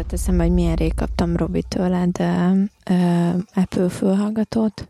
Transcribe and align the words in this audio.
Jutott 0.00 0.18
eszembe, 0.18 0.42
hogy 0.42 0.52
milyen 0.52 0.74
rég 0.74 0.94
kaptam 0.94 1.36
Robi 1.36 1.64
tőled 1.68 2.18
uh, 2.20 2.58
uh, 2.90 3.34
Apple 3.54 3.88
fülhallgatót. 3.88 4.88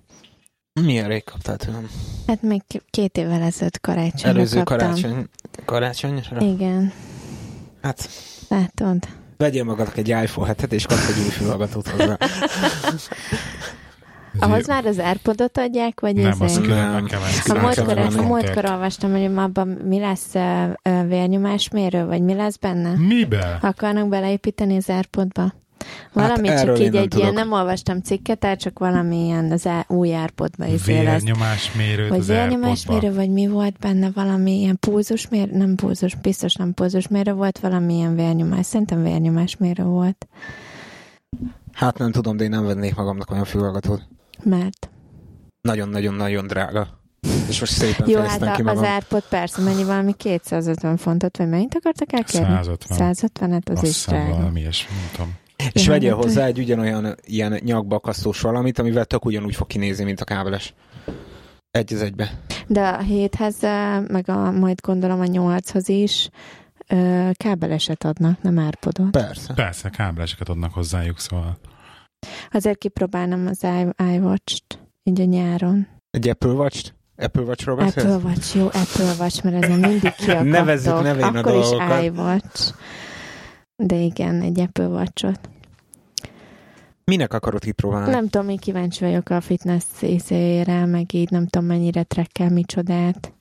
Milyen 0.81 1.09
rég 1.09 1.25
kaptál 1.25 1.57
tőlem? 1.57 1.91
Hát 2.27 2.43
még 2.43 2.63
két 2.91 3.17
évvel 3.17 3.43
ezelőtt 3.43 3.81
karácsonyra 3.81 4.29
Előző 4.39 4.63
kaptam. 4.63 4.79
karácsony, 4.79 5.29
karácsonyra? 5.65 6.41
Igen, 6.41 6.93
Hát 7.83 8.09
látod. 8.49 9.09
vegyél 9.37 9.65
magadnak 9.65 9.97
egy 9.97 10.09
iPhone 10.09 10.55
7-et, 10.55 10.73
és 10.73 10.87
kapsz 10.87 11.09
egy 11.09 11.23
új 11.25 11.29
fülhallgatót 11.31 11.89
hozzá. 11.89 12.17
Ahhoz 14.39 14.67
már 14.67 14.87
az 14.87 14.99
Airpodot 14.99 15.59
adják, 15.59 16.01
vagy 16.01 16.15
Nem, 16.15 16.35
az 16.41 16.61
külön 16.61 16.77
Nem. 16.77 17.07
A 17.49 17.61
múltkor, 17.61 17.99
a 17.99 18.23
múltkor 18.23 18.65
olvastam, 18.65 19.11
hogy 19.11 19.25
abban 19.37 19.69
mi 19.69 19.99
lesz 19.99 20.35
uh, 20.35 21.09
vérnyomásmérő, 21.09 22.07
vagy 22.07 22.23
mi 22.23 22.35
lesz 22.35 22.57
benne? 22.57 22.95
Mibe? 22.97 23.59
Akarnak 23.63 24.09
beleépíteni 24.09 24.77
az 24.77 24.89
Airpodba? 24.89 25.53
Valami 26.13 26.49
Hát 26.49 26.65
csak 26.65 26.79
így 26.79 26.93
nem 26.93 27.03
egy 27.03 27.17
ilyen, 27.17 27.33
nem 27.33 27.53
olvastam 27.53 28.01
cikket, 28.01 28.39
tehát 28.39 28.61
csak 28.61 28.79
valami 28.79 29.25
ilyen 29.25 29.51
az 29.53 29.67
á- 29.67 29.91
új 29.91 30.15
Airpodba 30.15 30.65
izé 30.67 31.03
lesz. 31.03 31.23
Vérnyomásmérőt 31.23 32.09
Vagy 32.09 32.27
vérnyomásmérő, 32.27 33.15
vagy 33.15 33.31
mi 33.31 33.47
volt 33.47 33.79
benne, 33.79 34.11
valami 34.15 34.59
ilyen 34.61 34.79
pulzusmérő, 34.79 35.57
nem 35.57 35.75
pulzus, 35.75 36.15
biztos 36.15 36.55
nem 36.55 36.75
pulzusmérő 36.75 37.33
volt, 37.33 37.59
valami 37.59 37.95
ilyen 37.95 38.15
vérnyomás, 38.15 38.67
szerintem 38.67 39.03
vérnyomásmérő 39.03 39.83
volt, 39.85 40.27
Hát 41.73 41.99
nem 41.99 42.13
tudom, 42.13 42.37
de 42.37 42.45
én 42.45 42.51
nem 42.51 42.67
vennék 42.67 42.95
magamnak 42.95 43.31
olyan 43.31 43.45
fülhallgatót. 43.45 44.03
Mert 44.45 44.91
Nagyon-nagyon-nagyon 45.61 46.47
drága. 46.47 46.99
És 47.49 47.61
most 47.61 47.73
szépen 47.73 48.09
jó, 48.09 48.19
hát 48.19 48.27
fejeztem 48.29 48.55
ki 48.55 48.63
a, 48.63 48.71
az 48.71 48.77
magam. 48.77 48.93
Airpod 48.93 49.23
persze, 49.29 49.63
mennyi 49.63 49.85
valami 49.85 50.13
250 50.13 50.97
fontot, 50.97 51.37
vagy 51.37 51.49
mennyit 51.49 51.75
akartak 51.75 52.13
elkérni? 52.13 52.47
150. 52.47 52.97
150, 52.97 53.51
hát 53.53 53.69
az 53.69 53.77
Azt 53.79 53.87
is 53.87 54.05
drága. 54.07 54.35
valami 54.37 54.61
ilyesmi, 54.61 54.95
tudom. 55.13 55.35
És 55.73 55.85
Ja, 55.85 55.91
vegyél 55.93 56.15
hát, 56.15 56.25
hozzá 56.25 56.45
egy 56.45 56.59
ugyanolyan 56.59 57.15
ilyen 57.27 57.61
nyakbakasztós 57.65 58.41
valamit, 58.41 58.79
amivel 58.79 59.05
tök 59.05 59.25
ugyanúgy 59.25 59.55
fog 59.55 59.67
kinézni, 59.67 60.05
mint 60.05 60.21
a 60.21 60.25
kábeles. 60.25 60.75
Egy 61.71 61.93
az 61.95 62.03
egybe. 62.03 62.41
De 62.67 62.89
a 62.89 62.99
héthez, 62.99 63.57
meg 64.09 64.29
a, 64.29 64.51
majd 64.51 64.79
gondolom 64.83 65.21
a 65.21 65.25
nyolchoz 65.25 65.89
is 65.89 66.29
kábeleset 67.33 68.05
adnak, 68.05 68.43
nem 68.43 68.59
Airpodot. 68.59 69.11
Persze. 69.11 69.55
Persze, 69.55 69.89
kábeleseket 69.89 70.49
adnak 70.49 70.73
hozzájuk, 70.75 71.19
szóval. 71.19 71.59
Azért 72.51 72.79
kipróbálnom 72.79 73.47
az 73.47 73.63
i- 73.65 74.13
iWatch-t, 74.15 74.79
így 75.03 75.21
a 75.21 75.25
nyáron. 75.25 75.87
Egy 76.11 76.29
Apple 76.29 76.51
Watch-t? 76.51 76.95
Apple 77.17 77.43
Watch-ról 77.43 77.77
beszélsz? 77.77 78.07
Apple 78.15 78.29
Watch, 78.29 78.57
jó, 78.57 78.65
Apple 78.67 79.15
Watch, 79.19 79.45
mert 79.45 79.65
ezen 79.65 79.79
mindig 79.79 80.15
kiakadtok. 80.15 80.51
Nevezzük 80.51 81.03
nevén 81.03 81.23
a 81.23 81.39
Akkor 81.39 81.55
is 81.59 81.69
dolgokat. 81.69 82.03
iWatch. 82.05 82.75
De 83.77 83.97
igen, 83.97 84.41
egy 84.43 84.61
Apple 84.61 84.87
Watch-ot. 84.87 85.41
Minek 87.05 87.35
akarod 87.35 87.61
kipróbálni? 87.63 88.11
Nem 88.11 88.29
tudom, 88.29 88.47
még 88.47 88.61
kíváncsi 88.61 89.05
vagyok 89.05 89.29
a 89.31 89.41
fitness 89.41 89.85
izére, 90.01 90.85
meg 90.87 91.15
így 91.15 91.31
nem 91.31 91.47
tudom, 91.47 91.67
mennyire 91.67 92.03
trekkel, 92.03 92.49
micsodát. 92.51 93.33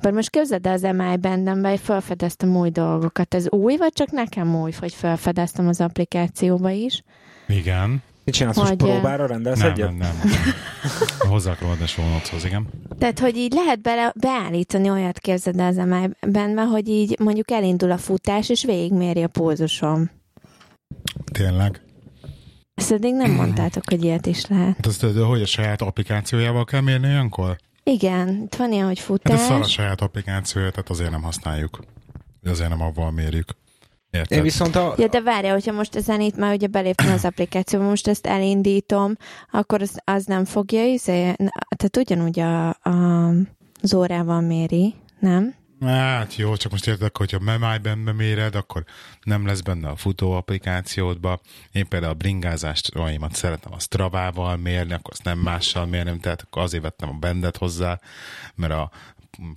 Bár 0.00 0.12
most 0.12 0.30
képzeld 0.30 0.66
el 0.66 0.72
az 0.72 0.82
MI 0.82 1.16
bennembe, 1.16 1.68
hogy 1.68 1.80
felfedeztem 1.80 2.56
új 2.56 2.70
dolgokat. 2.70 3.34
Ez 3.34 3.50
új, 3.50 3.76
vagy 3.76 3.92
csak 3.92 4.10
nekem 4.10 4.56
új, 4.60 4.72
hogy 4.78 4.94
felfedeztem 4.94 5.68
az 5.68 5.80
applikációba 5.80 6.70
is? 6.70 7.02
Igen. 7.48 8.02
Mit 8.28 8.36
csinálsz 8.36 8.56
most 8.56 8.68
Hogy, 8.68 8.88
eh, 8.88 8.94
próbára? 8.94 9.26
Rendelsz 9.26 9.58
Nem, 9.58 9.70
egyet? 9.70 9.88
nem, 9.88 9.96
nem. 9.98 10.16
nem. 10.24 11.30
Hozzák 11.30 11.60
róla 11.60 11.76
a 11.82 11.86
sónochoz, 11.86 12.44
igen. 12.44 12.66
Tehát, 12.98 13.18
hogy 13.18 13.36
így 13.36 13.52
lehet 13.52 13.80
bele, 13.80 14.12
beállítani 14.20 14.90
olyat 14.90 15.18
képzeld 15.18 15.58
el 15.60 15.66
az 15.66 15.76
MI 15.76 16.30
benbe, 16.32 16.62
hogy 16.62 16.88
így 16.88 17.16
mondjuk 17.20 17.50
elindul 17.50 17.90
a 17.90 17.96
futás, 17.98 18.48
és 18.48 18.64
végigméri 18.64 19.22
a 19.22 19.28
pulzusom. 19.28 20.10
Tényleg. 21.32 21.80
Ezt 22.74 22.92
eddig 22.92 23.14
nem 23.14 23.30
mondtátok, 23.30 23.82
hogy 23.88 24.04
ilyet 24.04 24.26
is 24.26 24.46
lehet. 24.46 24.76
Hát 24.76 24.86
azt 24.86 25.00
tudod, 25.00 25.28
hogy 25.28 25.42
a 25.42 25.46
saját 25.46 25.82
applikációjával 25.82 26.64
kell 26.64 26.80
mérni 26.80 27.08
ilyenkor? 27.08 27.56
Igen, 27.82 28.42
itt 28.44 28.54
van 28.54 28.72
ilyen, 28.72 28.86
hogy 28.86 28.98
Hát 28.98 29.20
ez 29.22 29.40
szar 29.40 29.50
a 29.50 29.54
futás. 29.54 29.72
saját 29.72 30.00
applikációja, 30.00 30.70
tehát 30.70 30.90
azért 30.90 31.10
nem 31.10 31.22
használjuk. 31.22 31.84
Azért 32.44 32.68
nem 32.68 32.82
avval 32.82 33.10
mérjük. 33.10 33.56
Érted? 34.10 34.36
Én 34.36 34.42
viszont 34.42 34.76
a... 34.76 34.94
Ja, 34.96 35.08
de 35.08 35.20
várja, 35.20 35.52
hogyha 35.52 35.72
most 35.72 35.96
ezen 35.96 36.20
itt 36.20 36.36
már 36.36 36.54
ugye 36.54 36.66
beléptem 36.66 37.12
az 37.12 37.24
applikációba, 37.24 37.88
most 37.88 38.08
ezt 38.08 38.26
elindítom, 38.26 39.16
akkor 39.50 39.82
az, 39.82 40.00
az 40.04 40.24
nem 40.24 40.44
fogja, 40.44 40.84
izé, 40.84 41.22
tehát 41.76 41.96
ugyanúgy 41.96 42.40
a, 42.40 42.68
a, 42.68 43.28
az 43.82 43.94
órával 43.94 44.40
méri, 44.40 44.94
nem? 45.18 45.54
Hát 45.80 46.36
jó, 46.36 46.56
csak 46.56 46.70
most 46.70 46.86
érted, 46.86 47.16
hogyha 47.16 47.38
memájben 47.38 48.04
beméred, 48.04 48.54
akkor 48.54 48.84
nem 49.22 49.46
lesz 49.46 49.60
benne 49.60 49.88
a 49.88 49.96
futó 49.96 50.32
applikációdba. 50.32 51.40
Én 51.72 51.88
például 51.88 52.12
a 52.12 52.16
bringázást, 52.16 52.88
aimat 52.94 53.34
szeretem 53.34 53.72
a 53.72 53.80
Stravával 53.80 54.56
mérni, 54.56 54.92
akkor 54.92 55.12
azt 55.12 55.24
nem 55.24 55.38
mással 55.38 55.86
mérnem, 55.86 56.20
tehát 56.20 56.42
akkor 56.42 56.62
azért 56.62 56.82
vettem 56.82 57.08
a 57.08 57.18
bendet 57.18 57.56
hozzá, 57.56 58.00
mert 58.54 58.72
a 58.72 58.90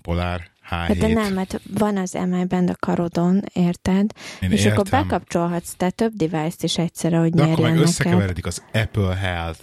Polar 0.01 0.41
H7. 0.69 0.75
Hát 0.75 0.97
de 0.97 1.07
nem, 1.07 1.33
mert 1.33 1.61
van 1.77 1.97
az 1.97 2.17
MI 2.29 2.45
band 2.45 2.69
a 2.69 2.75
karodon, 2.79 3.41
érted? 3.53 4.11
Én 4.41 4.51
és 4.51 4.59
értem. 4.63 4.71
akkor 4.79 4.89
bekapcsolhatsz 4.89 5.73
te 5.77 5.89
több 5.89 6.13
device-t 6.13 6.63
is 6.63 6.77
egyszerre, 6.77 7.17
hogy 7.17 7.31
De 7.31 7.43
akkor 7.43 7.59
meg 7.59 7.71
neked. 7.71 7.87
összekeveredik 7.87 8.45
az 8.45 8.63
Apple 8.73 9.15
Health, 9.15 9.59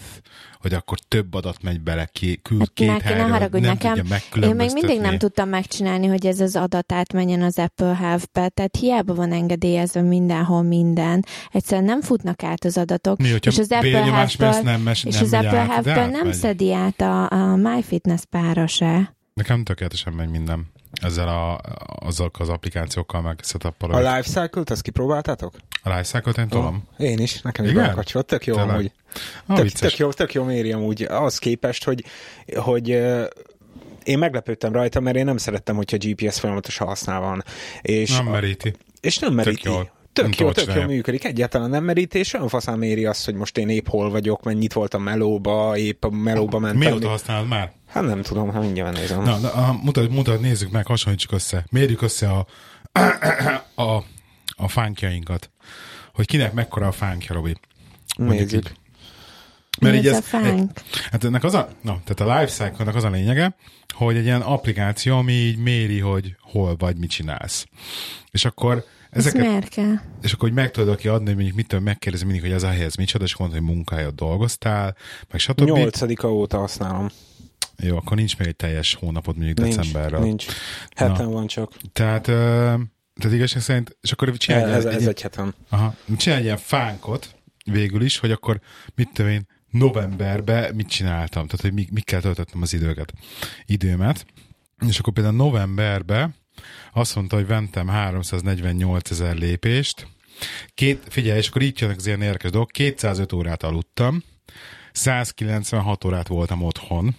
hogy 0.61 0.75
akkor 0.75 0.99
több 0.99 1.35
adat 1.35 1.63
megy 1.63 1.81
bele, 1.81 2.09
ki, 2.13 2.41
küld 2.43 2.61
Hát 2.61 2.71
két 2.75 2.89
neki, 2.89 3.03
ne 3.03 3.09
helyre, 3.09 3.23
haragudj 3.23 3.65
nem 3.65 3.73
nekem. 3.73 3.95
tudja 4.31 4.49
Én 4.49 4.55
még 4.55 4.71
mindig 4.73 5.01
nem 5.01 5.19
tudtam 5.19 5.49
megcsinálni, 5.49 6.07
hogy 6.07 6.27
ez 6.27 6.41
az 6.41 6.57
adat 6.57 6.93
átmenjen 6.93 7.43
az 7.43 7.59
Apple 7.59 7.95
Health-be, 7.95 8.49
tehát 8.49 8.77
hiába 8.77 9.15
van 9.15 9.33
engedélyezve 9.33 10.01
mindenhol 10.01 10.63
minden. 10.63 11.25
Egyszerűen 11.53 11.87
nem 11.87 12.01
futnak 12.01 12.43
át 12.43 12.65
az 12.65 12.77
adatok, 12.77 13.19
Mi, 13.19 13.29
és 13.41 13.59
az 13.59 13.73
Apple 13.73 14.03
Health-ből 14.03 14.61
nem, 14.63 14.81
mes, 14.81 15.05
és 15.05 15.15
nem 15.15 15.25
az 15.25 15.33
Apple 15.33 15.65
Health-ből 15.65 16.07
nem 16.07 16.33
szedi 16.33 16.73
át 16.73 17.01
a, 17.01 17.31
a 17.31 17.57
MyFitness 17.57 18.23
pára 18.31 18.67
se. 18.67 19.17
Nekem 19.39 19.65
tökéletesen 19.65 20.13
megy 20.13 20.29
minden. 20.29 20.71
Ezzel 21.03 21.29
a, 21.29 21.61
azzal 22.07 22.31
az 22.39 22.49
applikációkkal 22.49 23.21
meg 23.21 23.39
setup 23.43 23.83
A 23.83 23.99
Life 23.99 24.23
Cycle-t, 24.41 24.71
azt 24.71 24.83
kipróbáltátok? 24.83 25.55
A 25.83 25.89
Lifecycle-t 25.89 26.39
én 26.39 26.49
tudom. 26.49 26.85
Én 26.99 27.19
is, 27.19 27.41
nekem 27.41 27.65
is 27.65 27.71
Igen? 27.71 27.87
bekapcsolt. 27.87 28.27
Tök 28.27 28.47
jó 28.47 28.55
Tényleg? 28.55 28.75
amúgy. 28.75 28.93
Ah, 29.47 29.57
Tök, 29.57 29.65
vicces. 29.65 29.91
tök, 29.91 29.99
jó, 29.99 30.13
tök 30.13 30.33
jó 30.33 30.45
méri 30.45 30.73
amúgy. 30.73 31.03
Az 31.03 31.39
képest, 31.39 31.85
hogy, 31.85 32.05
hogy 32.57 32.89
én 34.05 34.19
meglepődtem 34.19 34.73
rajta, 34.73 35.01
mert 35.01 35.17
én 35.17 35.25
nem 35.25 35.37
szerettem, 35.37 35.77
hogyha 35.77 35.97
GPS 36.01 36.41
folyamatosan 36.41 36.87
használ 36.87 37.21
van. 37.21 37.45
És, 37.81 38.17
Nem 38.17 38.27
meríti. 38.27 38.75
és 39.01 39.19
nem 39.19 39.33
meríti. 39.35 39.69
jól. 39.69 39.91
Tök 40.13 40.25
Nem 40.25 40.35
jó, 40.39 40.53
tök 40.53 40.57
jó 40.67 40.73
csinálja. 40.73 40.87
működik. 40.95 41.25
Egyáltalán 41.25 41.71
nem 41.71 41.85
meríti, 41.85 42.19
és 42.19 42.35
olyan 42.35 42.49
faszán 42.49 42.79
méri 42.79 43.05
azt, 43.05 43.25
hogy 43.25 43.35
most 43.35 43.59
én 43.59 43.69
épp 43.69 43.87
hol 43.89 44.11
vagyok, 44.11 44.43
mennyit 44.43 44.73
voltam 44.73 45.03
melóba, 45.03 45.77
épp 45.77 46.05
a 46.05 46.11
melóba 46.11 46.59
mentem. 46.59 46.79
Mióta 46.91 47.09
használod 47.09 47.49
már? 47.49 47.73
Hát 47.89 48.05
nem 48.05 48.23
tudom, 48.23 48.51
hát 48.53 48.63
mindjárt 48.63 48.97
nézem. 48.97 49.23
Na, 49.23 49.37
na 49.39 49.53
a- 49.53 49.79
mutat, 49.83 50.11
mutat, 50.11 50.41
nézzük 50.41 50.71
meg, 50.71 50.87
hasonlítsuk 50.87 51.33
össze. 51.33 51.65
Mérjük 51.71 52.03
össze 52.03 52.31
a, 52.31 52.47
a, 53.83 54.05
a 54.57 54.69
fánkjainkat. 54.69 55.51
Hogy 56.15 56.27
kinek 56.27 56.53
mekkora 56.53 56.87
a 56.87 56.93
fánkja, 56.93 57.35
Robi. 57.35 57.55
Mondjuk 58.19 58.41
Nézzük. 58.41 58.67
így. 58.69 58.77
Mert 59.81 59.95
Mi 59.95 60.01
így 60.01 60.07
ez 60.07 60.13
ez, 60.13 60.19
a 60.19 60.23
fánk? 60.23 60.81
Hát 61.11 61.25
ennek 61.25 61.45
az 61.45 61.55
a, 61.55 61.69
na, 61.83 62.01
tehát 62.05 62.33
a 62.37 62.41
Lifecycle-nak 62.41 62.95
az 62.95 63.05
a 63.05 63.11
lényege, 63.11 63.57
hogy 63.95 64.17
egy 64.17 64.25
ilyen 64.25 64.41
applikáció, 64.41 65.17
ami 65.17 65.33
így 65.33 65.57
méri, 65.59 65.99
hogy 66.01 66.37
hol 66.41 66.77
vagy, 66.77 66.97
mit 66.97 67.11
csinálsz. 67.11 67.67
És 68.31 68.45
akkor 68.45 68.85
Ez 69.11 69.27
ezeket, 69.27 69.47
miért 69.47 69.69
kell? 69.69 69.95
és 70.23 70.33
akkor 70.33 70.49
hogy 70.49 70.59
meg 70.59 70.71
tudod 70.71 70.89
aki 70.89 71.09
adni, 71.09 71.25
hogy 71.27 71.35
mondjuk 71.35 71.57
mitől 71.57 71.81
megkérdezi 71.81 72.25
mindig, 72.25 72.43
hogy 72.43 72.53
ez 72.53 72.63
a 72.63 72.69
helyez 72.69 72.97
micsoda, 72.97 73.25
és 73.25 73.37
mondod, 73.37 73.59
hogy 73.59 73.67
munkáját 73.67 74.15
dolgoztál, 74.15 74.97
meg 75.31 75.41
stb. 75.41 75.61
Nyolcadika 75.61 76.33
óta 76.33 76.59
használom. 76.59 77.09
Jó, 77.83 77.97
akkor 77.97 78.17
nincs 78.17 78.39
még 78.39 78.49
egy 78.49 78.57
teljes 78.57 78.95
hónapot 78.95 79.37
mondjuk 79.37 79.59
Nincs, 79.59 79.77
decemberről. 79.77 80.21
nincs. 80.21 80.47
Heten 80.97 81.31
van 81.31 81.47
csak. 81.47 81.73
Tehát, 81.93 82.23
tehát 82.23 83.33
igazság 83.33 83.63
szerint, 83.63 83.97
és 84.01 84.13
akkor 84.13 84.37
csinálj 84.37 84.73
Ez, 84.73 84.85
egy, 84.85 84.95
ez 84.95 85.07
egy, 85.07 85.21
heten. 85.21 85.55
aha, 85.69 85.95
csinálj 86.17 86.41
egy 86.41 86.47
ilyen 86.47 86.57
fánkot 86.59 87.35
végül 87.65 88.03
is, 88.03 88.19
hogy 88.19 88.31
akkor 88.31 88.61
mit 88.95 89.09
tudom 89.13 89.31
én, 89.31 89.47
novemberben 89.71 90.75
mit 90.75 90.89
csináltam, 90.89 91.47
tehát 91.47 91.61
hogy 91.61 91.73
mi, 91.73 91.87
mikkel 91.93 92.21
töltöttem 92.21 92.63
az 92.63 92.73
időket, 92.73 93.13
időmet. 93.67 94.27
És 94.89 94.99
akkor 94.99 95.13
például 95.13 95.37
novemberben 95.37 96.35
azt 96.93 97.15
mondta, 97.15 97.37
hogy 97.37 97.47
ventem 97.47 97.89
348 97.89 99.11
ezer 99.11 99.37
lépést, 99.37 100.07
Két, 100.75 101.03
figyelj, 101.09 101.39
és 101.39 101.49
akkor 101.49 101.63
így 101.63 101.81
jönnek 101.81 101.97
az 101.97 102.07
ilyen 102.07 102.23
érdekes 102.23 102.51
dolgok, 102.51 102.71
205 102.71 103.33
órát 103.33 103.63
aludtam, 103.63 104.23
196 104.93 106.05
órát 106.05 106.29
voltam 106.29 106.63
otthon, 106.63 107.17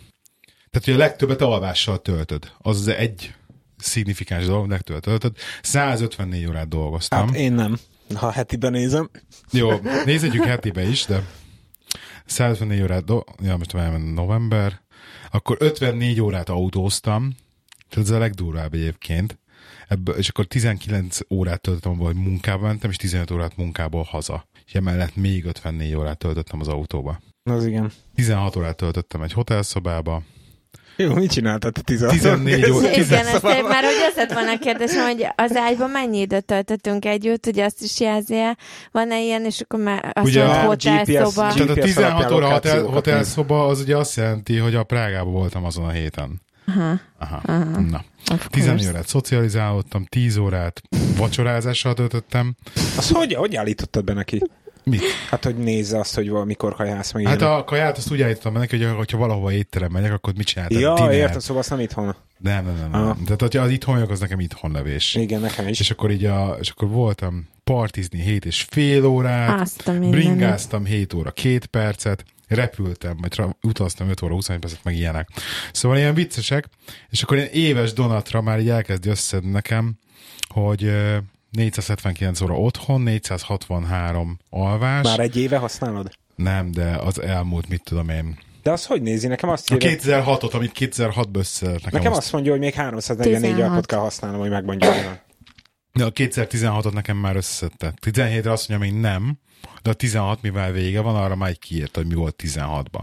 tehát, 0.70 0.86
hogy 0.86 0.94
a 0.94 0.98
legtöbbet 0.98 1.42
alvással 1.42 2.02
töltöd. 2.02 2.52
Az 2.58 2.80
az 2.80 2.88
egy 2.88 3.36
szignifikáns 3.78 4.46
dolog, 4.46 4.70
legtöbbet 4.70 5.02
töltöd. 5.02 5.36
154 5.62 6.48
órát 6.48 6.68
dolgoztam. 6.68 7.28
Hát 7.28 7.36
én 7.36 7.54
nem. 7.54 7.78
Ha 8.16 8.32
hetiben 8.32 8.72
nézem. 8.72 9.10
Jó, 9.52 9.72
nézzük 10.06 10.44
hetibe 10.44 10.88
is, 10.88 11.06
de 11.06 11.24
154 12.26 12.82
órát, 12.82 13.04
do- 13.04 13.28
ja, 13.44 13.58
most 13.58 13.74
már 13.74 14.00
november, 14.00 14.82
akkor 15.32 15.58
54 15.60 16.22
órát 16.22 16.50
autóztam, 16.50 17.36
tehát 17.90 18.10
ez 18.10 18.16
a 18.16 18.20
legdurvább 18.20 18.74
egyébként. 18.74 19.40
ebből, 19.88 20.16
és 20.16 20.30
akkor 20.30 20.46
19 20.46 21.20
órát 21.30 21.62
töltöttem 21.62 21.98
hogy 21.98 22.16
munkába 22.16 22.66
mentem, 22.68 22.90
és 22.90 22.96
15 22.96 23.32
órát 23.32 23.58
munkából 23.58 24.04
haza. 24.04 24.48
És 24.66 24.74
emellett 24.74 25.16
még 25.16 25.46
54 25.46 25.96
órát 25.96 26.18
töltöttem 26.18 26.60
az 26.60 26.68
autóba. 26.68 27.20
Az 27.44 27.66
igen. 27.66 27.92
16 28.16 28.56
órát 28.56 28.76
töltöttem 28.76 29.22
egy 29.22 29.34
hotelszobába, 29.34 30.24
Jó, 31.04 31.14
mit 31.14 31.32
csináltad 31.32 31.78
a 31.78 31.82
16 31.82 32.14
14 32.14 32.70
óra- 32.72 32.96
Igen, 32.96 33.26
ezt 33.28 33.42
már 33.44 33.84
hogy 33.84 34.04
az 34.10 34.16
lett 34.16 34.34
volna 34.34 34.52
a 34.52 34.58
kérdésem, 34.60 35.06
hogy 35.06 35.28
az 35.36 35.56
ágyban 35.56 35.90
mennyi 35.90 36.20
időt 36.20 36.46
töltöttünk 36.46 37.06
együtt, 37.06 37.46
ugye 37.46 37.64
azt 37.66 37.82
is 37.84 38.00
jelzi 38.00 38.36
van-e 38.92 39.22
ilyen, 39.22 39.46
és 39.46 39.60
akkor 39.62 39.80
már 39.80 40.12
azt 40.14 40.28
Ugye 40.28 40.44
mondta, 40.46 40.62
a 40.62 40.66
hotelszoba. 40.66 41.48
GPS 41.48 41.54
Tehát 41.56 41.70
a 41.70 41.74
GPS 41.74 41.84
16 41.86 42.12
alapján 42.14 42.34
óra 42.34 42.50
hotel, 42.50 42.84
hotelszoba 42.84 43.66
az 43.68 43.80
ugye 43.80 43.98
azt 43.98 44.16
jelenti, 44.16 44.58
hogy 44.58 44.76
a 44.76 44.84
Prágában 44.84 45.34
voltam 45.34 45.66
azon 45.66 45.86
a 45.86 45.90
héten. 45.92 46.42
Aha, 46.68 47.00
Aha. 47.20 47.42
Aha. 47.46 47.80
Na. 47.80 48.04
of 48.32 48.48
14 48.50 48.76
course. 48.76 48.90
órát 48.90 49.08
szocializálódtam, 49.08 50.06
10 50.06 50.38
órát 50.38 50.82
vacsorázással 51.18 51.94
töltöttem. 51.94 52.56
Azt 52.98 53.12
hogy, 53.12 53.34
hogy 53.34 53.56
állítottad 53.56 54.04
be 54.04 54.14
neki? 54.14 54.42
Mit? 54.84 55.02
Hát, 55.30 55.44
hogy 55.44 55.58
nézze 55.58 56.00
azt, 56.00 56.16
hogy 56.16 56.30
valamikor 56.30 56.76
kajász 56.76 57.12
meg 57.12 57.28
Hát 57.28 57.42
a 57.42 57.64
kaját 57.64 57.98
azt 57.98 58.12
úgy 58.12 58.22
állítottam 58.22 58.54
neki, 58.54 58.84
hogy 58.84 58.96
hogyha 58.96 59.18
valahova 59.18 59.52
étterem 59.52 59.92
megyek, 59.92 60.14
akkor 60.14 60.34
mit 60.34 60.46
csináltam? 60.48 60.80
Ja, 60.80 60.94
Dinner. 60.94 61.14
értem, 61.14 61.40
szóval 61.40 61.58
azt 61.62 61.70
nem 61.70 61.80
itthon. 61.80 62.16
Nem, 62.38 62.66
nem, 62.66 62.76
nem. 62.92 63.04
Nem. 63.06 63.24
Tehát, 63.24 63.42
hogyha 63.42 63.62
az 63.62 63.70
itthon 63.72 63.94
vagyok, 63.94 64.10
az 64.10 64.20
nekem 64.20 64.40
itthon 64.40 64.72
levés. 64.72 65.16
Igen, 65.16 65.42
nekem 65.42 65.68
is. 65.68 65.80
És 65.80 65.92
akkor 65.92 66.12
így 66.12 66.26
a, 66.26 66.58
és 66.60 66.70
akkor 66.70 66.88
voltam 66.90 67.48
partizni 67.64 68.22
7 68.22 68.46
és 68.46 68.66
fél 68.70 69.06
órát, 69.06 69.62
Azt 69.62 69.88
a 69.88 69.92
mindenit. 69.92 70.16
bringáztam 70.16 70.86
7 70.86 71.14
óra 71.14 71.32
2 71.32 71.60
percet, 71.72 72.26
repültem, 72.48 73.18
vagy 73.22 73.30
tra- 73.30 73.58
utaztam 73.62 74.10
5 74.10 74.22
óra 74.22 74.34
21 74.34 74.60
percet, 74.62 74.84
meg 74.84 74.96
ilyenek. 74.96 75.30
Szóval 75.72 75.98
ilyen 75.98 76.14
viccesek, 76.14 76.66
és 77.10 77.24
akkor 77.24 77.38
ilyen 77.38 77.50
éves 77.50 77.94
donatra 77.94 78.42
már 78.42 78.60
így 78.60 78.70
elkezdi 78.70 79.10
összedni 79.10 79.52
nekem, 79.52 79.96
hogy 80.48 80.92
479 81.52 82.42
óra 82.42 82.56
otthon, 82.56 83.02
463 83.02 84.40
alvás. 84.50 85.04
Már 85.04 85.20
egy 85.20 85.38
éve 85.38 85.58
használod? 85.58 86.12
Nem, 86.36 86.72
de 86.72 86.96
az 87.04 87.22
elmúlt, 87.22 87.70
mit 87.70 87.84
tudom 87.84 88.10
én. 88.10 88.38
De 88.64 88.72
az 88.72 88.86
hogy 88.86 89.02
nézi? 89.02 89.28
Nekem 89.28 89.50
azt 89.50 89.72
A 89.72 89.76
írja, 89.76 89.98
2006-ot, 89.98 90.52
amit 90.52 90.72
2006-ban 90.80 91.38
összeadott 91.38 91.84
nekem, 91.84 92.00
nekem 92.00 92.12
azt, 92.12 92.22
azt 92.22 92.32
mondja, 92.32 92.52
hogy 92.52 92.60
még 92.60 92.74
344 92.74 93.42
16. 93.42 93.68
alapot 93.68 93.86
kell 93.86 94.00
használnom, 94.00 94.40
hogy 94.40 94.50
megmondja. 94.50 95.22
De 96.00 96.06
a 96.06 96.12
2016-ot 96.12 96.94
nekem 96.94 97.18
már 97.18 97.36
összeszedte. 97.36 97.94
17-re 98.02 98.52
azt 98.52 98.70
mondja, 98.70 98.90
még 98.90 99.00
nem, 99.00 99.40
de 99.82 99.90
a 99.90 99.94
16, 99.94 100.42
mivel 100.42 100.72
vége 100.72 101.02
van, 101.02 101.16
arra 101.16 101.36
már 101.36 101.50
így 101.50 101.60
kiírta, 101.60 102.00
hogy 102.00 102.10
mi 102.10 102.16
volt 102.16 102.44
16-ba. 102.44 103.02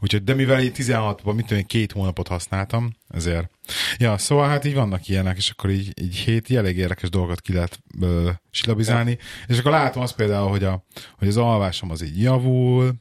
Úgyhogy, 0.00 0.24
de 0.24 0.34
mivel 0.34 0.60
így 0.60 0.72
16-ban, 0.76 1.34
mit 1.34 1.46
tudom 1.46 1.58
én, 1.58 1.66
két 1.66 1.92
hónapot 1.92 2.28
használtam, 2.28 2.92
ezért. 3.08 3.50
Ja, 3.98 4.18
szóval 4.18 4.48
hát 4.48 4.64
így 4.64 4.74
vannak 4.74 5.08
ilyenek, 5.08 5.36
és 5.36 5.50
akkor 5.50 5.70
így, 5.70 5.92
így 6.02 6.16
hét 6.16 6.50
elég 6.50 6.76
érdekes 6.76 7.08
dolgot 7.08 7.40
ki 7.40 7.52
lehet 7.52 7.78
ö, 8.00 8.30
silabizálni, 8.50 9.18
és 9.46 9.58
akkor 9.58 9.70
látom 9.70 10.02
azt 10.02 10.14
például, 10.14 10.48
hogy, 10.48 10.64
a, 10.64 10.84
hogy 11.18 11.28
az 11.28 11.36
alvásom 11.36 11.90
az 11.90 12.02
így 12.02 12.22
javul, 12.22 12.94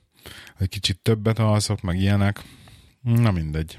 hogy 0.57 0.69
kicsit 0.69 0.99
többet 1.01 1.39
alszok, 1.39 1.81
meg 1.81 1.99
ilyenek. 1.99 2.41
Na 3.01 3.31
mindegy. 3.31 3.77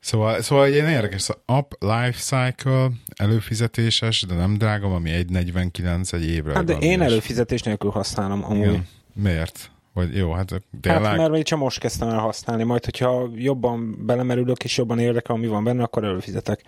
Szóval, 0.00 0.40
szóval 0.42 0.64
egy 0.64 0.72
ilyen 0.72 0.88
érdekes 0.88 1.28
Up 1.46 1.76
Life 1.80 2.12
Cycle 2.18 2.90
előfizetéses, 3.16 4.22
de 4.22 4.34
nem 4.34 4.54
drága, 4.58 4.94
ami 4.94 5.10
1,49 5.10 6.12
egy 6.12 6.26
évre. 6.28 6.54
Hát 6.54 6.64
de 6.64 6.72
én 6.72 6.80
ilyesmi. 6.80 7.04
előfizetés 7.04 7.62
nélkül 7.62 7.90
használom 7.90 8.44
amúgy. 8.44 8.66
Igen. 8.68 8.86
Miért? 9.14 9.70
Vagy 9.92 10.16
jó, 10.16 10.32
hát 10.32 10.50
Hát 10.50 10.62
tényleg. 10.80 11.16
mert 11.16 11.30
még 11.30 11.44
csak 11.44 11.58
most 11.58 11.78
kezdtem 11.78 12.08
el 12.08 12.18
használni, 12.18 12.62
majd 12.62 12.84
hogyha 12.84 13.28
jobban 13.34 14.06
belemerülök 14.06 14.64
és 14.64 14.76
jobban 14.76 14.98
érdekel, 14.98 15.34
ami 15.34 15.46
van 15.46 15.64
benne, 15.64 15.82
akkor 15.82 16.04
előfizetek. 16.04 16.64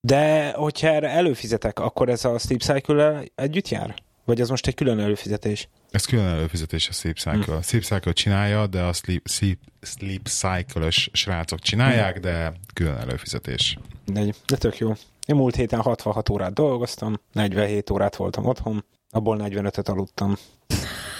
De 0.00 0.50
hogyha 0.50 0.88
erre 0.88 1.08
előfizetek, 1.08 1.78
akkor 1.78 2.08
ez 2.08 2.24
a 2.24 2.38
Sleep 2.38 2.60
cycle 2.60 3.22
együtt 3.34 3.68
jár? 3.68 3.94
Vagy 4.26 4.40
ez 4.40 4.48
most 4.48 4.66
egy 4.66 4.74
külön 4.74 4.98
előfizetés? 4.98 5.68
Ez 5.90 6.04
külön 6.04 6.26
előfizetés 6.26 6.88
a 6.88 6.92
Sleep 6.92 7.16
Cycle. 7.16 7.54
Hm. 7.54 7.60
Sleep 7.60 7.84
Cycle 7.84 8.12
csinálja, 8.12 8.66
de 8.66 8.82
a 8.82 8.92
Sleep, 8.92 9.28
Sleep, 9.28 9.58
Sleep 9.80 10.28
Cycle-ös 10.28 11.10
srácok 11.12 11.58
csinálják, 11.58 12.20
de 12.20 12.52
külön 12.74 12.96
előfizetés. 12.96 13.78
De, 14.04 14.24
de 14.46 14.56
tök 14.56 14.78
jó. 14.78 14.92
Én 15.26 15.36
múlt 15.36 15.54
héten 15.56 15.80
66 15.80 16.28
órát 16.28 16.52
dolgoztam, 16.52 17.20
47 17.32 17.90
órát 17.90 18.16
voltam 18.16 18.46
otthon, 18.46 18.84
abból 19.10 19.38
45-öt 19.42 19.88
aludtam. 19.88 20.36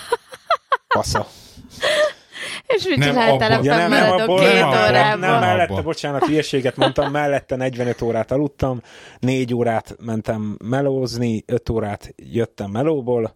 Passza. 0.94 1.26
És 2.66 2.84
mit 2.84 2.96
Nem, 2.98 3.08
csináltál 3.08 3.50
a 3.50 3.54
abban- 3.54 3.64
Ja, 3.64 3.76
nem, 3.76 3.90
nem, 3.90 4.10
abból, 4.10 4.38
két 4.40 4.52
nem, 4.54 4.68
abból, 4.68 4.78
órában? 4.88 5.18
nem, 5.18 5.40
mellette, 5.40 5.72
Abba. 5.72 5.82
bocsánat, 5.82 6.24
hülyeséget 6.26 6.76
mondtam, 6.76 7.10
mellette 7.10 7.56
45 7.56 8.02
órát 8.02 8.32
aludtam, 8.32 8.80
4 9.18 9.54
órát 9.54 9.96
mentem 10.04 10.56
melózni, 10.64 11.42
5 11.46 11.68
órát 11.68 12.14
jöttem 12.16 12.70
melóból, 12.70 13.32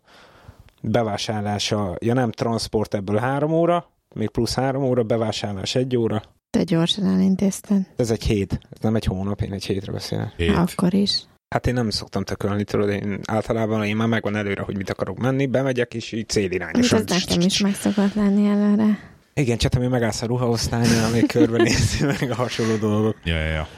bevásárlása, 0.83 1.97
ja 2.01 2.15
nem, 2.15 2.31
transport 2.31 2.95
ebből 2.95 3.17
3 3.17 3.53
óra, 3.53 3.91
még 4.15 4.31
plusz 4.31 4.55
3 4.55 4.83
óra, 4.85 5.03
bevásárlás 5.03 5.75
1 5.75 5.97
óra, 5.97 6.23
Te 6.51 6.63
gyorsan 6.63 7.05
elintézted. 7.07 7.81
ez 7.97 8.11
egy 8.11 8.23
hét, 8.25 8.53
ez 8.71 8.79
nem 8.81 8.95
egy 8.95 9.05
hónap, 9.05 9.41
én 9.41 9.53
egy 9.53 9.65
hétre 9.65 9.93
beszélek. 9.93 10.33
Hét. 10.37 10.57
Akkor 10.57 10.95
is. 10.95 11.23
Hát 11.55 11.67
én 11.67 11.75
nem 11.75 11.91
szoktam 11.91 12.25
tökölni, 12.25 12.65
tudod, 12.65 12.89
én 12.89 13.21
általában 13.27 13.85
én 13.85 13.97
már 13.97 14.09
megvan 14.09 14.37
előre, 14.37 14.63
hogy 14.63 14.77
mit 14.77 14.91
akarok 14.91 15.19
menni, 15.19 15.47
bemegyek, 15.47 15.95
és 15.95 16.13
így 16.13 16.29
célirányosan. 16.29 16.99
az 16.99 17.05
nekem 17.27 17.41
is 17.41 17.59
meg 17.61 17.75
szokott 17.75 18.15
lenni 18.15 18.49
előre. 18.49 18.99
Igen, 19.35 19.59
csak 19.59 19.75
ami 19.75 19.87
megállsz 19.87 20.23
a 20.23 20.27
ruhaosztálynál, 20.27 21.11
még 21.11 21.27
körbenézni 21.27 22.07
meg 22.07 22.31
a 22.31 22.35
hasonló 22.35 22.77
dolgok. 22.77 23.17
Ja, 23.25 23.37
ja, 23.37 23.51
ja. 23.51 23.69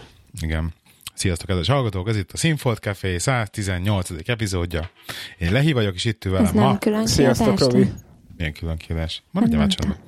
Igen. 0.40 0.72
Sziasztok, 1.14 1.46
kedves 1.46 1.68
hallgatók! 1.68 2.08
Ez 2.08 2.16
itt 2.16 2.32
a 2.32 2.36
Színfolt 2.36 2.78
Café 2.78 3.18
118. 3.18 4.08
epizódja. 4.28 4.90
Én 5.38 5.52
Lehi 5.52 5.72
vagyok, 5.72 5.94
és 5.94 6.04
itt 6.04 6.24
ül 6.24 6.36
Ez 6.36 6.38
velem 6.38 6.54
nem 6.54 6.64
ma. 6.64 6.78
külön 6.78 7.06
Sziasztok, 7.06 7.54
kiadás, 7.56 7.72
Robi. 7.72 7.92
Milyen 8.36 8.52
külön 8.52 8.76
kívás. 8.76 9.22
Maradja 9.30 9.58
már 9.58 9.68
csendben. 9.68 9.98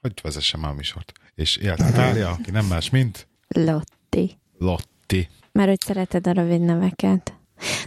Hogy 0.00 0.12
vezessem 0.22 0.60
már 0.60 0.70
a 0.70 0.74
műsort. 0.74 1.12
És 1.34 1.56
élt 1.56 1.78
Natália, 1.78 2.30
aki 2.30 2.50
nem 2.50 2.66
más, 2.66 2.90
mint 2.90 3.28
Lotti. 3.48 4.38
Lotti. 4.58 5.28
Mert 5.52 5.68
hogy 5.68 5.80
szereted 5.80 6.26
a 6.26 6.32
rövid 6.32 6.60
neveket. 6.60 7.34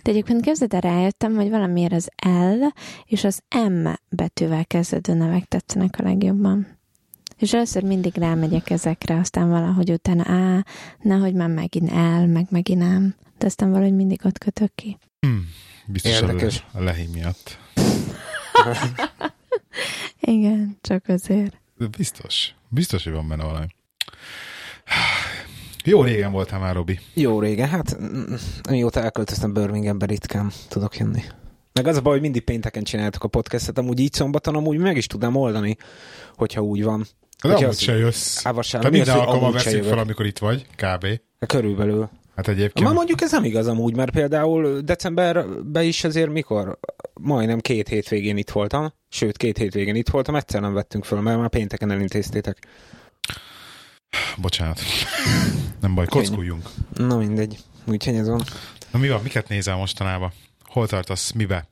De 0.03 0.12
egyébként 0.12 0.41
képzeld 0.41 0.74
el, 0.74 0.80
rájöttem, 0.80 1.36
hogy 1.36 1.50
valamiért 1.50 1.94
az 1.94 2.09
L 2.25 2.65
és 3.06 3.24
az 3.24 3.41
M 3.69 3.88
betűvel 4.09 4.65
kezdődő 4.65 5.13
nevek 5.13 5.46
tetszenek 5.46 5.96
a 6.00 6.03
legjobban. 6.03 6.67
És 7.38 7.54
először 7.54 7.84
mindig 7.84 8.18
rámegyek 8.18 8.70
ezekre, 8.70 9.15
aztán 9.18 9.50
valahogy 9.50 9.92
utána 9.92 10.24
A, 10.58 10.65
nehogy 11.01 11.34
már 11.34 11.50
megint 11.50 11.92
L, 11.92 12.25
meg 12.25 12.46
megint 12.50 13.00
M. 13.00 13.06
De 13.38 13.46
aztán 13.46 13.72
valahogy 13.72 13.96
mindig 13.96 14.20
ott 14.24 14.38
kötök 14.38 14.75
ki. 14.75 14.98
Hmm, 15.20 15.50
biztos 15.88 16.12
Érdekes. 16.12 16.65
a 16.72 16.82
Lehi 16.84 17.08
miatt. 17.13 17.58
Igen, 20.20 20.77
csak 20.82 21.08
azért. 21.08 21.58
De 21.77 21.88
Biztos. 21.88 22.54
Biztos, 22.70 23.04
hogy 23.04 23.13
van 23.13 23.27
benne 23.27 23.44
valami. 23.44 23.65
Jó 25.84 26.04
régen 26.04 26.32
voltál 26.32 26.60
már, 26.60 26.75
Robi. 26.75 27.00
Jó 27.13 27.39
régen, 27.39 27.70
hát 27.70 27.98
mióta 28.70 29.01
elköltöztem 29.01 29.54
Birminghambe 29.54 30.06
ritkán 30.06 30.51
tudok 30.70 30.98
jönni. 30.98 31.24
Meg 31.74 31.88
az 31.88 31.98
a 31.98 32.01
baj, 32.01 32.12
hogy 32.12 32.22
mindig 32.22 32.44
pénteken 32.44 32.84
csináltuk 32.84 33.24
a 33.24 33.27
podcastet, 33.27 33.77
amúgy 33.77 34.00
így 34.00 34.13
szombaton 34.13 34.56
amúgy 34.56 34.77
meg 34.77 34.98
is 34.98 35.08
tudnám 35.08 35.36
oldani, 35.36 35.77
hogyha 36.36 36.62
úgy 36.62 36.84
van. 36.84 37.06
De 37.42 37.48
Hogyha 37.48 37.58
amúgy 37.58 37.75
az- 37.75 37.80
se 37.80 37.98
jössz. 37.98 38.46
Á, 38.46 38.51
vasárnap, 38.51 38.92
Tehát 38.92 39.06
minden 39.06 39.25
alkalommal 39.25 39.51
veszünk 39.51 39.84
fel, 39.84 39.98
amikor 39.98 40.25
itt 40.25 40.38
vagy, 40.38 40.65
kb. 40.75 41.08
Körülbelül. 41.48 42.10
Hát 42.36 42.48
egyébként... 42.48 42.88
Ma 42.88 42.94
mondjuk 42.94 43.22
ez 43.22 43.32
nem 43.32 43.44
igaz 43.44 43.68
amúgy, 43.68 43.96
mert 43.96 44.12
például 44.12 44.80
decemberben 44.82 45.84
is 45.84 46.04
azért 46.04 46.30
mikor? 46.30 46.80
Majdnem 47.13 47.60
két 47.60 47.88
hétvégén 47.88 48.38
itt 48.38 48.50
voltam, 48.50 48.94
sőt 49.10 49.38
két 49.38 49.58
hétvégén 49.58 49.96
itt 49.96 50.10
voltam, 50.10 50.36
egyszer 50.36 50.62
nem 50.62 50.74
vettünk 50.74 51.06
föl, 51.06 51.20
mert 51.22 51.39
már 51.39 51.50
pénteken 51.50 51.92
elintéztétek. 51.92 52.58
Bocsánat. 54.38 54.80
Nem 55.82 55.96
baj, 55.96 56.06
kockuljunk. 56.06 56.70
Na 56.94 57.18
mindegy, 57.18 57.58
úgyhogy 57.86 58.15
ez 58.15 58.27
van. 58.27 58.42
Na 58.92 59.00
mi 59.00 59.10
van, 59.10 59.22
miket 59.22 59.48
nézel 59.50 59.75
mostanában? 59.75 60.32
Hol 60.63 60.88
tartasz, 60.88 61.32
mibe? 61.32 61.68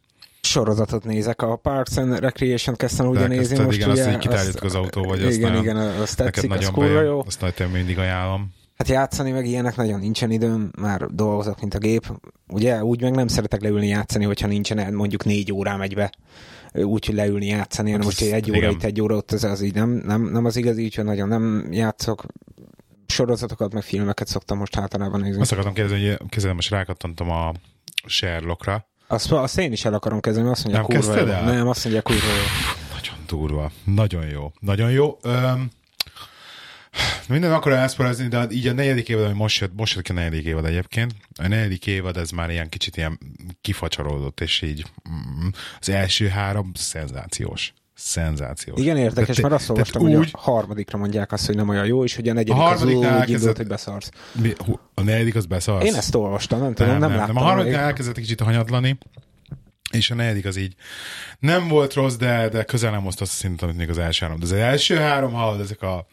Sorozatot 0.53 1.03
nézek, 1.03 1.41
a 1.41 1.55
Parks 1.55 1.98
and 1.98 2.19
Recreation 2.19 2.75
kezdtem 2.75 3.07
ugye 3.07 3.27
nézni 3.27 3.63
most 3.63 3.77
igen, 3.77 3.89
ugye. 3.89 4.01
azt 4.01 4.12
így 4.12 4.17
kitárítjuk 4.17 4.63
az 4.63 4.75
autó, 4.75 5.03
vagy 5.03 5.24
azt 5.24 5.38
Igen, 5.38 5.55
igen, 5.55 5.77
azt 5.77 6.17
tetszik, 6.17 6.51
az 6.51 6.57
nagyon 6.57 6.74
kurva 6.74 6.93
bejön. 6.93 7.05
jó. 7.05 7.24
Azt 7.25 7.41
nagyon 7.41 7.72
mindig 7.72 7.98
ajánlom. 7.98 8.53
Hát 8.77 8.88
játszani 8.88 9.31
meg 9.31 9.45
ilyenek 9.45 9.75
nagyon 9.75 10.00
nincsen 10.00 10.31
időm, 10.31 10.72
már 10.79 11.05
dolgozok, 11.05 11.60
mint 11.60 11.74
a 11.74 11.77
gép. 11.77 12.19
Ugye 12.48 12.83
úgy 12.83 13.01
meg 13.01 13.15
nem 13.15 13.27
szeretek 13.27 13.62
leülni 13.62 13.88
játszani, 13.88 14.25
hogyha 14.25 14.48
nincsen 14.48 14.93
mondjuk 14.93 15.25
négy 15.25 15.51
órám 15.51 15.81
egybe 15.81 16.12
úgy, 16.74 17.05
hogy 17.05 17.15
leülni 17.15 17.45
játszani, 17.45 17.91
hanem 17.91 18.07
Hát 18.07 18.19
most 18.19 18.33
egy 18.33 18.50
óra 18.50 18.57
igen. 18.57 18.72
itt, 18.72 18.83
egy 18.83 19.01
óra 19.01 19.15
ott, 19.15 19.31
az, 19.31 19.43
az 19.43 19.62
így 19.62 19.74
nem, 19.74 19.89
nem, 19.89 20.22
nem 20.22 20.45
az 20.45 20.55
igazi, 20.55 20.83
úgyhogy 20.83 21.05
nagyon 21.05 21.27
nem 21.27 21.67
játszok. 21.72 22.25
Sorozatokat, 23.07 23.74
meg 23.74 23.83
filmeket 23.83 24.27
szoktam 24.27 24.57
most 24.57 24.77
általában 24.77 25.22
nézni. 25.22 25.41
Azt 25.41 25.51
akartam 25.51 25.74
kérdezni, 25.74 26.07
hogy 26.07 26.17
kezdem, 26.29 26.55
most 26.55 26.69
rákattantam 26.69 27.29
a 27.29 27.51
Sherlockra. 28.05 28.88
Azt, 29.13 29.32
azt 29.32 29.60
én 29.60 29.72
is 29.72 29.86
el 29.86 29.93
akarom 29.93 30.20
kezdeni, 30.20 30.50
azt 30.50 30.63
mondja, 30.63 30.86
Nem 30.88 31.01
kurva 31.01 31.20
jó. 31.20 31.25
Nem, 31.25 31.67
azt 31.67 31.84
mondja, 31.84 32.01
kurva 32.01 32.27
jó. 32.27 32.74
Nagyon 32.93 33.17
durva. 33.27 33.72
Nagyon 33.84 34.25
jó. 34.25 34.51
Nagyon 34.60 34.91
jó. 34.91 35.17
Öm, 35.22 35.72
Minden 37.27 37.53
akkor 37.53 37.72
elszporozni, 37.72 38.27
de 38.27 38.48
így 38.50 38.67
a 38.67 38.74
negyedik 38.74 39.10
évad, 39.10 39.25
ami 39.25 39.34
most 39.34 39.62
jött, 39.62 39.75
most 39.75 39.96
jött 39.96 40.03
ki 40.03 40.12
a 40.12 40.15
negyedik 40.15 40.46
évad 40.46 40.65
egyébként. 40.65 41.15
A 41.36 41.48
negyedik 41.48 41.88
évad 41.88 42.17
ez 42.17 42.29
már 42.29 42.50
ilyen 42.50 42.70
kicsit 42.70 42.98
ilyen 42.98 43.20
kifacsarodott, 43.62 44.41
és 44.41 44.62
így 44.62 44.86
mm, 45.10 45.48
az 45.79 45.89
első 45.89 46.27
három 46.27 46.72
szenzációs. 46.74 47.74
Szenzációs. 47.95 48.79
Igen, 48.79 48.97
érdekes, 48.97 49.39
mert 49.41 49.53
azt 49.53 49.69
olvastam, 49.69 50.01
hogy 50.01 50.15
úgy, 50.15 50.29
a 50.31 50.39
harmadikra 50.39 50.97
mondják 50.97 51.31
azt, 51.31 51.45
hogy 51.45 51.55
nem 51.55 51.69
olyan 51.69 51.85
jó, 51.85 52.03
és 52.03 52.15
hogy 52.15 52.29
a 52.29 52.33
negyedik 52.33 52.62
A 52.62 52.65
az 52.65 52.77
harmadiknál 52.77 53.12
úgy 53.12 53.15
elkezdett- 53.19 53.38
indult, 53.39 53.57
hogy 53.57 53.67
beszarsz. 53.67 54.09
mi- 54.41 54.55
a 54.93 55.01
negyedik 55.01 55.35
az 55.35 55.45
beszarsz. 55.45 55.85
Én 55.85 55.93
ezt 55.95 56.15
olvastam, 56.15 56.59
nem 56.59 56.73
tudom, 56.73 56.91
nem, 56.91 57.09
nem, 57.09 57.17
láttam. 57.19 57.38
A 57.38 57.39
harmadik 57.41 57.73
elkezdett 57.73 58.15
kicsit 58.15 58.41
hanyatlani, 58.41 58.97
és 59.93 60.12
a 60.12 60.15
negyedik 60.15 60.45
az 60.45 60.55
így 60.57 60.75
nem 61.39 61.67
volt 61.67 61.93
rossz, 61.93 62.15
de, 62.15 62.50
de 62.50 62.63
közel 62.63 62.91
nem 62.91 63.03
hozta 63.03 63.23
azt 63.23 63.33
a 63.33 63.35
szintet, 63.35 63.63
amit 63.63 63.77
még 63.77 63.89
az 63.89 63.97
első 63.97 64.25
három. 64.25 64.39
De 64.39 64.45
az 64.45 64.51
első 64.51 64.95
három, 64.95 65.33
hallod, 65.33 65.59
ezek 65.59 65.81
a, 65.81 66.07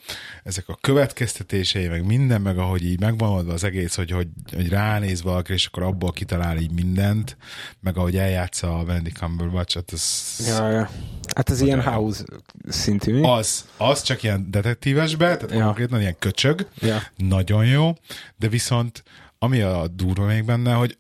ezek 0.44 0.68
a 0.68 0.78
következtetései, 0.80 1.88
meg 1.88 2.06
minden, 2.06 2.40
meg 2.40 2.58
ahogy 2.58 2.84
így 2.84 3.00
megvan 3.00 3.28
oldva 3.28 3.52
az 3.52 3.64
egész, 3.64 3.94
hogy, 3.94 4.10
hogy, 4.10 4.28
hogy 4.52 4.68
ránéz 4.68 5.22
valaki, 5.22 5.52
és 5.52 5.66
akkor 5.66 5.82
abból 5.82 6.12
kitalál 6.12 6.56
így 6.58 6.72
mindent, 6.72 7.36
meg 7.80 7.96
ahogy 7.96 8.16
eljátsza 8.16 8.78
a 8.78 8.84
Benedict 8.84 9.16
Cumberbatch, 9.16 9.74
hát 9.74 9.92
ez, 9.92 10.36
Ja, 10.46 10.70
ja. 10.70 10.90
Hát 11.34 11.50
ez 11.50 11.60
ilyen 11.60 11.82
house 11.82 12.24
szintű. 12.68 13.12
mi? 13.12 13.26
az, 13.26 13.68
az 13.76 14.02
csak 14.02 14.22
ilyen 14.22 14.50
detektívesbe, 14.50 15.36
tehát 15.36 15.54
ja. 15.56 15.64
konkrétan 15.64 16.00
ilyen 16.00 16.16
köcsög, 16.18 16.68
Ja. 16.80 17.02
nagyon 17.16 17.66
jó, 17.66 17.92
de 18.36 18.48
viszont 18.48 19.02
ami 19.38 19.60
a 19.60 19.88
durva 19.88 20.24
még 20.24 20.44
benne, 20.44 20.72
hogy 20.72 20.96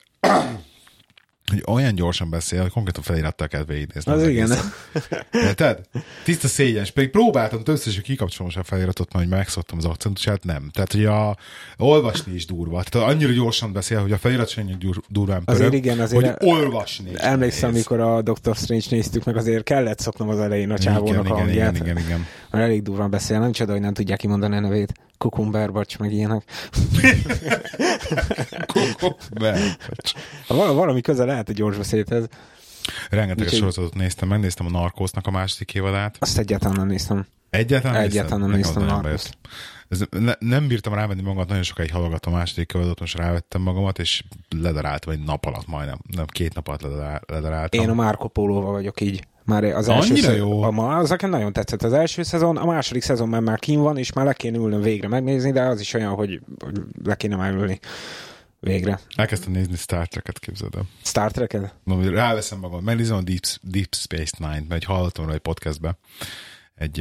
hogy 1.50 1.62
olyan 1.66 1.94
gyorsan 1.94 2.30
beszél, 2.30 2.60
hogy 2.60 2.70
konkrétan 2.70 3.02
felirattal 3.02 3.48
kell 3.48 3.64
végignézni. 3.64 4.12
Az 4.12 4.28
igen. 4.28 4.50
egészet. 4.50 4.64
Érted? 5.32 5.80
Tiszta 6.24 6.48
szégyens. 6.48 6.90
Pedig 6.90 7.10
próbáltam 7.10 7.62
többször, 7.62 7.94
hogy 7.94 8.02
kikapcsolom 8.02 8.52
a 8.54 8.62
feliratot, 8.62 9.12
mert 9.12 9.26
hogy 9.26 9.36
megszoktam 9.36 9.78
az 9.78 9.84
akcentusát, 9.84 10.44
nem. 10.44 10.70
Tehát, 10.72 10.92
hogy 10.92 11.04
a, 11.04 11.36
olvasni 11.76 12.34
is 12.34 12.46
durva. 12.46 12.82
Tehát 12.82 13.08
annyira 13.08 13.32
gyorsan 13.32 13.72
beszél, 13.72 14.00
hogy 14.00 14.12
a 14.12 14.18
felirat 14.18 14.48
sem 14.48 14.78
durván 15.08 15.44
pörög, 15.44 15.60
Azért 15.60 15.74
igen, 15.74 16.00
azért 16.00 16.38
hogy 16.38 16.48
olvasni 16.48 17.10
is 17.10 17.18
Emlékszem, 17.18 17.70
amikor 17.70 18.00
a 18.00 18.22
Doctor 18.22 18.56
Strange 18.56 18.84
néztük 18.90 19.24
meg, 19.24 19.36
azért 19.36 19.64
kellett 19.64 19.98
szoknom 19.98 20.28
az 20.28 20.38
elején 20.38 20.70
a 20.70 20.78
csávónak 20.78 21.08
igen, 21.08 21.20
a 21.20 21.24
igen, 21.24 21.36
hangját. 21.36 21.74
igen, 21.74 21.86
igen, 21.86 22.04
igen. 22.04 22.26
Mert 22.50 22.64
elég 22.64 22.82
durván 22.82 23.10
beszél, 23.10 23.38
nem 23.38 23.52
csoda, 23.52 23.72
hogy 23.72 23.80
nem 23.80 23.94
tudják 23.94 24.18
kimondani 24.18 24.56
a 24.56 24.60
nevét. 24.60 24.92
Kukumberbacs, 25.20 25.98
meg 25.98 26.12
ilyenek. 26.12 26.42
Ha 30.46 30.54
val- 30.54 30.74
valami 30.74 31.00
köze 31.00 31.24
lehet 31.24 31.48
a 31.48 31.52
gyors 31.52 31.76
beszédhez. 31.76 32.26
Rengeteg 33.10 33.42
Úgyhogy- 33.44 33.58
sorozatot 33.58 33.94
néztem, 33.94 34.28
megnéztem 34.28 34.66
a 34.66 34.70
Narcosnak 34.70 35.26
a 35.26 35.30
második 35.30 35.74
évadát. 35.74 36.16
Azt 36.18 36.38
egyáltalán 36.38 36.76
nem 36.76 36.86
néztem. 36.86 37.26
Egyáltalán, 37.50 38.02
Egyáltalán 38.02 38.40
nem 38.40 38.50
néztem 38.50 38.82
nagyon 38.82 39.02
bejött. 39.02 39.38
Ez, 39.88 40.02
ne, 40.10 40.32
nem 40.38 40.68
bírtam 40.68 40.94
rávenni 40.94 41.22
magamat, 41.22 41.48
nagyon 41.48 41.62
sokáig 41.62 41.92
hallgattam 41.92 42.32
a 42.32 42.36
második 42.36 42.72
évadot, 42.74 43.00
most 43.00 43.16
rávettem 43.16 43.62
magamat, 43.62 43.98
és 43.98 44.24
ledaráltam 44.48 45.12
egy 45.12 45.24
nap 45.24 45.44
alatt 45.44 45.66
majdnem. 45.66 45.98
Nem, 46.16 46.26
két 46.26 46.54
nap 46.54 46.68
alatt 46.68 46.82
ledarál- 46.82 47.22
ledaráltam. 47.30 47.80
Én 47.82 47.88
a 47.88 47.94
Marco 47.94 48.28
Pólóval 48.28 48.72
vagyok 48.72 49.00
így. 49.00 49.26
Már 49.44 49.64
az 49.64 49.88
Annyira 49.88 50.02
első 50.02 50.14
szezon, 50.14 50.36
jó. 50.36 50.62
A, 50.62 50.98
az 50.98 51.08
nekem 51.08 51.30
nagyon 51.30 51.52
tetszett 51.52 51.82
az 51.82 51.92
első 51.92 52.22
szezon, 52.22 52.56
a 52.56 52.64
második 52.64 53.02
szezon 53.02 53.28
már, 53.28 53.40
már 53.40 53.58
kín 53.58 53.80
van, 53.80 53.96
és 53.96 54.12
már 54.12 54.24
le 54.24 54.32
kéne 54.32 54.58
ülnöm 54.58 54.80
végre 54.80 55.08
megnézni, 55.08 55.52
de 55.52 55.62
az 55.62 55.80
is 55.80 55.94
olyan, 55.94 56.14
hogy, 56.14 56.40
hogy 56.64 56.80
le 57.04 57.14
kéne 57.14 57.36
már 57.36 57.52
ülni 57.52 57.78
végre. 58.60 59.00
Elkezdtem 59.14 59.52
nézni 59.52 59.76
Star 59.76 60.08
Trek-et, 60.08 60.38
képzeld 60.38 60.74
el. 60.74 60.86
Star 61.02 61.30
Trek-ed? 61.30 61.72
Mondom, 61.84 62.14
Ráveszem 62.14 62.58
magam, 62.58 62.84
megnézem 62.84 63.16
a 63.16 63.22
Deep, 63.22 63.44
Deep 63.62 63.94
Space 63.94 64.36
Nine-t, 64.38 64.68
mert 64.68 64.82
egy 64.82 64.84
hallottam 64.84 65.24
róla 65.24 65.36
egy 65.36 65.42
podcastbe, 65.42 65.98
egy, 66.74 67.00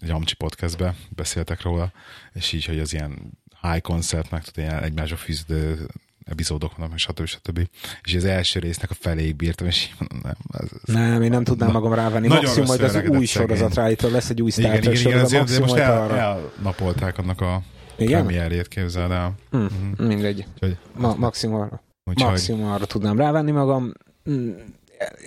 egy 0.00 0.10
Amcsi 0.10 0.34
podcastbe 0.34 0.94
beszéltek 1.08 1.62
róla, 1.62 1.92
és 2.32 2.52
így, 2.52 2.64
hogy 2.64 2.78
az 2.78 2.92
ilyen 2.92 3.38
high 3.60 3.80
conceptnek, 3.80 4.44
tehát 4.44 4.70
ilyen 4.70 4.82
egymásra 4.82 5.16
fűződő 5.16 5.88
epizódok 6.30 6.76
vannak, 6.76 6.98
stb. 6.98 7.26
stb. 7.26 7.68
És 8.02 8.14
az 8.14 8.24
első 8.24 8.60
résznek 8.60 8.90
a 8.90 8.94
feléig 8.94 9.36
bírtam, 9.36 9.66
és 9.66 9.88
nem, 9.98 10.34
ez, 10.52 10.68
ez 10.86 10.94
Nem, 10.94 11.22
én 11.22 11.30
nem 11.30 11.44
tudnám 11.44 11.68
Na- 11.68 11.74
magam 11.74 11.94
rávenni. 11.94 12.28
Maximum 12.28 12.66
majd 12.66 12.80
az 12.80 12.94
új 12.94 13.02
szegény. 13.02 13.24
sorozat 13.26 13.74
ráítól 13.74 14.10
lesz 14.10 14.30
egy 14.30 14.42
új 14.42 14.50
Star 14.50 14.64
igen, 14.64 14.80
Trek 14.80 14.94
igen, 14.98 15.06
igen, 15.12 15.26
sorozat. 15.26 15.40
azért 15.42 15.60
Maximum 15.60 15.68
most 15.68 16.10
el, 16.10 16.18
elnapolták 16.18 17.18
annak 17.18 17.40
a 17.40 17.62
Igen? 17.96 18.24
premierjét, 18.24 18.68
képzeld 18.68 19.10
el. 19.10 19.34
Hm, 19.50 19.66
mindegy. 20.06 20.44
Úgyhogy, 20.54 20.76
Ma, 20.96 21.14
maximum 21.18 21.60
arra. 21.60 21.82
úgyhogy 22.04 22.30
Maximum 22.30 22.70
arra 22.70 22.86
tudnám 22.86 23.16
rávenni 23.18 23.50
magam. 23.50 23.92
Mm, 24.30 24.50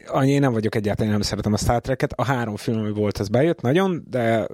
Annyi 0.07 0.31
én 0.31 0.39
nem 0.39 0.53
vagyok 0.53 0.75
egyáltalán, 0.75 1.11
nem 1.11 1.21
szeretem 1.21 1.53
a 1.53 1.57
Star 1.57 1.81
Trek-et. 1.81 2.13
A 2.15 2.23
három 2.25 2.55
film, 2.55 2.79
ami 2.79 2.91
volt, 2.91 3.17
az 3.17 3.27
bejött 3.27 3.61
nagyon, 3.61 4.03
de 4.09 4.47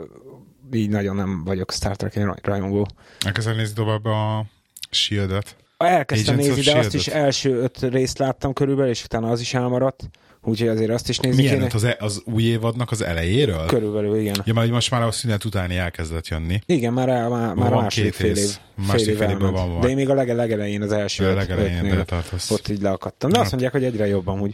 így 0.71 0.89
nagyon 0.89 1.15
nem 1.15 1.43
vagyok 1.43 1.71
Star 1.71 1.95
Trek 1.95 2.45
rajongó. 2.45 2.87
elkezdem 3.25 3.55
nézni 3.55 3.73
tovább 3.73 4.05
a 4.05 4.45
Shield-et. 4.89 5.55
Elkezdtem 5.83 6.33
Agents 6.38 6.55
nézni, 6.55 6.71
de 6.71 6.77
azt 6.79 6.93
is 6.93 7.01
S.H.I.E.L.D.-et. 7.01 7.25
első 7.25 7.55
öt 7.62 7.79
részt 7.81 8.17
láttam 8.17 8.53
körülbelül, 8.53 8.91
és 8.91 9.03
utána 9.03 9.29
az 9.29 9.39
is 9.39 9.53
elmaradt. 9.53 10.09
Úgyhogy 10.41 10.67
azért 10.67 10.89
azt 10.89 11.09
is 11.09 11.17
nézni 11.19 11.41
Milyen 11.41 11.53
kéne. 11.55 11.65
öt 11.65 11.74
az, 11.74 11.83
e- 11.83 11.95
az 12.00 12.21
új 12.25 12.43
évadnak 12.43 12.91
az 12.91 13.01
elejéről? 13.01 13.65
Körülbelül, 13.65 14.15
igen. 14.19 14.36
Ja, 14.45 14.53
mert 14.53 14.71
most 14.71 14.91
már 14.91 15.01
a 15.01 15.12
szünet 15.12 15.45
utáni 15.45 15.77
elkezdett 15.77 16.27
jönni. 16.27 16.59
Igen, 16.65 16.93
már, 16.93 17.07
már, 17.07 17.29
már 17.29 17.57
a 17.57 17.69
Van 17.69 17.81
második 17.83 18.12
két 18.12 18.15
fél 18.15 18.29
év. 18.36 18.36
Fél 18.50 18.86
Második 18.88 19.07
év 19.07 19.17
fél 19.17 19.27
elment. 19.27 19.51
van, 19.57 19.71
van. 19.71 19.81
De 19.81 19.88
én 19.88 19.95
még 19.95 20.09
a 20.09 20.13
lege 20.13 20.33
legelején 20.33 20.81
az 20.81 20.91
első 20.91 21.25
A 21.25 21.33
legelején 21.33 21.89
beletartasz. 21.89 22.51
ott 22.51 22.67
így 22.67 22.81
leakadtam. 22.81 23.29
De 23.29 23.36
azt 23.39 23.43
Hát- 23.50 23.51
mondják, 23.51 23.71
hogy 23.74 23.83
egyre 23.93 24.07
jobban 24.07 24.41
úgy. 24.41 24.53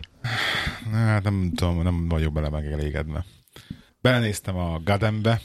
Hát 0.92 1.24
nem 1.24 1.52
tudom, 1.56 1.82
nem 1.84 2.08
vagyok 2.10 2.34
bele 2.34 2.50
megelégedve. 2.50 3.26
Belenéztem 4.02 4.58
a 4.58 4.80
Gadembe, 4.84 5.42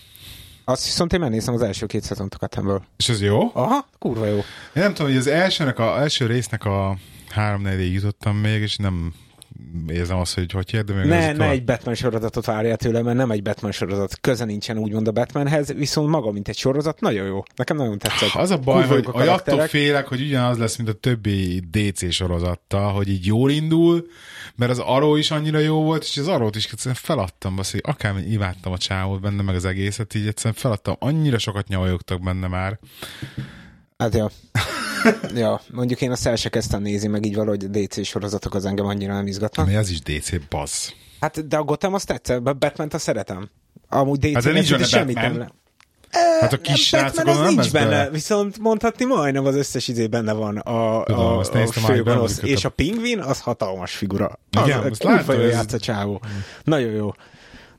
Azt 0.71 0.85
viszont 0.85 1.13
én 1.13 1.21
megnéztem 1.21 1.55
az 1.55 1.63
első 1.63 1.87
két 1.87 2.03
szezont 2.03 2.35
a 2.35 2.39
Katemből. 2.39 2.83
és 2.97 3.09
ez 3.09 3.23
jó. 3.23 3.51
Aha, 3.53 3.87
kurva 3.99 4.27
jó. 4.27 4.37
Én 4.37 4.43
nem 4.83 4.95
tudom, 4.95 5.11
hogy 5.11 5.21
az 5.21 5.27
elsőnek 5.27 5.79
a, 5.79 6.01
első 6.01 6.27
résznek 6.27 6.65
a 6.65 6.97
három 7.29 7.67
jutottam 7.67 8.37
még, 8.37 8.61
és 8.63 8.77
nem 8.77 9.13
érzem 9.89 10.19
azt, 10.19 10.35
hogy 10.35 10.53
hogy 10.53 10.75
ér, 10.75 10.85
de 10.85 10.95
még 10.95 11.05
Ne, 11.05 11.27
ne 11.27 11.33
tovább- 11.33 11.53
egy 11.53 11.65
Batman 11.65 11.95
sorozatot 11.95 12.45
várjál 12.45 12.77
tőle, 12.77 13.03
mert 13.03 13.17
nem 13.17 13.31
egy 13.31 13.43
Batman 13.43 13.73
sorozat. 13.73 14.19
Köze 14.21 14.45
nincsen 14.45 14.79
úgymond 14.79 15.09
a 15.09 15.13
Batmanhez, 15.13 15.73
viszont 15.73 16.09
maga, 16.09 16.31
mint 16.31 16.49
egy 16.49 16.57
sorozat, 16.57 17.01
nagyon 17.01 17.27
jó. 17.27 17.43
Nekem 17.57 17.77
nagyon 17.77 17.99
tetszett. 17.99 18.35
Az 18.35 18.51
a 18.51 18.59
baj, 18.59 18.87
Kurva 18.87 18.95
hogy, 18.95 19.05
a 19.07 19.11
hogy 19.19 19.29
attól 19.29 19.61
félek, 19.67 20.07
hogy 20.07 20.21
ugyanaz 20.21 20.59
lesz, 20.59 20.77
mint 20.77 20.89
a 20.89 20.93
többi 20.93 21.63
DC 21.71 22.13
sorozattal, 22.13 22.93
hogy 22.93 23.09
így 23.09 23.27
jól 23.27 23.51
indul, 23.51 24.07
mert 24.61 24.73
az 24.73 24.79
Arrow 24.79 25.17
is 25.17 25.31
annyira 25.31 25.59
jó 25.59 25.83
volt, 25.83 26.03
és 26.03 26.17
az 26.17 26.29
Arrow-t 26.29 26.57
is 26.57 26.65
egyszerűen 26.65 26.95
feladtam, 26.95 27.59
azt, 27.59 27.71
hogy 27.71 27.81
akármi 27.85 28.23
imádtam 28.23 28.73
a 28.73 28.79
csávót 28.79 29.21
benne, 29.21 29.43
meg 29.43 29.55
az 29.55 29.65
egészet, 29.65 30.15
így 30.15 30.27
egyszerűen 30.27 30.55
feladtam. 30.55 30.97
Annyira 30.99 31.39
sokat 31.39 31.69
nyavajogtak 31.69 32.23
benne 32.23 32.47
már. 32.47 32.79
Hát 33.99 34.15
ja. 34.15 34.31
ja, 35.35 35.61
mondjuk 35.71 36.01
én 36.01 36.11
azt 36.11 36.27
el 36.27 36.37
se 36.37 36.49
kezdtem 36.49 36.83
nézni, 36.83 37.09
meg 37.09 37.25
így 37.25 37.35
valahogy 37.35 37.65
a 37.65 37.69
DC 37.69 38.07
sorozatok 38.07 38.55
az 38.55 38.65
engem 38.65 38.87
annyira 38.87 39.15
nem 39.15 39.27
izgatnak. 39.27 39.67
Ami 39.67 39.75
ez 39.75 39.91
is 39.91 40.01
DC, 40.01 40.49
bazz. 40.49 40.89
Hát 41.21 41.49
de 41.49 41.57
a 41.57 41.63
Gotham 41.63 41.95
azt 41.95 42.07
tetszett, 42.07 42.47
a 42.47 42.55
Batman-t 42.55 42.95
azt 42.95 43.05
szeretem. 43.05 43.51
Amúgy 43.89 44.19
DC 44.19 44.35
Hát 44.35 44.43
de 44.43 44.53
nincs 44.53 44.71
benne 44.71 44.85
semmit 44.85 45.15
nem. 45.15 45.53
Hát 46.41 46.53
a 46.53 46.57
kis 46.59 46.91
Batman 46.91 47.11
srácokon 47.11 47.33
az 47.33 47.39
nem 47.39 47.55
nincs 47.55 47.73
benne, 47.73 47.89
bele. 47.89 48.11
viszont 48.11 48.59
mondhatni 48.59 49.05
majdnem 49.05 49.45
az 49.45 49.55
összes 49.55 49.89
izé 49.89 50.07
benne 50.07 50.33
van. 50.33 50.57
A, 50.57 51.03
Tudom, 51.05 51.21
a, 51.21 51.39
azt 51.39 51.55
a 51.55 51.67
főgonosz, 51.67 52.39
és 52.43 52.65
a 52.65 52.69
pingvin 52.69 53.19
az 53.19 53.41
hatalmas 53.41 53.93
figura. 53.93 54.39
Igen, 54.65 54.79
az, 54.79 54.99
azt 55.01 55.27
jó 55.29 55.35
ez- 55.35 55.51
játsz 55.53 55.73
a 55.73 55.79
csávó. 55.79 56.21
Nagyon 56.65 56.91
jó. 56.91 57.13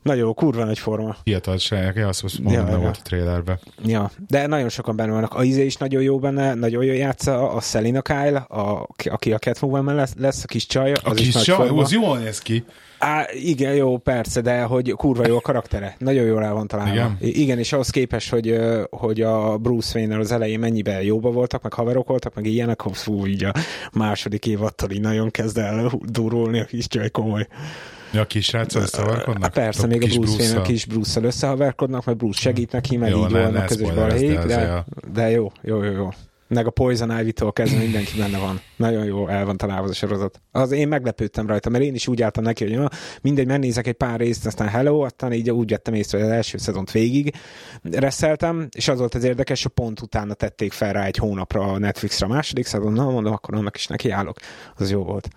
Nagyon 0.02 0.24
jó, 0.24 0.34
kurva 0.34 0.64
nagy 0.64 0.78
forma. 0.78 1.16
Fiatal 1.24 1.58
srác, 1.58 1.96
ja, 1.96 2.08
azt 2.08 2.38
mondom, 2.38 2.68
Ja, 2.68 2.78
volt 2.78 2.96
a 2.96 3.02
trailerben. 3.02 3.58
Ja, 3.84 4.10
de 4.28 4.46
nagyon 4.46 4.68
sokan 4.68 4.96
benne 4.96 5.12
vannak. 5.12 5.34
A 5.34 5.44
izé 5.44 5.64
is 5.64 5.76
nagyon 5.76 6.02
jó 6.02 6.18
benne, 6.18 6.54
nagyon 6.54 6.84
jó 6.84 6.92
játsza, 6.92 7.50
a 7.50 7.60
Selina 7.60 8.02
Kyle, 8.02 8.38
a, 8.48 8.88
aki 9.04 9.32
a 9.32 9.38
Catwoman 9.38 9.94
lesz, 9.94 10.14
lesz, 10.18 10.42
a 10.42 10.46
kis 10.46 10.66
csaj. 10.66 10.92
A 10.92 11.00
az 11.02 11.18
is 11.18 11.24
kis 11.24 11.34
nagy 11.34 11.42
csaj, 11.42 11.68
az 11.68 11.92
jól 11.92 12.18
néz 12.18 12.38
ki. 12.38 12.64
Á, 12.98 13.26
igen, 13.32 13.74
jó, 13.74 13.98
persze, 13.98 14.40
de 14.40 14.62
hogy 14.62 14.90
kurva 14.90 15.26
jó 15.26 15.36
a 15.36 15.40
karaktere. 15.40 15.96
Nagyon 15.98 16.24
jól 16.24 16.44
el 16.44 16.52
van 16.52 16.66
találva. 16.66 16.92
Igen? 16.92 17.16
Igen, 17.20 17.58
és 17.58 17.72
ahhoz 17.72 17.90
képest, 17.90 18.30
hogy, 18.30 18.58
hogy 18.90 19.20
a 19.20 19.58
Bruce 19.58 19.98
wayne 19.98 20.18
az 20.18 20.32
elején 20.32 20.58
mennyiben 20.58 21.02
jóba 21.02 21.30
voltak, 21.30 21.62
meg 21.62 21.72
haverok 21.72 22.08
voltak, 22.08 22.34
meg 22.34 22.46
ilyenek, 22.46 22.80
fú, 22.92 23.26
így 23.26 23.44
a 23.44 23.52
második 23.92 24.46
évattól 24.46 24.90
így 24.90 25.00
nagyon 25.00 25.30
kezd 25.30 25.58
el 25.58 25.90
durulni 26.00 26.60
a 26.60 26.64
kis 26.64 26.88
csaj 26.88 27.10
komoly. 27.10 27.46
Ja, 28.12 28.20
a 28.20 28.26
kis 28.26 28.44
sráccal 28.44 28.82
összevarkodnak? 28.82 29.42
Hát 29.42 29.52
persze, 29.52 29.86
még 29.86 30.02
a 30.02 30.04
kis 30.04 30.16
Bruce 30.16 30.30
Wayne-nek 30.30 30.54
Bruce-szal? 30.54 30.74
is 30.74 30.84
Bruce-szal 30.84 31.24
összehaverkodnak, 31.24 32.04
mert 32.04 32.18
Bruce 32.18 32.40
segít 32.40 32.72
neki, 32.72 32.96
meg 32.96 33.10
Jó, 33.10 33.24
így 33.24 33.30
ne 33.30 33.64
közös 33.64 33.90
balhék, 33.90 34.38
de 34.38 34.84
de, 35.12 35.30
jó, 35.30 35.52
jó, 35.62 35.82
jó, 35.82 35.92
jó. 35.92 36.08
Meg 36.48 36.66
a 36.66 36.70
Poison 36.70 37.18
Ivy-tól 37.18 37.52
kezdve 37.52 37.78
mindenki 37.78 38.18
benne 38.18 38.38
van. 38.38 38.60
Nagyon 38.76 39.04
jó 39.04 39.28
el 39.28 39.44
van 39.44 39.56
találva 39.56 39.88
a 39.88 39.92
sorozat. 39.92 40.40
Az 40.50 40.70
én 40.70 40.88
meglepődtem 40.88 41.46
rajta, 41.46 41.70
mert 41.70 41.84
én 41.84 41.94
is 41.94 42.08
úgy 42.08 42.22
álltam 42.22 42.44
neki, 42.44 42.64
hogy 42.64 42.78
na, 42.78 42.88
mindegy, 43.22 43.46
megnézek 43.46 43.86
egy 43.86 43.94
pár 43.94 44.20
részt, 44.20 44.46
aztán 44.46 44.68
hello, 44.68 45.00
aztán 45.00 45.32
így 45.32 45.50
úgy 45.50 45.70
vettem 45.70 45.94
észre, 45.94 46.18
hogy 46.18 46.26
az 46.26 46.32
első 46.32 46.58
szezont 46.58 46.90
végig 46.90 47.34
reszeltem, 47.82 48.68
és 48.76 48.88
az 48.88 48.98
volt 48.98 49.14
az 49.14 49.24
érdekes, 49.24 49.62
hogy 49.62 49.72
pont 49.72 50.00
utána 50.00 50.34
tették 50.34 50.72
fel 50.72 50.92
rá 50.92 51.04
egy 51.04 51.16
hónapra 51.16 51.72
a 51.72 51.78
Netflixre 51.78 52.26
a 52.26 52.28
második 52.28 52.66
szezon, 52.66 52.92
na 52.92 53.10
mondom, 53.10 53.32
akkor 53.32 53.54
annak 53.54 53.76
is 53.76 53.86
neki 53.86 54.10
állok. 54.10 54.38
Az 54.76 54.90
jó 54.90 55.02
volt. 55.02 55.28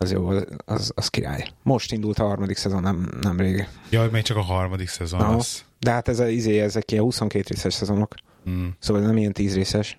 Az 0.00 0.10
jó, 0.10 0.20
volt, 0.20 0.48
az, 0.64 0.92
az 0.94 1.08
király. 1.08 1.48
Most 1.62 1.92
indult 1.92 2.18
a 2.18 2.24
harmadik 2.24 2.56
szezon, 2.56 2.82
nem, 2.82 3.08
nem 3.20 3.40
rég. 3.40 3.68
Ja, 3.90 4.08
még 4.12 4.22
csak 4.22 4.36
a 4.36 4.42
harmadik 4.42 4.88
szezon 4.88 5.20
Na, 5.20 5.36
lesz. 5.36 5.64
de 5.78 5.90
hát 5.90 6.08
ez 6.08 6.18
a 6.18 6.28
izé, 6.28 6.60
ezek 6.60 6.90
ilyen 6.90 7.02
22 7.02 7.44
részes 7.48 7.74
szezonok. 7.74 8.14
Mm. 8.50 8.66
Szóval 8.78 9.02
nem 9.02 9.16
ilyen 9.16 9.32
10 9.32 9.54
részes. 9.54 9.98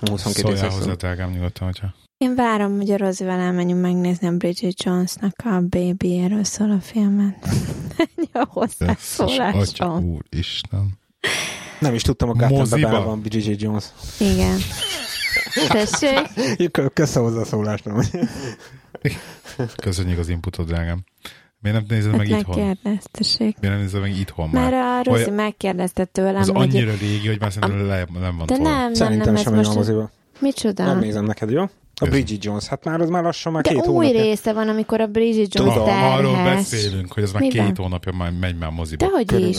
22 0.00 0.40
Szóljál 0.40 0.62
részes. 0.62 0.78
hozzá, 0.78 0.92
drágám, 0.92 1.30
nyugodtan, 1.30 1.66
hogyha... 1.66 1.94
Én 2.16 2.34
várom, 2.34 2.76
hogy 2.76 2.90
a 2.90 2.96
Rozival 2.96 3.38
elmenjünk 3.38 3.80
megnézni 3.80 4.26
a 4.26 4.36
Bridget 4.36 4.82
Jonesnak 4.82 5.34
a 5.44 5.60
Baby-éről 5.68 6.44
szól 6.44 6.70
a 6.70 6.80
filmet. 6.80 7.48
Ennyi 7.96 8.28
a 8.32 8.46
hozzászólásom. 8.48 10.04
Úristen. 10.04 10.98
Nem 11.78 11.94
is 11.94 12.02
tudtam, 12.02 12.28
a 12.28 12.48
Moziba? 12.48 12.88
bele 12.88 13.04
van 13.04 13.20
Bridget 13.20 13.60
Jones. 13.60 13.84
Igen. 14.18 14.58
Tessék? 15.68 16.70
Köszönöm 16.92 17.28
hozzászólást, 17.28 17.84
nem? 17.84 18.02
Köszönjük 19.82 20.18
az 20.18 20.28
inputot, 20.28 20.66
drágám. 20.66 20.98
Miért 21.60 21.76
nem 21.78 21.86
nézed 21.88 22.10
Hát 22.10 22.18
meg 22.18 22.28
itthon? 22.28 22.58
megkérdeztessék. 22.58 23.56
Miért 23.60 23.74
nem 23.74 23.78
nézed 23.84 24.00
meg 24.00 24.16
itthon 24.18 24.48
már? 24.48 24.70
Mert 24.70 24.84
a 25.06 25.10
Rozi 25.10 25.22
Olyan- 25.22 25.34
megkérdezte 25.34 26.04
tőlem, 26.04 26.36
Az 26.36 26.48
hogy... 26.48 26.56
annyira 26.56 26.92
régi, 27.00 27.26
hogy 27.26 27.40
már 27.40 27.52
szerintem 27.52 27.86
le, 27.86 28.06
nem 28.20 28.36
van 28.36 28.46
De 28.46 28.54
tovább. 28.56 28.72
nem, 28.72 28.82
nem, 28.82 28.94
Szerintem 28.94 29.26
nem, 29.32 29.36
ez 29.36 29.44
megy 29.44 29.54
a 29.54 29.56
most... 29.56 29.74
moziba. 29.74 30.10
Micsoda? 30.38 30.84
Megnézem 30.94 31.24
neked, 31.24 31.50
jó? 31.50 31.62
A. 31.94 32.06
Bridget 32.08 32.44
Jones. 32.44 32.66
Hát 32.66 32.84
már 32.84 33.00
az 33.00 33.08
már 33.08 33.22
lassan 33.22 33.52
már 33.52 33.62
De 33.62 33.68
két 33.70 33.78
új 33.78 33.86
hónapja. 33.86 34.22
része 34.22 34.52
van, 34.52 34.68
amikor 34.68 35.00
a 35.00 35.06
Bridget 35.06 35.54
Jones 35.54 35.72
Tudom, 35.74 35.88
arról 35.88 36.32
terhes. 36.34 36.54
beszélünk, 36.54 37.12
hogy 37.12 37.22
ez 37.22 37.32
már 37.32 37.42
Miben? 37.42 37.66
két 37.66 37.76
hónapja 37.76 38.12
már 38.12 38.32
megy 38.40 38.56
már 38.58 38.70
moziba. 38.70 39.06
Dehogy 39.06 39.48
is. 39.48 39.58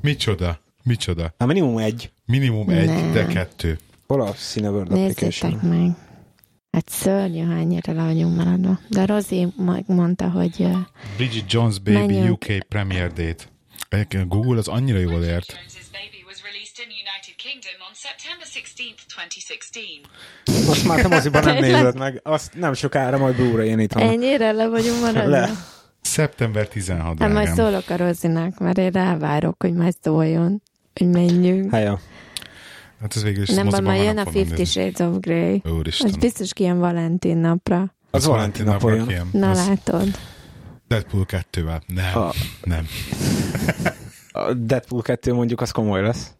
Micsoda? 0.00 0.60
Micsoda? 0.82 1.34
Hát 1.38 1.48
minimum 1.48 1.78
egy. 1.78 2.10
Minimum 2.26 2.68
egy, 2.68 2.86
Nem. 2.86 3.12
de 3.12 3.26
kettő. 3.26 3.78
Hol 4.06 4.20
a 4.20 4.30
Cineworld 4.32 4.88
Nézzétek 4.92 5.10
application? 5.10 5.60
meg. 5.62 5.90
Hát 6.72 6.88
szörnyű, 6.88 7.44
ha 7.44 7.52
ennyire 7.52 7.92
le 7.92 8.02
vagyunk 8.04 8.36
maradva. 8.36 8.78
De 8.88 9.04
Rozi 9.06 9.46
megmondta, 9.56 10.30
hogy 10.30 10.66
Bridget 11.16 11.52
Jones 11.52 11.78
Baby 11.78 11.98
Menjünk. 12.06 12.30
UK 12.32 12.66
Premier 12.68 13.12
Date. 13.12 13.44
Google 14.26 14.58
az 14.58 14.68
annyira 14.68 14.98
jól 14.98 15.22
ért. 15.24 15.52
Jones's 15.52 15.88
Baby 15.92 16.22
was 16.26 16.38
released 16.42 16.76
in 16.82 16.88
the 16.88 16.98
United 17.06 17.34
Kingdom 17.36 17.78
on 17.88 17.94
September 17.94 18.46
16th, 18.46 19.02
2016. 19.06 20.66
Most 20.66 20.86
már 20.86 21.00
te 21.00 21.08
moziban 21.08 21.44
nem 21.44 21.56
nézed 21.64 21.98
meg. 21.98 22.20
Azt 22.22 22.54
nem 22.54 22.72
sokára 22.72 23.18
majd 23.18 23.34
Blu-ray-en 23.36 23.80
itt 23.80 23.92
van. 23.92 24.02
ennyire 24.08 24.52
le 24.52 24.68
vagyunk 24.68 25.00
maradva. 25.00 25.28
Le. 25.30 25.50
Szeptember 26.00 26.68
16, 26.68 27.18
Hát 27.18 27.32
majd 27.32 27.48
szólok 27.54 27.88
a 27.90 27.96
Rozinak, 27.96 28.58
mert 28.58 28.78
én 28.78 28.90
rávárok, 28.90 29.62
hogy 29.62 29.72
majd 29.74 29.94
szóljon, 30.02 30.62
hogy 30.94 31.06
menjünk. 31.08 31.72
Jó. 31.76 31.94
Hát 33.00 33.16
ez 33.16 33.22
végül 33.22 33.42
is 33.42 33.48
Nem, 33.48 33.56
baj, 33.56 33.64
moziban 33.64 33.92
majd 33.94 34.04
jön 34.04 34.18
a 34.18 34.30
Fifty. 34.30 34.64
Shades 34.64 34.98
of 34.98 35.20
Grey. 35.20 35.62
Úristen. 35.78 36.08
Az 36.08 36.16
biztos 36.16 36.52
ki 36.52 36.62
ilyen 36.62 36.78
Valentin 36.78 37.36
napra. 37.36 37.94
Az 38.10 38.24
Valentin 38.26 38.64
napon 38.64 38.94
jön. 38.94 39.08
ilyen. 39.08 39.28
Na 39.32 39.50
Az 39.50 39.66
látod. 39.68 40.08
Deadpool 40.88 41.26
2-vel. 41.28 41.80
Nem, 41.86 42.18
A- 42.18 42.32
nem. 42.64 42.86
A 44.32 44.52
Deadpool 44.54 45.02
2 45.02 45.32
mondjuk 45.34 45.60
az 45.60 45.70
komoly 45.70 46.02
lesz. 46.02 46.30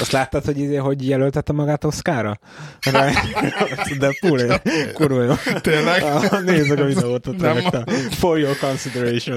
Azt 0.00 0.12
láttad, 0.12 0.44
hogy, 0.44 0.58
izé, 0.58 0.76
hogy 0.76 1.08
jelöltette 1.08 1.52
magát 1.52 1.84
Oscarra? 1.84 2.38
Rá- 2.80 3.14
Deadpool, 3.98 4.60
kurva 4.94 5.22
jó. 5.22 5.32
Tényleg? 5.60 6.02
Ah, 6.02 6.42
Nézd 6.44 6.68
meg 6.68 6.78
a 6.80 6.84
videót 6.84 7.26
ott 7.26 7.38
Nem. 7.40 7.54
rögtön. 7.54 7.84
For 8.10 8.38
your 8.38 8.56
consideration. 8.58 9.36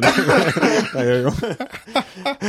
nagyon 0.94 1.20
jó. 1.20 1.30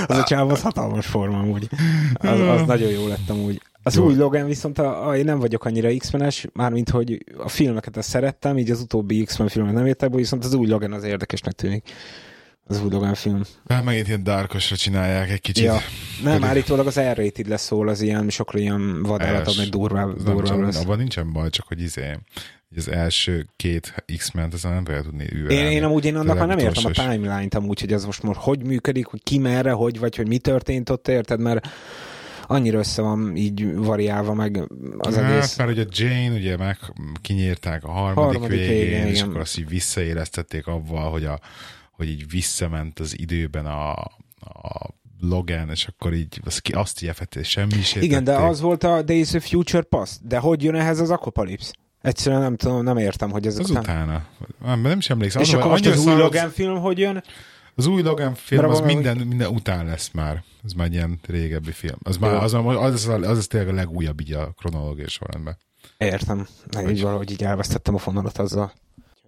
Az 0.07 0.17
a 0.19 0.25
csáv 0.25 0.51
az 0.51 0.63
hatalmas 0.63 1.07
forma 1.07 1.39
amúgy. 1.39 1.69
Az, 2.15 2.41
az 2.41 2.67
nagyon 2.67 2.91
jó 2.91 3.07
lett 3.07 3.29
amúgy. 3.29 3.61
Az 3.85 3.95
Jó. 3.97 4.05
új 4.05 4.15
Logan 4.15 4.47
viszont 4.47 4.79
a, 4.79 5.09
a, 5.09 5.17
én 5.17 5.25
nem 5.25 5.39
vagyok 5.39 5.65
annyira 5.65 5.97
X-menes, 5.99 6.47
mármint 6.53 6.91
hogy 6.91 7.25
a 7.39 7.49
filmeket 7.49 7.97
azt 7.97 8.09
szerettem, 8.09 8.59
így 8.59 8.71
az 8.71 8.81
utóbbi 8.81 9.25
X-Men 9.25 9.49
filmet 9.49 9.75
nem 9.75 9.87
értek 9.87 10.15
viszont 10.15 10.45
az 10.45 10.55
új 10.55 10.67
Logan 10.67 10.93
az 10.93 11.05
érdekesnek 11.05 11.53
tűnik. 11.53 11.91
Az 12.75 12.91
Logan 12.91 13.15
film. 13.15 13.43
Hát 13.69 13.85
megint 13.85 14.07
ilyen 14.09 14.23
darkosra 14.23 14.77
csinálják 14.77 15.31
egy 15.31 15.41
kicsit. 15.41 15.65
Ja. 15.65 15.73
Nem, 16.23 16.33
Pedig- 16.33 16.49
állítólag 16.49 16.87
az 16.87 17.01
R-rated 17.01 17.49
lesz 17.49 17.65
szól, 17.65 17.89
az 17.89 18.01
ilyen, 18.01 18.29
sokkal 18.29 18.61
ilyen 18.61 19.03
vadállatabb, 19.03 19.57
meg 19.57 19.69
durvább, 19.69 20.23
durvább 20.23 20.61
lesz. 20.61 20.81
abban 20.81 20.99
nincsen 20.99 21.33
baj, 21.33 21.51
csak 21.51 21.67
hogy 21.67 21.81
izé, 21.81 22.17
az 22.77 22.89
első 22.91 23.47
két 23.57 24.05
X-ment 24.17 24.55
azon 24.55 24.73
nem 24.73 24.85
fogja 24.85 25.03
tudni 25.03 25.23
Én, 25.23 25.39
üvelni. 25.39 25.75
én 25.75 25.85
amúgy 25.85 26.05
én 26.05 26.17
annak 26.17 26.39
már 26.39 26.47
nem 26.47 26.59
értem 26.59 26.85
a 26.85 26.91
timeline-t 26.91 27.55
amúgy, 27.55 27.81
hogy 27.81 27.93
ez 27.93 28.05
most, 28.05 28.23
most 28.23 28.39
hogy 28.41 28.65
működik, 28.65 29.07
hogy 29.07 29.23
ki 29.23 29.39
merre, 29.39 29.71
hogy 29.71 29.99
vagy, 29.99 30.17
hogy 30.17 30.29
mi 30.29 30.39
történt 30.39 30.91
ott, 30.91 31.09
érted? 31.09 31.41
Mert 31.41 31.69
annyira 32.47 32.79
össze 32.79 33.03
van 33.03 33.37
így 33.37 33.75
variálva 33.75 34.35
meg 34.35 34.63
az 34.99 35.15
hát, 35.17 35.31
egész. 35.33 35.57
mert 35.57 35.71
ugye 35.71 35.85
Jane 35.91 36.35
ugye 36.35 36.57
meg 36.57 36.79
kinyírták 37.23 37.85
a 37.85 37.91
harmadik, 37.91 38.39
Harmadik 38.41 38.59
végén, 38.59 38.79
végén, 38.79 39.07
és 39.07 39.17
igen. 39.17 39.29
akkor 39.29 39.41
azt 39.41 39.59
így 39.59 39.69
visszaélesztették 39.69 40.67
avval, 40.67 41.11
hogy, 41.11 41.25
a, 41.25 41.41
hogy 41.93 42.09
így 42.09 42.31
visszament 42.31 42.99
az 42.99 43.19
időben 43.19 43.67
a, 43.67 43.93
a 44.41 44.95
Logan, 45.21 45.71
és 45.71 45.87
akkor 45.87 46.15
így 46.15 46.41
azt, 46.45 46.69
azt 46.73 47.03
effektív, 47.05 47.45
semmi 47.45 47.75
is 47.75 47.95
Igen, 47.95 48.25
de 48.25 48.37
az 48.37 48.61
volt 48.61 48.85
a 48.85 49.03
Days 49.03 49.33
of 49.33 49.49
Future 49.49 49.83
Past. 49.83 50.27
De 50.27 50.39
hogy 50.39 50.63
jön 50.63 50.75
ehhez 50.75 51.01
az 51.01 51.11
Apocalypse? 51.11 51.73
Egyszerűen 52.01 52.41
nem 52.41 52.57
tudom, 52.57 52.83
nem 52.83 52.97
értem, 52.97 53.31
hogy 53.31 53.47
ez 53.47 53.59
Az 53.59 53.71
után... 53.71 53.83
utána. 53.83 54.27
Nem, 54.65 54.81
nem 54.81 54.99
is 54.99 55.11
emlékszem. 55.11 55.43
És 55.43 55.49
Az, 55.49 55.55
akkor 55.55 55.71
most 55.71 55.87
az 55.87 56.07
új 56.07 56.15
Logan 56.15 56.51
film 56.51 56.79
hogy 56.79 56.99
jön? 56.99 57.23
Az 57.75 57.87
új 57.87 58.03
Logan 58.03 58.35
film, 58.35 58.65
az 58.69 58.81
minden, 58.81 59.17
minden 59.17 59.49
után 59.51 59.85
lesz 59.85 60.11
már. 60.13 60.45
Ez 60.65 60.73
már 60.73 60.87
egy 60.87 60.93
ilyen 60.93 61.19
régebbi 61.27 61.73
film. 61.73 61.97
Az, 62.03 62.17
már, 62.17 62.35
az, 62.35 62.55
az, 62.55 63.09
az, 63.09 63.09
az, 63.09 63.47
tényleg 63.47 63.69
a 63.69 63.75
legújabb 63.75 64.21
így 64.21 64.33
a 64.33 64.55
kronológiai 64.59 65.09
sorrendben. 65.09 65.57
Értem. 65.99 66.47
Nem, 66.71 66.89
így 66.89 67.03
valahogy 67.03 67.31
így 67.31 67.43
elvesztettem 67.43 67.95
a 67.95 67.99
fonalat 67.99 68.39
azzal. 68.39 68.73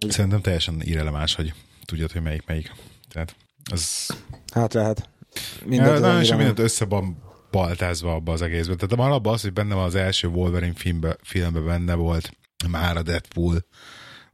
Szerintem 0.07 0.41
teljesen 0.41 0.81
irreleváns, 0.81 1.35
hogy 1.35 1.53
tudjad, 1.85 2.11
hogy 2.11 2.21
melyik 2.21 2.43
melyik. 2.45 2.71
Tehát 3.09 3.35
az 3.71 4.15
Hát 4.53 4.73
lehet. 4.73 5.09
ja, 5.33 5.41
Mindent 5.65 5.91
nagyon 5.91 6.09
annyira 6.09 6.23
sok 6.25 6.37
mindent 6.37 6.59
össze 6.59 6.85
van 6.85 7.17
baltázva 7.51 8.13
abba 8.13 8.31
az 8.31 8.41
egészben. 8.41 8.77
Tehát 8.77 9.05
alapban 9.07 9.33
az, 9.33 9.41
hogy 9.41 9.53
benne 9.53 9.75
van 9.75 9.83
az 9.83 9.95
első 9.95 10.27
Wolverine 10.27 10.73
filmbe, 10.75 11.17
filmben 11.23 11.65
benne 11.65 11.93
volt 11.93 12.31
már 12.69 12.97
a 12.97 13.01
Deadpool. 13.01 13.65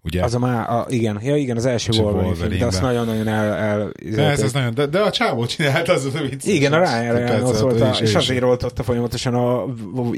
Ugye? 0.04 0.24
Az 0.24 0.36
a 0.36 0.40
már, 0.40 0.70
a, 0.70 0.86
igen, 0.90 1.20
ja 1.24 1.36
igen, 1.36 1.58
az 1.58 1.66
első 1.66 1.92
a 1.92 2.02
Wolverine 2.02 2.36
film, 2.36 2.60
de 2.60 2.66
azt 2.66 2.82
nagyon-nagyon 2.82 3.28
el... 3.28 3.54
el 3.54 3.92
de, 4.16 4.24
ez, 4.24 4.42
ez 4.42 4.54
nagyon, 4.54 4.74
de, 4.74 4.86
de 4.86 5.00
a 5.00 5.12
csávó 5.12 5.46
csinált 5.46 5.90
az 5.90 6.06
a 6.06 6.22
vicc. 6.22 6.46
Igen, 6.46 6.74
a 6.74 6.78
Ryan 6.78 7.16
Reynolds 7.16 7.60
volt, 7.60 7.82
a, 7.82 7.98
és 8.02 8.16
azért 8.16 8.44
oltotta 8.44 8.84
folyamatosan 8.84 9.34
a 9.34 9.62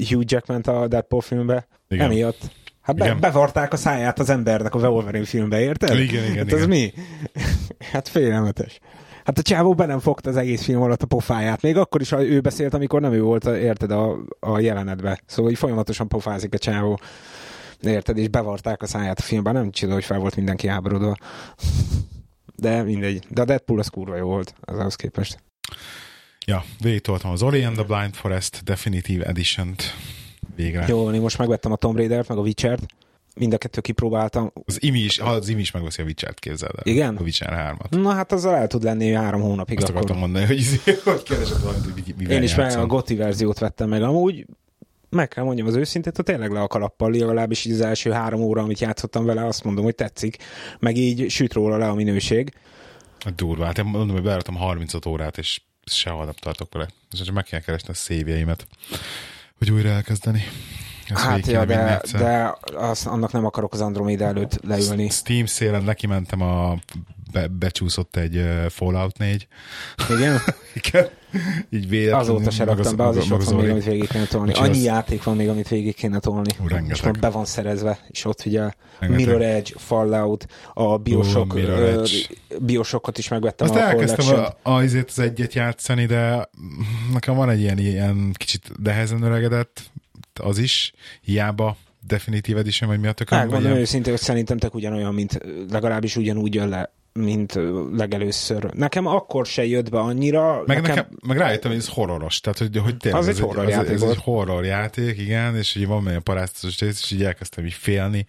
Hugh 0.10 0.24
Jackman 0.26 0.62
a 0.62 0.88
Deadpool 0.88 1.22
filmbe. 1.22 1.68
Igen. 1.88 2.06
Emiatt. 2.06 2.52
Hát 2.84 2.96
be, 2.96 3.06
Igen. 3.06 3.20
bevarták 3.20 3.74
a 3.74 3.78
száját 3.78 4.20
az 4.20 4.30
embernek 4.30 4.76
a 4.76 4.90
Wolverine 4.90 5.26
filmbe, 5.26 5.60
érted? 5.60 6.00
Igen, 6.00 6.24
igen, 6.24 6.38
Hát 6.38 6.52
igen. 6.52 6.68
mi? 6.68 6.94
hát 7.92 8.08
félelmetes. 8.08 8.80
Hát 9.24 9.38
a 9.38 9.42
csávó 9.42 9.74
be 9.74 9.86
nem 9.86 10.00
fogta 10.00 10.30
az 10.30 10.36
egész 10.36 10.64
film 10.64 10.82
alatt 10.82 11.02
a 11.02 11.06
pofáját. 11.06 11.62
Még 11.62 11.78
akkor 11.78 12.02
is 12.02 12.10
ha 12.10 12.24
ő 12.24 12.40
beszélt, 12.40 12.74
amikor 12.74 13.02
nem 13.02 13.14
ő 13.14 13.22
volt, 13.22 13.46
érted, 13.46 13.92
a, 13.92 14.18
a 14.40 14.60
jelenetbe. 14.60 15.20
Szóval 15.26 15.52
így 15.52 15.58
folyamatosan 15.58 16.08
pofázik 16.08 16.54
a 16.54 16.58
csávó. 16.58 17.00
Érted, 17.82 18.18
és 18.18 18.28
bevarták 18.28 18.82
a 18.82 18.86
száját 18.88 19.20
a 19.20 19.22
filmben. 19.22 19.54
Nem 19.54 19.72
csoda, 19.72 19.94
hogy 19.94 20.04
fel 20.04 20.20
volt 20.20 20.36
mindenki 20.36 20.68
háborodva. 20.68 21.16
De 22.56 22.84
mindegy. 22.84 23.26
De 23.30 23.42
a 23.42 23.46
Deadpool 23.46 23.80
az 23.80 23.88
kurva 23.88 24.16
jó 24.16 24.28
volt, 24.28 24.54
az 24.62 24.80
ahhoz 24.80 24.96
képest. 24.96 25.44
Ja, 26.46 26.64
végigtoltam 26.80 27.32
az 27.32 27.42
Ori 27.44 27.64
and 27.64 27.76
the 27.76 27.84
Blind 27.84 28.14
Forest 28.14 28.64
Definitive 28.64 29.26
Edition-t 29.26 29.84
végre. 30.56 30.86
Jó, 30.88 31.12
én 31.12 31.22
most 31.22 31.38
megvettem 31.38 31.72
a 31.72 31.76
Tomb 31.76 31.96
Raider-t, 31.98 32.28
meg 32.28 32.38
a 32.38 32.42
Witcher-t. 32.42 32.86
Mind 33.36 33.54
a 33.54 33.58
kettő 33.58 33.82
kipróbáltam. 33.82 34.52
Az 34.66 34.84
Imi 34.84 35.00
is, 35.00 35.20
ha 35.20 35.30
az 35.30 35.50
Imi 35.50 35.62
is 35.62 35.72
megveszi 35.72 36.02
a 36.02 36.06
Witcher-t, 36.06 36.40
képzeld 36.40 36.72
el. 36.76 36.94
Igen? 36.94 37.16
A 37.16 37.22
Witcher 37.22 37.76
3-at. 37.80 38.02
Na 38.02 38.12
hát 38.12 38.32
azzal 38.32 38.56
el 38.56 38.68
tud 38.68 38.84
lenni 38.84 39.12
három 39.12 39.42
hónapig 39.42 39.78
Azt 39.78 39.88
akkor. 39.88 39.98
akartam 39.98 40.20
mondani, 40.20 40.46
hogy, 40.46 40.58
izé, 40.58 40.78
hogy 41.04 41.24
keresed 41.24 41.62
valamit, 41.62 41.84
hogy 41.84 41.94
mi- 42.06 42.14
mivel 42.18 42.36
Én 42.36 42.44
is 42.44 42.56
meg 42.56 42.66
a 42.66 42.70
játszom. 42.70 42.88
Gotti 42.88 43.16
verziót 43.16 43.60
vettem 43.60 43.90
meg. 43.90 44.02
Amúgy 44.02 44.46
meg 45.10 45.28
kell 45.28 45.44
mondjam 45.44 45.68
az 45.68 45.76
őszintét, 45.76 46.16
hogy 46.16 46.26
tényleg 46.26 46.52
le 46.52 46.62
a 46.62 46.68
kalappal, 46.68 47.12
legalábbis 47.12 47.66
így 47.66 47.74
az 47.74 47.82
első 47.82 48.12
három 48.12 48.42
óra, 48.42 48.62
amit 48.62 48.80
játszottam 48.80 49.26
vele, 49.26 49.46
azt 49.46 49.64
mondom, 49.64 49.84
hogy 49.84 49.96
tetszik. 49.96 50.38
Meg 50.80 50.98
így 50.98 51.30
süt 51.30 51.54
róla 51.54 51.78
le 51.78 51.88
a 51.90 51.94
minőség. 51.94 52.54
Durva, 53.36 53.66
hát 53.66 53.78
én 53.78 53.86
mondom, 53.86 54.16
hogy 54.16 54.24
beálltam 54.26 54.56
35 54.56 55.06
órát, 55.06 55.38
és 55.38 55.62
sehol 55.86 56.24
nem 56.26 56.34
tartok 56.40 56.74
vele. 56.74 56.88
És 57.12 57.22
csak 57.22 57.36
meg 57.36 57.44
kell 57.44 57.60
keresni 57.60 57.90
a 57.90 57.94
szévjeimet, 57.94 58.68
hogy 59.64 59.72
újra 59.72 59.90
elkezdeni. 59.90 60.44
Ezt 61.08 61.24
hát 61.24 61.48
ja, 61.48 61.66
de, 61.66 62.02
de 62.12 62.56
az, 62.76 63.06
annak 63.06 63.32
nem 63.32 63.46
akarok 63.46 63.74
az 63.74 63.82
Andromeda 63.82 64.26
előtt 64.26 64.60
leülni. 64.64 65.10
Steam 65.10 65.46
szélen 65.46 65.84
neki 65.84 66.08
mentem 66.08 66.42
a 66.42 66.78
be, 67.34 67.48
becsúszott 67.48 68.16
egy 68.16 68.38
uh, 68.38 68.66
Fallout 68.70 69.18
4. 69.18 69.48
Igen? 70.10 70.40
Igen. 70.84 71.08
Így 71.70 71.90
véletlenül. 71.90 72.36
Azóta 72.36 72.52
se 72.52 72.64
raktam 72.64 72.96
be, 72.96 73.04
az 73.04 73.18
is 73.18 73.30
ott 73.32 73.44
van 73.44 73.62
még, 73.62 73.70
amit 73.70 73.84
végig 73.84 74.08
kéne 74.08 74.26
tolni. 74.26 74.54
Annyi 74.54 74.70
az- 74.70 74.84
játék 74.84 75.24
van 75.24 75.36
még, 75.36 75.50
amit 75.50 75.68
végig 75.68 75.96
kéne 75.96 76.20
tolni. 76.20 76.52
Ú, 76.60 76.68
rengeteg. 76.68 76.96
És 76.96 77.02
már 77.02 77.14
be 77.14 77.30
van 77.30 77.46
szerezve, 77.46 78.00
és 78.08 78.26
ott 78.26 78.46
ugye 78.46 78.70
Rengeteg. 79.00 79.26
Mirror 79.26 79.42
Edge, 79.42 79.72
Fallout, 79.76 80.46
a 80.74 80.98
Bioshock, 80.98 81.58
Edge. 81.58 82.12
Bioshockot 82.60 83.18
is 83.18 83.28
megvettem 83.28 83.68
Azt 83.70 83.80
a 83.80 83.82
elkezdtem 83.82 84.26
collection 84.26 84.56
a, 84.64 84.72
azért 84.72 85.10
az 85.10 85.20
egyet 85.20 85.54
játszani, 85.54 86.06
de 86.06 86.50
nekem 87.14 87.36
van 87.36 87.50
egy 87.50 87.60
ilyen, 87.60 87.78
ilyen 87.78 88.32
kicsit 88.34 88.72
nehezen 88.84 89.22
öregedett, 89.22 89.82
az 90.42 90.58
is, 90.58 90.94
hiába 91.22 91.78
Definitive 92.08 92.60
Edition, 92.60 92.90
vagy 92.90 93.00
mi 93.00 93.08
a 93.08 93.12
tököm, 93.12 93.38
Megmondom 93.40 93.72
őszintén, 93.72 94.12
hogy 94.12 94.22
szerintem 94.22 94.58
tök 94.58 94.74
ugyanolyan, 94.74 95.14
mint 95.14 95.40
legalábbis 95.70 96.16
ugyanúgy 96.16 96.54
jön 96.54 96.70
le 96.70 96.92
mint 97.14 97.60
legelőször. 97.92 98.74
Nekem 98.74 99.06
akkor 99.08 99.46
se 99.46 99.66
jött 99.66 99.90
be 99.90 100.00
annyira. 100.00 100.64
Meg, 100.66 100.82
nekem, 100.82 101.08
meg 101.28 101.38
rájöttem, 101.38 101.72
hogy 101.72 101.80
ez 101.80 101.88
horroros. 101.88 102.40
Tehát, 102.40 102.58
hogy, 102.58 102.78
hogy 102.78 102.98
tényleg 102.98 103.22
Az 103.22 103.28
ez 103.28 103.36
egy 103.38 103.44
horror 103.44 103.64
ez, 103.64 103.70
játék 103.70 103.94
ez 103.94 104.00
volt. 104.00 104.12
egy 104.12 104.22
horror 104.24 104.66
játék, 104.66 105.18
igen, 105.20 105.56
és 105.56 105.76
így 105.76 105.88
van 105.88 106.08
olyan 106.08 106.24
paráztatos 106.24 106.80
rész, 106.80 107.02
és 107.04 107.12
így 107.12 107.24
elkezdtem 107.24 107.66
így 107.66 107.74
félni, 107.74 108.26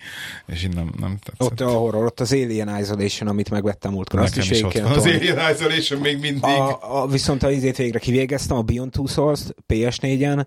és 0.46 0.64
így 0.64 0.74
nem, 0.74 0.92
nem 1.00 1.18
tetszett. 1.22 1.50
Ott 1.50 1.60
a 1.60 1.68
horror, 1.78 2.04
ott 2.04 2.20
az 2.20 2.32
Alien 2.32 2.80
Isolation, 2.80 3.28
amit 3.28 3.50
megvettem 3.50 3.92
múltkor. 3.92 4.20
Azt 4.20 4.36
Nekem 4.36 4.52
is 4.52 4.58
is 4.58 4.64
ott 4.64 4.72
van. 4.78 4.92
Az. 4.92 5.04
Alien 5.04 5.38
Isolation 5.54 6.00
még 6.00 6.18
mindig. 6.20 6.44
a, 6.44 7.02
a, 7.02 7.06
viszont 7.06 7.42
a 7.42 7.50
izét 7.50 7.76
végre 7.76 7.98
kivégeztem, 7.98 8.56
a 8.56 8.62
Beyond 8.62 8.90
Two 8.90 9.06
souls 9.06 9.40
PS4-en, 9.68 10.46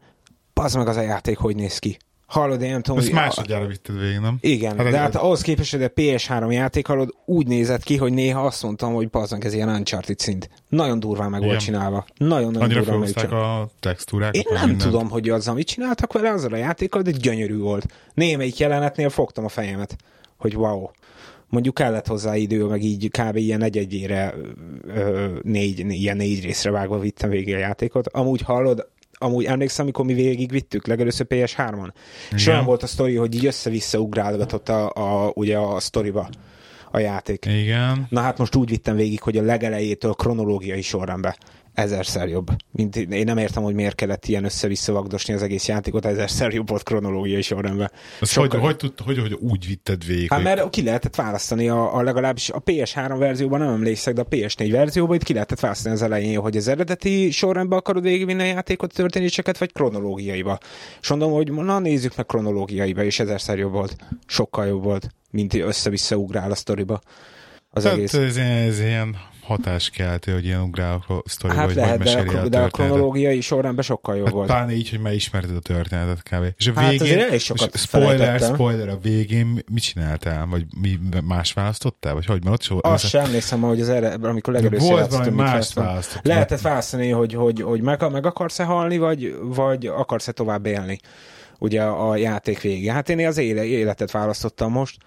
az 0.53 0.73
meg 0.73 0.87
az 0.87 0.95
a 0.95 1.01
játék, 1.01 1.37
hogy 1.37 1.55
néz 1.55 1.79
ki. 1.79 1.97
Hallod, 2.27 2.61
én 2.61 2.71
nem 2.71 2.81
tudom, 2.81 2.99
Ezt 2.99 3.11
másodjára 3.11 3.65
vitted 3.65 3.99
végig, 3.99 4.19
nem? 4.19 4.37
Igen, 4.41 4.77
Hát 4.77 4.89
de 4.89 4.97
hát 4.97 5.15
ahhoz 5.15 5.41
képest, 5.41 5.71
hogy 5.71 5.83
a 5.83 5.89
PS3 5.89 6.51
játék 6.51 6.87
hallod, 6.87 7.13
úgy 7.25 7.47
nézett 7.47 7.83
ki, 7.83 7.97
hogy 7.97 8.13
néha 8.13 8.45
azt 8.45 8.63
mondtam, 8.63 8.93
hogy 8.93 9.09
bazdmeg 9.09 9.45
ez 9.45 9.53
ilyen 9.53 9.69
Uncharted 9.69 10.19
szint. 10.19 10.49
Nagyon 10.69 10.99
durván 10.99 11.29
meg 11.29 11.41
volt 11.41 11.59
csinálva. 11.59 12.05
Nagyon-nagyon 12.17 12.61
Annyira 12.61 12.79
durván 12.79 13.13
meg 13.15 13.31
a 13.33 13.69
textúrákat. 13.79 14.35
Én 14.35 14.43
nem 14.49 14.69
mindent. 14.69 14.91
tudom, 14.91 15.09
hogy 15.09 15.29
azzal 15.29 15.53
mit 15.53 15.67
csináltak 15.67 16.13
vele, 16.13 16.29
azzal 16.29 16.53
a 16.53 16.57
játékkal, 16.57 17.01
de 17.01 17.11
gyönyörű 17.11 17.57
volt. 17.57 17.85
Némelyik 18.13 18.57
jelenetnél 18.57 19.09
fogtam 19.09 19.45
a 19.45 19.49
fejemet, 19.49 19.95
hogy 20.37 20.55
wow. 20.55 20.89
Mondjuk 21.49 21.75
kellett 21.75 22.07
hozzá 22.07 22.35
idő, 22.35 22.63
meg 22.63 22.83
így 22.83 23.09
kb. 23.11 23.35
ilyen 23.35 23.63
egy-egyére 23.63 24.33
négy, 25.41 25.79
ilyen 25.79 26.17
négy 26.17 26.43
részre 26.43 26.71
vágva 26.71 26.99
vittem 26.99 27.29
végig 27.29 27.53
a 27.53 27.57
játékot. 27.57 28.07
Amúgy 28.07 28.41
hallod, 28.41 28.87
amúgy 29.17 29.45
emlékszem, 29.45 29.85
amikor 29.85 30.05
mi 30.05 30.13
végig 30.13 30.51
vittük, 30.51 30.87
legelőször 30.87 31.25
PS3-on. 31.29 31.89
És 32.31 32.47
olyan 32.47 32.65
volt 32.65 32.83
a 32.83 32.87
sztori, 32.87 33.15
hogy 33.15 33.35
így 33.35 33.45
össze-vissza 33.45 33.99
ugrálgatott 33.99 34.69
a, 34.69 34.89
a, 34.89 35.31
ugye 35.35 35.57
a 35.57 35.79
sztoriba 35.79 36.29
a 36.91 36.99
játék. 36.99 37.45
Igen. 37.45 38.07
Na 38.09 38.21
hát 38.21 38.37
most 38.37 38.55
úgy 38.55 38.69
vittem 38.69 38.95
végig, 38.95 39.21
hogy 39.21 39.37
a 39.37 39.41
legelejétől 39.41 40.13
kronológiai 40.13 40.81
sorrendbe 40.81 41.37
ezerszer 41.77 42.27
jobb. 42.27 42.47
Mint, 42.71 42.95
én 42.95 43.23
nem 43.25 43.37
értem, 43.37 43.63
hogy 43.63 43.73
miért 43.73 43.95
kellett 43.95 44.25
ilyen 44.25 44.43
össze-vissza 44.43 44.93
vagdosni 44.93 45.33
az 45.33 45.41
egész 45.41 45.67
játékot, 45.67 46.05
ezerszer 46.05 46.53
jobb 46.53 46.69
volt 46.69 46.83
kronológiai 46.83 47.41
sorrendben. 47.41 47.91
Ezt 48.21 48.31
Sokkal- 48.31 48.59
hogy, 48.59 48.81
hogy, 48.81 48.93
hogy, 49.05 49.19
hogy 49.19 49.33
úgy 49.33 49.67
vitted 49.67 50.05
végig? 50.05 50.31
Hát 50.31 50.43
mert 50.43 50.69
ki 50.69 50.83
lehetett 50.83 51.15
választani, 51.15 51.69
a, 51.69 51.95
a 51.95 52.01
legalábbis 52.01 52.49
a 52.49 52.61
PS3 52.61 53.15
verzióban 53.17 53.59
nem 53.59 53.69
emlékszek, 53.69 54.13
de 54.13 54.21
a 54.21 54.27
PS4 54.27 54.67
verzióban 54.71 55.15
itt 55.15 55.23
ki 55.23 55.33
lehetett 55.33 55.59
választani 55.59 55.95
az 55.95 56.01
elején, 56.01 56.39
hogy 56.39 56.57
az 56.57 56.67
eredeti 56.67 57.31
sorrendben 57.31 57.77
akarod 57.77 58.03
végigvinni 58.03 58.41
a 58.41 58.45
játékot, 58.45 58.93
történéseket, 58.93 59.57
vagy 59.57 59.71
kronológiaiba. 59.71 60.57
És 61.01 61.09
mondom, 61.09 61.31
hogy 61.31 61.51
na 61.51 61.79
nézzük 61.79 62.15
meg 62.15 62.25
kronológiaiba, 62.25 63.03
és 63.03 63.19
ezerszer 63.19 63.57
jobb 63.57 63.71
volt. 63.71 63.95
Sokkal 64.25 64.65
jobb 64.65 64.83
volt, 64.83 65.09
mint 65.31 65.53
össze-vissza 65.53 66.15
ugrál 66.15 66.51
a 66.51 66.55
sztoriba. 66.55 67.01
Az 67.69 67.83
Tehát 67.83 67.97
egész. 67.97 68.13
ez, 68.13 68.37
ez 68.37 68.79
ilyen 68.79 69.15
hatáskeltő, 69.47 70.33
hogy 70.33 70.45
ilyen 70.45 70.61
ugrálok 70.61 71.03
a 71.09 71.21
sztoriba, 71.25 71.59
Hát 71.59 71.67
hogy 71.67 71.75
lehet, 71.75 71.97
de, 71.97 72.03
meséli 72.03 72.19
el 72.19 72.25
a, 72.25 72.29
a 72.29 72.33
de 72.33 72.37
a 72.37 72.41
történetet. 72.41 72.71
kronológiai 72.71 73.41
sorrendben 73.41 73.83
sokkal 73.83 74.15
jobb 74.15 74.25
Hát 74.25 74.33
volt. 74.33 74.47
pláne 74.47 74.71
így, 74.73 74.89
hogy 74.89 74.99
már 74.99 75.13
ismerted 75.13 75.55
a 75.55 75.59
történetet 75.59 76.23
kb. 76.23 76.53
És 76.57 76.67
a 76.67 76.79
Hát 76.79 76.89
végén, 76.89 77.19
elég 77.19 77.39
sokat 77.39 77.77
spoiler, 77.77 78.15
felejtettem. 78.17 78.53
spoiler, 78.53 78.89
a 78.89 78.97
végén 79.01 79.63
mit 79.71 79.83
csináltál? 79.83 80.45
Vagy 80.45 80.65
mi 80.81 80.99
más 81.27 81.53
választottál? 81.53 82.13
Vagy 82.13 82.25
hogy? 82.25 82.43
Mert 82.43 82.55
ott 82.55 82.61
so, 82.61 82.77
Azt 82.81 83.07
sem 83.07 83.23
emlékszem, 83.25 83.61
hogy 83.61 83.81
az 83.81 83.89
erre, 83.89 84.13
amikor 84.21 84.53
legelőször 84.53 84.89
Volt 84.89 85.11
valami 85.11 85.35
választottam. 85.35 85.85
választott. 85.89 86.25
Lehetett 86.25 86.61
választani, 86.61 87.09
hogy, 87.09 87.33
hogy, 87.33 87.61
hogy 87.61 87.81
meg, 87.81 88.11
meg 88.11 88.25
akarsz-e 88.25 88.63
halni, 88.63 88.97
vagy, 88.97 89.35
vagy 89.41 89.85
akarsz-e 89.85 90.31
tovább 90.31 90.65
élni. 90.65 90.99
Ugye 91.59 91.83
a 91.83 92.15
játék 92.15 92.61
vége. 92.61 92.93
Hát 92.93 93.09
én 93.09 93.27
az 93.27 93.37
éle, 93.37 93.63
életet 93.63 94.11
választottam 94.11 94.71
most, 94.71 94.97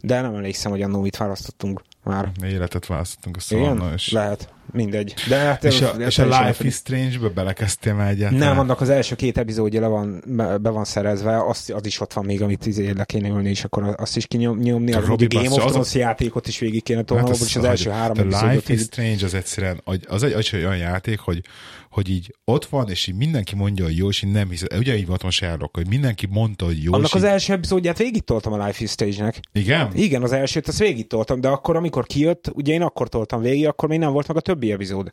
de 0.00 0.20
nem 0.20 0.34
emlékszem, 0.34 0.70
hogy 0.70 0.82
annó 0.82 1.00
mit 1.00 1.16
választottunk 1.16 1.80
már. 2.08 2.30
Életet 2.44 2.86
választottunk 2.86 3.36
a 3.36 3.40
szóval. 3.40 3.92
És, 3.94 4.12
Lehet. 4.12 4.52
Mindegy. 4.72 5.14
De 5.28 5.36
hát 5.36 5.64
és, 5.64 5.80
a, 5.80 5.88
és 5.88 6.18
a 6.18 6.24
Life 6.24 6.64
is 6.64 6.74
Strange-be 6.74 7.28
belekezdtél 7.28 7.94
már 7.94 8.10
egyáltalán? 8.10 8.48
nem, 8.48 8.58
annak 8.58 8.80
az 8.80 8.88
első 8.88 9.14
két 9.14 9.38
epizódja 9.38 9.80
le 9.80 9.86
van, 9.86 10.22
be, 10.60 10.70
van 10.70 10.84
szerezve, 10.84 11.44
azt, 11.46 11.70
az 11.70 11.86
is 11.86 12.00
ott 12.00 12.12
van 12.12 12.24
még, 12.24 12.42
amit 12.42 12.66
izé 12.66 12.90
le 12.90 13.04
kéne 13.04 13.28
ülni, 13.28 13.48
és 13.48 13.64
akkor 13.64 13.94
azt 13.96 14.16
is 14.16 14.26
kinyomni. 14.26 14.92
A 14.92 15.00
Robi, 15.06 15.26
Game 15.26 15.50
of 15.50 15.64
az 15.64 15.70
Thrones 15.70 15.94
játékot 15.94 16.46
is 16.46 16.58
végig 16.58 16.82
kéne 16.82 17.02
tolnom, 17.02 17.26
Hát 17.26 17.36
hát 17.36 17.46
és 17.46 17.56
az 17.56 17.64
első 17.64 17.90
három 17.90 18.18
a 18.18 18.22
Life 18.22 18.72
is 18.72 18.80
Strange 18.80 19.24
az 19.24 19.34
egyszerűen, 19.34 19.80
az 19.84 20.22
egy, 20.22 20.32
az 20.32 20.50
egy 20.52 20.64
olyan 20.64 20.76
játék, 20.76 21.18
hogy, 21.18 21.42
hogy 21.90 22.08
így 22.08 22.34
ott 22.44 22.64
van, 22.64 22.88
és 22.88 23.06
így 23.06 23.14
mindenki 23.14 23.54
mondja, 23.54 23.84
hogy 23.84 23.96
jó, 23.96 24.08
és 24.08 24.22
így 24.22 24.32
nem 24.32 24.48
hiszem. 24.48 24.78
Ugye 24.78 24.96
így 24.96 25.06
volt 25.06 25.22
most 25.22 25.36
Sherlock, 25.36 25.76
hogy 25.76 25.88
mindenki 25.88 26.26
mondta, 26.30 26.64
hogy 26.64 26.82
jó, 26.82 26.92
Annak 26.92 27.14
az 27.14 27.22
így, 27.22 27.28
első 27.28 27.52
epizódját 27.52 27.98
végig 27.98 28.24
toltam 28.24 28.52
a 28.52 28.66
Life 28.66 28.84
is 28.84 28.90
Stage-nek. 28.90 29.40
Igen? 29.52 29.90
Igen, 29.94 30.22
az 30.22 30.32
elsőt 30.32 30.68
azt 30.68 30.78
végig 30.78 31.06
toltam, 31.06 31.40
de 31.40 31.48
akkor, 31.48 31.76
amikor 31.76 32.06
kijött, 32.06 32.50
ugye 32.54 32.72
én 32.72 32.82
akkor 32.82 33.08
toltam 33.08 33.40
végig, 33.40 33.66
akkor 33.66 33.88
még 33.88 33.98
nem 33.98 34.12
volt 34.12 34.28
meg 34.28 34.36
a 34.36 34.40
többi 34.40 34.72
epizód. 34.72 35.12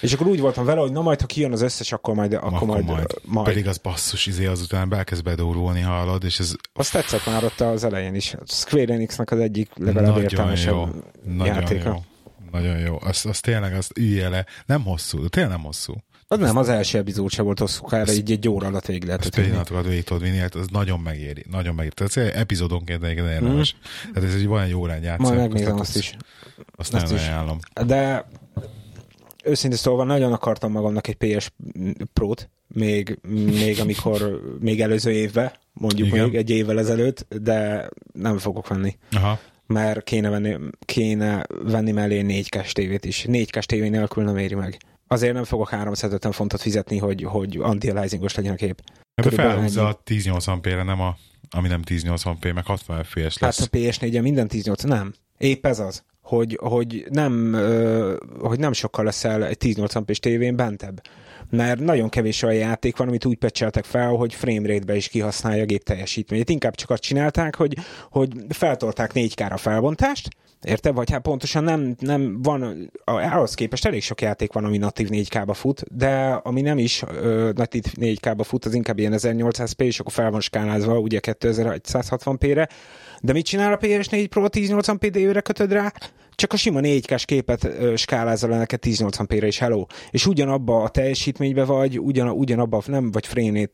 És 0.00 0.12
akkor 0.12 0.26
úgy 0.26 0.40
voltam 0.40 0.64
vele, 0.64 0.80
hogy 0.80 0.92
na 0.92 1.02
majd, 1.02 1.20
ha 1.20 1.26
kijön 1.26 1.52
az 1.52 1.60
összes, 1.60 1.92
akkor 1.92 2.14
majd, 2.14 2.32
akkor, 2.32 2.52
Akkor 2.52 2.66
majd, 2.66 2.84
majd. 2.84 3.06
majd. 3.24 3.46
Pedig 3.46 3.66
az 3.66 3.78
basszus, 3.78 4.26
izé 4.26 4.46
azután 4.46 4.94
elkezd 4.94 5.22
bedórulni, 5.22 5.80
hallod, 5.80 6.24
és 6.24 6.38
ez 6.38 6.54
Azt 6.72 6.92
tetszett 6.92 7.26
már 7.26 7.44
ott 7.44 7.60
az 7.60 7.84
elején 7.84 8.14
is. 8.14 8.34
A 8.34 8.42
Square 8.46 8.92
Enixnek 8.92 9.30
az 9.30 9.38
egyik 9.38 9.70
legalább 9.74 10.06
nagyon 10.06 10.22
értelmesebb 10.22 10.72
jó. 10.72 10.88
Nagyon 11.24 11.54
játéka. 11.54 11.88
jó. 11.88 12.11
Nagyon 12.52 12.78
jó. 12.78 12.96
Az, 13.00 13.26
az 13.26 13.40
tényleg, 13.40 13.74
azt 13.74 13.98
üljél 13.98 14.30
le. 14.30 14.46
Nem 14.66 14.82
hosszú, 14.82 15.26
tényleg 15.26 15.52
nem 15.52 15.62
hosszú. 15.62 15.94
Az 16.26 16.38
nem, 16.38 16.56
az 16.56 16.68
első 16.68 16.98
epizód 16.98 17.30
sem 17.30 17.44
volt 17.44 17.58
hosszú, 17.58 17.86
erre 17.90 18.12
így 18.12 18.30
egy 18.30 18.48
óra 18.48 18.66
alatt 18.66 18.86
végig 18.86 19.04
lehetett 19.04 19.34
vinni. 19.34 19.46
pillanatokat 19.46 19.86
végig 19.86 20.04
tudod 20.04 20.22
vinni, 20.22 20.36
hát 20.36 20.54
az 20.54 20.66
nagyon 20.70 21.00
megéri. 21.00 21.44
Nagyon 21.50 21.74
megéri. 21.74 21.94
Tehát 21.94 22.16
ez 22.16 22.40
epizódonként 22.40 23.02
egyébként 23.04 23.28
érdemes. 23.28 23.76
Tehát 24.12 24.28
ez 24.28 24.34
egy 24.34 24.46
olyan 24.46 24.66
jó 24.66 24.78
órán 24.80 25.02
játszani. 25.02 25.36
Majd 25.36 25.50
megnézem 25.50 25.72
azt- 25.78 25.80
azt 25.80 25.96
is. 25.96 26.16
Azt 26.76 26.94
azt 26.94 27.02
nagyon 27.02 27.14
is. 27.18 27.26
ajánlom. 27.28 27.58
De 27.86 28.28
őszintén 29.44 29.78
szólva 29.78 30.04
nagyon 30.04 30.32
akartam 30.32 30.70
magamnak 30.72 31.08
egy 31.08 31.14
PS 31.16 31.50
Pro-t, 32.12 32.50
még, 32.68 33.18
még 33.60 33.80
amikor, 33.80 34.40
még 34.60 34.80
előző 34.80 35.10
évben, 35.10 35.52
mondjuk 35.72 36.08
Igen. 36.08 36.24
még 36.24 36.34
egy 36.34 36.50
évvel 36.50 36.78
ezelőtt, 36.78 37.26
de 37.42 37.88
nem 38.12 38.38
fogok 38.38 38.68
venni. 38.68 38.96
Aha. 39.10 39.38
Mert 39.66 40.04
kéne 40.04 40.28
venni, 40.28 40.56
kéne 40.84 41.46
venni 41.64 41.92
mellé 41.92 42.24
4K 42.26 42.72
tévét 42.72 43.04
is. 43.04 43.24
4K 43.28 43.62
tévé 43.62 43.88
nélkül 43.88 44.24
nem 44.24 44.36
éri 44.36 44.54
meg. 44.54 44.76
Azért 45.06 45.34
nem 45.34 45.44
fogok 45.44 45.68
350 45.68 46.32
fontot 46.32 46.60
fizetni, 46.60 46.98
hogy, 46.98 47.22
hogy 47.22 47.56
anti-aliasingos 47.60 48.34
legyen 48.34 48.52
a 48.52 48.56
kép. 48.56 48.82
Hát 49.14 49.28
de 49.28 49.42
felhúzza 49.42 49.88
a 49.88 50.02
1080p-re, 50.06 50.82
nem 50.82 51.00
a, 51.00 51.16
ami 51.50 51.68
nem 51.68 51.82
1080p, 51.86 52.54
meg 52.54 52.66
60 52.66 53.04
fps 53.04 53.16
Hát 53.16 53.38
lesz. 53.40 53.60
a 53.60 53.66
PS4-en 53.66 54.22
minden 54.22 54.48
18, 54.48 54.82
nem. 54.82 55.14
Épp 55.38 55.66
ez 55.66 55.78
az, 55.78 56.02
hogy, 56.20 56.58
hogy, 56.62 57.06
nem, 57.10 57.52
hogy 58.40 58.58
nem 58.58 58.72
sokkal 58.72 59.04
leszel 59.04 59.46
egy 59.46 59.56
1080p 59.60 60.16
tévén 60.16 60.56
bentebb. 60.56 61.02
Mert 61.56 61.80
nagyon 61.80 62.08
kevés 62.08 62.42
olyan 62.42 62.68
játék 62.68 62.96
van, 62.96 63.08
amit 63.08 63.24
úgy 63.24 63.36
pecseltek 63.36 63.84
fel, 63.84 64.08
hogy 64.08 64.34
framerate-be 64.34 64.96
is 64.96 65.08
kihasználja 65.08 65.62
a 65.62 65.66
gép 65.66 65.82
teljesítményét. 65.82 66.48
Inkább 66.48 66.74
csak 66.74 66.90
azt 66.90 67.02
csinálták, 67.02 67.56
hogy, 67.56 67.76
hogy 68.10 68.28
feltolták 68.48 69.10
4K-ra 69.14 69.56
felbontást, 69.56 70.28
Érted? 70.62 70.94
Vagy 70.94 71.10
hát 71.10 71.22
pontosan 71.22 71.64
nem, 71.64 71.94
nem 71.98 72.42
van, 72.42 72.90
ahhoz 73.04 73.54
képest 73.54 73.86
elég 73.86 74.02
sok 74.02 74.20
játék 74.20 74.52
van, 74.52 74.64
ami 74.64 74.78
natív 74.78 75.08
4K-ba 75.10 75.52
fut, 75.54 75.96
de 75.96 76.40
ami 76.42 76.60
nem 76.60 76.78
is 76.78 77.02
ö, 77.22 77.50
natív 77.54 77.82
4K-ba 78.00 78.42
fut, 78.44 78.64
az 78.64 78.74
inkább 78.74 78.98
ilyen 78.98 79.14
1800p, 79.16 79.82
és 79.82 80.00
akkor 80.00 80.12
fel 80.12 80.30
van 80.30 80.40
skálázva 80.40 80.98
ugye 80.98 81.20
2160p-re. 81.22 82.68
De 83.20 83.32
mit 83.32 83.44
csinál 83.44 83.72
a 83.72 83.76
PS4 83.76 84.26
Pro 84.30 84.46
1080p 84.50 85.08
DV-re 85.12 85.40
kötöd 85.40 85.72
rá? 85.72 85.92
Csak 86.42 86.52
a 86.52 86.56
sima 86.56 86.80
4K-s 86.82 87.24
képet 87.24 87.64
ö, 87.64 87.96
skálázza 87.96 88.48
le 88.48 88.58
neked 88.58 88.80
1080p-re 88.86 89.46
is, 89.46 89.58
hello. 89.58 89.86
És 90.10 90.26
ugyanabba 90.26 90.82
a 90.82 90.88
teljesítménybe 90.88 91.64
vagy, 91.64 92.00
ugyan, 92.00 92.28
ugyanabba 92.28 92.82
nem 92.86 93.10
vagy 93.10 93.26
frénét 93.26 93.72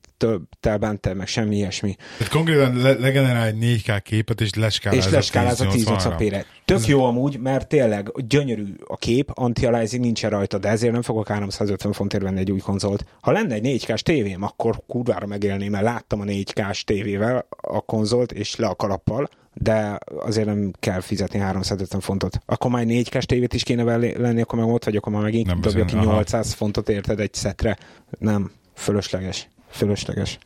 bentebb, 0.62 1.16
meg 1.16 1.26
semmi 1.26 1.56
ilyesmi. 1.56 1.96
Tehát 2.18 2.32
konkrétan 2.32 2.76
le- 2.76 2.98
legenerál 2.98 3.46
egy 3.46 3.56
4K 3.60 4.00
képet, 4.02 4.40
és 4.40 4.54
leskálázza 4.54 5.08
És 5.08 5.14
leskálázza 5.14 5.66
1080-ra. 5.70 6.14
1080p-re. 6.18 6.44
Tök 6.64 6.86
jó 6.86 7.04
amúgy, 7.04 7.38
mert 7.38 7.68
tényleg 7.68 8.10
gyönyörű 8.26 8.74
a 8.86 8.96
kép, 8.96 9.30
anti-aliasing 9.34 10.04
nincsen 10.04 10.30
rajta, 10.30 10.58
de 10.58 10.68
ezért 10.68 10.92
nem 10.92 11.02
fogok 11.02 11.28
350 11.28 11.92
fontért 11.92 12.22
venni 12.22 12.38
egy 12.38 12.50
új 12.50 12.60
konzolt. 12.60 13.04
Ha 13.20 13.32
lenne 13.32 13.54
egy 13.54 13.82
4K-s 13.82 14.02
tévém, 14.02 14.42
akkor 14.42 14.82
kurvára 14.86 15.26
megélném, 15.26 15.70
mert 15.70 15.84
láttam 15.84 16.20
a 16.20 16.24
4K-s 16.24 16.84
tévével 16.84 17.46
a 17.60 17.80
konzolt, 17.80 18.32
és 18.32 18.56
le 18.56 18.66
a 18.66 18.74
kalappal, 18.74 19.28
de 19.60 19.98
azért 20.18 20.46
nem 20.46 20.72
kell 20.78 21.00
fizetni 21.00 21.38
350 21.38 22.00
fontot. 22.00 22.40
Akkor 22.46 22.70
már 22.70 22.82
egy 22.82 23.08
4K-s 23.08 23.26
tévét 23.26 23.54
is 23.54 23.62
kéne 23.62 23.96
lenni, 23.96 24.40
akkor 24.40 24.58
meg 24.58 24.68
ott 24.68 24.84
vagy, 24.84 24.96
akkor 24.96 25.12
már 25.12 25.22
megint 25.22 25.46
Nem 25.46 25.60
dobja 25.60 25.78
ki 25.78 25.82
beszélünk, 25.82 26.06
aha. 26.06 26.14
800 26.14 26.52
fontot 26.52 26.88
érted 26.88 27.20
egy 27.20 27.34
szetre. 27.34 27.78
Nem, 28.18 28.50
fölösleges. 28.74 29.48
Fölösleges. 29.70 30.38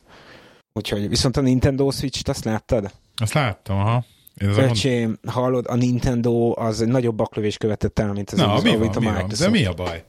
Úgyhogy 0.73 1.09
viszont 1.09 1.37
a 1.37 1.41
Nintendo 1.41 1.91
Switch-t 1.91 2.29
azt 2.29 2.43
láttad? 2.43 2.91
Azt 3.15 3.33
láttam, 3.33 3.77
aha. 3.77 4.05
Én 4.41 4.49
mond... 4.49 4.59
Öcsém, 4.61 5.19
hallod, 5.27 5.65
a 5.67 5.75
Nintendo 5.75 6.53
az 6.55 6.81
egy 6.81 6.87
nagyobb 6.87 7.15
baklövés 7.15 7.57
követett 7.57 7.99
el, 7.99 8.13
mint 8.13 8.29
az 8.31 8.37
Na, 8.37 8.53
az, 8.53 8.63
mi 8.63 8.69
van, 8.69 8.87
a 8.87 8.99
mi 8.99 9.05
van? 9.05 9.13
Microsoft. 9.13 9.41
De 9.41 9.49
mi 9.49 9.65
a 9.65 9.73
baj? 9.73 10.03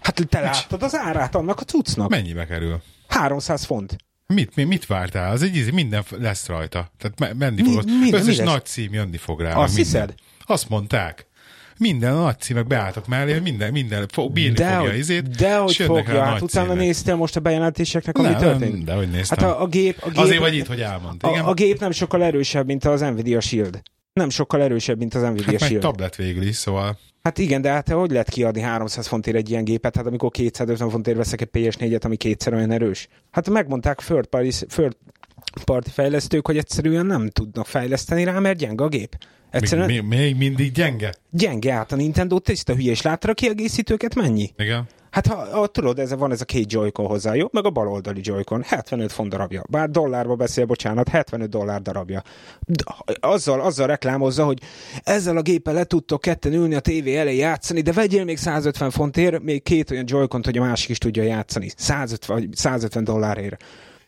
Hát 0.00 0.26
te 0.28 0.40
láttad 0.40 0.82
az 0.82 0.94
árát 0.94 1.34
annak 1.34 1.60
a 1.60 1.64
cuccnak? 1.64 2.08
Mennyibe 2.08 2.46
kerül? 2.46 2.82
300 3.08 3.64
font. 3.64 3.96
Mit, 4.26 4.56
mi, 4.56 4.64
mit 4.64 4.86
vártál? 4.86 5.30
Az 5.32 5.42
egy 5.42 5.56
ízi, 5.56 5.70
minden 5.70 6.02
lesz 6.18 6.46
rajta. 6.46 6.90
Tehát 6.98 7.18
me- 7.18 7.34
menni 7.34 7.62
Mi- 7.62 7.72
fog. 7.74 7.84
mi- 7.84 7.98
mi 7.98 8.12
Összes 8.12 8.36
lesz? 8.36 8.46
nagy 8.46 8.64
cím 8.64 8.92
jönni 8.92 9.16
fog 9.16 9.40
rá. 9.40 9.54
Azt 9.54 9.74
minden. 9.76 9.84
hiszed? 9.84 10.14
Azt 10.46 10.68
mondták. 10.68 11.26
minden 11.78 12.16
a 12.16 12.22
nagy 12.22 12.38
címek 12.40 12.66
beálltak 12.66 13.06
mellé, 13.06 13.38
minden, 13.38 13.72
minden 13.72 14.08
fog, 14.12 14.32
bírni 14.32 14.54
De, 14.54 14.64
fogja 14.74 14.90
hogy- 14.90 14.98
izét. 14.98 15.28
de 15.36 15.56
hogy 15.56 15.74
fogja, 15.76 16.24
hát 16.24 16.40
utána 16.42 16.66
címek. 16.68 16.82
néztél 16.84 17.14
most 17.16 17.36
a 17.36 17.40
bejelentéseknek, 17.40 18.18
ami 18.18 18.28
Nem, 18.28 18.38
történt? 18.38 18.72
nem, 18.72 18.84
de 18.84 18.94
hogy 18.94 19.10
néztem. 19.10 19.38
Hát 19.38 19.48
a, 19.48 19.62
a, 19.62 19.66
gép, 19.66 19.96
a 20.00 20.08
gép... 20.08 20.18
Azért 20.18 20.38
vagy 20.38 20.54
itt, 20.54 20.66
hogy 20.66 20.80
elmondta. 20.80 21.30
Igen, 21.30 21.44
A, 21.44 21.48
a 21.48 21.54
gép 21.54 21.80
nem 21.80 21.90
sokkal 21.90 22.22
erősebb, 22.22 22.66
mint 22.66 22.84
az 22.84 23.00
Nvidia 23.00 23.40
Shield. 23.40 23.82
Nem 24.14 24.28
sokkal 24.30 24.62
erősebb, 24.62 24.98
mint 24.98 25.14
az 25.14 25.22
Nvidia 25.22 25.58
hát 25.58 25.68
Shield. 25.68 25.82
tablet 25.82 26.16
végül 26.16 26.42
is, 26.42 26.56
szóval 26.56 26.98
Hát 27.22 27.38
igen, 27.38 27.62
de 27.62 27.70
hát 27.70 27.88
hogy 27.88 28.10
lehet 28.10 28.28
kiadni 28.28 28.60
300 28.60 29.06
fontért 29.06 29.36
egy 29.36 29.50
ilyen 29.50 29.64
gépet, 29.64 29.96
hát 29.96 30.06
amikor 30.06 30.30
250 30.30 30.90
fontért 30.90 31.16
veszek 31.16 31.40
egy 31.40 31.48
PS4-et, 31.52 32.04
ami 32.04 32.16
kétszer 32.16 32.54
olyan 32.54 32.70
erős? 32.70 33.08
Hát 33.30 33.50
megmondták 33.50 33.98
third 33.98 34.26
party, 34.26 34.48
third 34.48 34.96
party 35.64 35.88
fejlesztők, 35.88 36.46
hogy 36.46 36.56
egyszerűen 36.56 37.06
nem 37.06 37.28
tudnak 37.28 37.66
fejleszteni 37.66 38.24
rá, 38.24 38.38
mert 38.38 38.58
gyenge 38.58 38.84
a 38.84 38.88
gép. 38.88 39.16
Egyszerűen 39.54 39.86
még, 39.86 40.02
még, 40.02 40.36
mindig 40.36 40.72
gyenge. 40.72 41.14
gyenge 41.30 41.72
hát 41.72 41.92
a 41.92 41.96
Nintendo 41.96 42.38
tiszta 42.38 42.74
hülye, 42.74 42.90
és 42.90 43.02
láttad 43.02 43.30
a 43.30 43.34
kiegészítőket 43.34 44.14
mennyi? 44.14 44.50
Igen. 44.56 44.86
Hát 45.10 45.26
ha, 45.26 45.58
ha 45.58 45.66
tudod, 45.66 45.98
ez 45.98 46.14
van 46.14 46.30
ez 46.30 46.40
a 46.40 46.44
két 46.44 46.72
Joy-Con 46.72 47.06
hozzá, 47.06 47.34
jó? 47.34 47.46
Meg 47.52 47.64
a 47.64 47.70
baloldali 47.70 48.20
Joy-Con, 48.22 48.62
75 48.62 49.12
font 49.12 49.30
darabja. 49.30 49.62
Bár 49.68 49.90
dollárba 49.90 50.34
beszél, 50.34 50.64
bocsánat, 50.64 51.08
75 51.08 51.48
dollár 51.48 51.82
darabja. 51.82 52.22
D- 52.60 52.84
azzal, 53.20 53.60
azzal 53.60 53.86
reklámozza, 53.86 54.44
hogy 54.44 54.58
ezzel 55.02 55.36
a 55.36 55.42
géppel 55.42 55.74
le 55.74 55.84
tudtok 55.84 56.20
ketten 56.20 56.52
ülni 56.52 56.74
a 56.74 56.80
tévé 56.80 57.16
elé 57.16 57.36
játszani, 57.36 57.80
de 57.80 57.92
vegyél 57.92 58.24
még 58.24 58.36
150 58.36 58.90
fontért, 58.90 59.42
még 59.42 59.62
két 59.62 59.90
olyan 59.90 60.04
joy 60.06 60.26
hogy 60.28 60.58
a 60.58 60.62
másik 60.62 60.88
is 60.88 60.98
tudja 60.98 61.22
játszani. 61.22 61.70
150, 61.76 62.36
vagy 62.36 62.48
150 62.54 63.04
dollárért. 63.04 63.64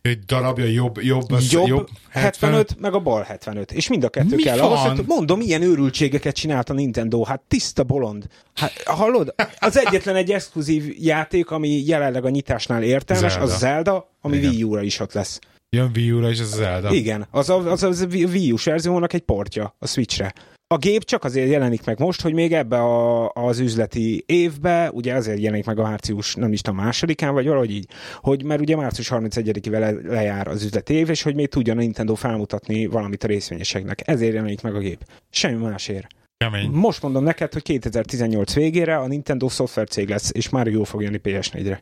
Egy 0.07 0.25
darabja 0.25 0.65
jobb, 0.65 1.03
jobb, 1.03 1.31
az, 1.31 1.53
Jobb, 1.53 1.67
jobb 1.67 1.89
75, 2.11 2.81
meg 2.81 2.95
a 2.95 2.99
bal 2.99 3.23
75. 3.23 3.73
És 3.73 3.89
mind 3.89 4.05
a 4.05 4.09
kettő 4.09 4.35
Mi 4.35 4.43
kell. 4.43 4.59
van? 4.59 4.73
Ahhoz, 4.73 4.97
hogy 4.97 5.07
mondom, 5.07 5.41
ilyen 5.41 5.63
őrültségeket 5.63 6.35
csinált 6.35 6.71
a 6.71 6.73
Nintendo. 6.73 7.25
Hát 7.25 7.41
tiszta 7.49 7.85
bolond. 7.85 8.27
Hát 8.55 8.83
hallod? 8.85 9.35
Az 9.59 9.79
egyetlen 9.79 10.17
egy 10.17 10.31
exkluzív 10.33 10.95
játék, 10.99 11.51
ami 11.51 11.69
jelenleg 11.87 12.25
a 12.25 12.29
nyitásnál 12.29 12.83
értelmes, 12.83 13.33
Zelda. 13.33 13.53
az 13.53 13.59
Zelda, 13.59 14.11
ami 14.21 14.37
Igen. 14.37 14.51
Wii 14.51 14.63
U-ra 14.63 14.83
is 14.83 15.01
ott 15.01 15.13
lesz. 15.13 15.39
Jön 15.77 15.91
Wii 15.95 16.11
U-ra 16.13 16.31
is 16.31 16.41
az 16.41 16.55
Zelda. 16.55 16.93
Igen, 16.93 17.27
az 17.31 17.51
a, 17.51 17.71
az, 17.71 17.83
a 17.83 18.07
Wii 18.07 18.53
U 18.53 18.57
verziónak 18.65 19.13
egy 19.13 19.21
portja 19.21 19.75
a 19.79 19.87
Switchre. 19.87 20.33
A 20.75 20.77
gép 20.77 21.05
csak 21.05 21.25
azért 21.25 21.51
jelenik 21.51 21.85
meg 21.85 21.99
most, 21.99 22.21
hogy 22.21 22.33
még 22.33 22.53
ebbe 22.53 22.79
a, 22.79 23.31
az 23.33 23.59
üzleti 23.59 24.25
évbe, 24.27 24.91
ugye 24.93 25.15
azért 25.15 25.41
jelenik 25.41 25.65
meg 25.65 25.79
a 25.79 25.83
március, 25.83 26.35
nem 26.35 26.53
is 26.53 26.61
tudom, 26.61 26.85
másodikán, 26.85 27.35
vagy 27.35 27.47
valahogy 27.47 27.71
így, 27.71 27.89
hogy 28.21 28.45
mert 28.45 28.61
ugye 28.61 28.77
március 28.77 29.09
31-ével 29.11 29.79
le, 29.79 29.91
lejár 29.91 30.49
az 30.49 30.65
üzleti 30.65 30.95
év, 30.95 31.11
és 31.11 31.23
hogy 31.23 31.35
még 31.35 31.49
tudjon 31.49 31.77
a 31.77 31.81
Nintendo 31.81 32.15
felmutatni 32.15 32.87
valamit 32.87 33.25
a 33.25 33.27
részvényeseknek. 33.27 34.09
Ezért 34.09 34.35
jelenik 34.35 34.63
meg 34.63 34.75
a 34.75 34.79
gép. 34.79 35.05
Semmi 35.31 35.63
másért. 35.63 36.07
Kemény. 36.37 36.71
Most 36.71 37.03
mondom 37.03 37.25
neked, 37.25 37.53
hogy 37.53 37.63
2018 37.63 38.55
végére 38.55 38.97
a 38.97 39.07
Nintendo 39.07 39.49
szoftvercég 39.49 40.09
lesz, 40.09 40.31
és 40.35 40.49
már 40.49 40.67
jó 40.67 40.85
fog 40.85 41.03
jönni 41.03 41.21
PS4-re. 41.25 41.79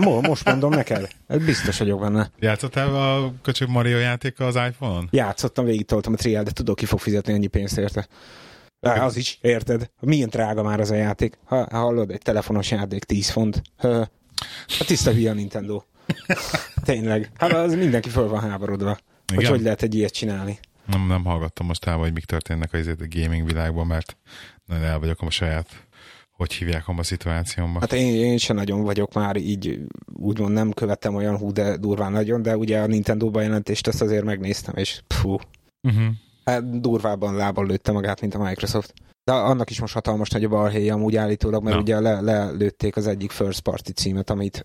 Mo- 0.00 0.26
Most 0.26 0.44
mondom 0.44 0.70
neked. 0.70 1.08
Ez 1.26 1.44
Biztos 1.44 1.78
vagyok 1.78 2.00
benne. 2.00 2.30
Játszottál 2.38 2.94
a 2.94 3.32
köcsög 3.42 3.68
Mario 3.68 3.98
játéka 3.98 4.46
az 4.46 4.54
iPhone-on? 4.54 5.08
Játszottam, 5.10 5.64
végig 5.64 5.86
toltam 5.86 6.12
a 6.12 6.16
triál, 6.16 6.42
de 6.42 6.50
tudok, 6.50 6.76
ki 6.76 6.86
fog 6.86 6.98
fizetni 6.98 7.32
ennyi 7.32 7.46
pénzt 7.46 7.78
érte. 7.78 8.06
Az 8.80 9.16
is, 9.16 9.38
érted? 9.40 9.90
Milyen 10.00 10.28
drága 10.28 10.62
már 10.62 10.80
az 10.80 10.90
a 10.90 10.94
játék? 10.94 11.38
Ha, 11.44 11.66
hallod, 11.70 12.10
egy 12.10 12.22
telefonos 12.22 12.70
játék 12.70 13.04
10 13.04 13.28
font. 13.30 13.62
A 14.66 14.84
tiszta 14.86 15.12
hülye 15.12 15.30
a 15.30 15.34
Nintendo. 15.34 15.82
Tényleg. 16.84 17.30
Hát 17.38 17.52
az 17.52 17.74
mindenki 17.74 18.08
föl 18.08 18.28
van 18.28 18.40
háborodva. 18.40 18.98
Hogy 19.26 19.38
Igen? 19.38 19.50
hogy 19.50 19.62
lehet 19.62 19.82
egy 19.82 19.94
ilyet 19.94 20.12
csinálni. 20.12 20.58
Nem, 20.86 21.06
nem 21.06 21.24
hallgattam 21.24 21.66
most 21.66 21.86
el, 21.86 21.96
hogy 21.96 22.12
mik 22.12 22.24
történnek 22.24 22.72
a 22.72 22.78
gaming 23.08 23.46
világban, 23.46 23.86
mert 23.86 24.16
nagyon 24.66 24.84
el 24.84 24.98
vagyok 24.98 25.22
a 25.22 25.30
saját, 25.30 25.68
hogy 26.36 26.52
hívják 26.52 26.88
a 26.88 27.02
szituációmban. 27.02 27.80
Hát 27.80 27.92
én, 27.92 28.14
én 28.14 28.38
sem 28.38 28.56
nagyon 28.56 28.82
vagyok 28.82 29.14
már 29.14 29.36
így, 29.36 29.80
úgymond 30.12 30.52
nem 30.52 30.72
követtem 30.72 31.14
olyan 31.14 31.36
hú, 31.36 31.52
de 31.52 31.76
durván 31.76 32.12
nagyon, 32.12 32.42
de 32.42 32.56
ugye 32.56 32.80
a 32.80 32.86
Nintendo 32.86 33.30
bejelentést 33.30 33.86
azt 33.86 34.02
azért 34.02 34.24
megnéztem, 34.24 34.74
és 34.76 35.02
fú, 35.08 35.36
Uh-huh. 35.88 36.04
hát 36.44 36.80
durvábban 36.80 37.34
lábbal 37.34 37.66
lőtte 37.66 37.92
magát, 37.92 38.20
mint 38.20 38.34
a 38.34 38.42
Microsoft. 38.42 38.92
De 39.24 39.32
annak 39.32 39.70
is 39.70 39.80
most 39.80 39.94
hatalmas 39.94 40.28
nagy 40.28 40.44
a 40.44 40.48
balhéja 40.48 40.94
amúgy 40.94 41.16
állítólag, 41.16 41.62
mert 41.62 41.76
Na. 41.76 41.82
ugye 41.82 42.00
le, 42.00 42.20
lelőtték 42.20 42.96
az 42.96 43.06
egyik 43.06 43.30
first 43.30 43.60
party 43.60 43.90
címet, 43.92 44.30
amit, 44.30 44.64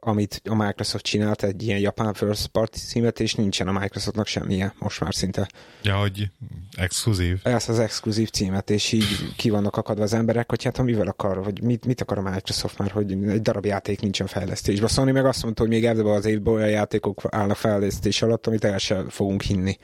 amit 0.00 0.40
a 0.48 0.54
Microsoft 0.54 1.04
csinált, 1.04 1.42
egy 1.42 1.62
ilyen 1.62 1.78
japán 1.78 2.14
first 2.14 2.46
party 2.46 2.76
címet, 2.76 3.20
és 3.20 3.34
nincsen 3.34 3.68
a 3.68 3.78
Microsoftnak 3.78 4.26
semmije 4.26 4.74
most 4.78 5.00
már 5.00 5.14
szinte. 5.14 5.48
Ja, 5.82 5.96
hogy 5.96 6.30
exkluzív. 6.76 7.40
Ezt 7.42 7.68
az 7.68 7.78
exkluzív 7.78 8.30
címet, 8.30 8.70
és 8.70 8.92
így 8.92 9.34
ki 9.36 9.50
vannak 9.50 9.76
akadva 9.76 10.02
az 10.02 10.12
emberek, 10.12 10.50
hogy 10.50 10.64
hát 10.64 10.76
ha 10.76 10.82
mivel 10.82 11.06
akar, 11.06 11.44
vagy 11.44 11.62
mit, 11.62 11.86
mit 11.86 12.00
akar 12.00 12.18
a 12.18 12.30
Microsoft 12.30 12.78
már, 12.78 12.90
hogy 12.90 13.12
egy 13.12 13.42
darab 13.42 13.64
játék 13.64 14.00
nincsen 14.00 14.26
fejlesztésben. 14.26 14.88
Sony 14.88 15.12
meg 15.12 15.24
azt 15.24 15.42
mondta, 15.42 15.62
hogy 15.62 15.70
még 15.70 15.84
ebben 15.84 16.06
az 16.06 16.24
évben 16.24 16.54
olyan 16.54 16.70
játékok 16.70 17.22
állnak 17.28 17.56
fejlesztés 17.56 18.22
alatt, 18.22 18.46
amit 18.46 18.64
el 18.64 18.78
sem 18.78 19.08
fogunk 19.08 19.42
hinni. 19.42 19.78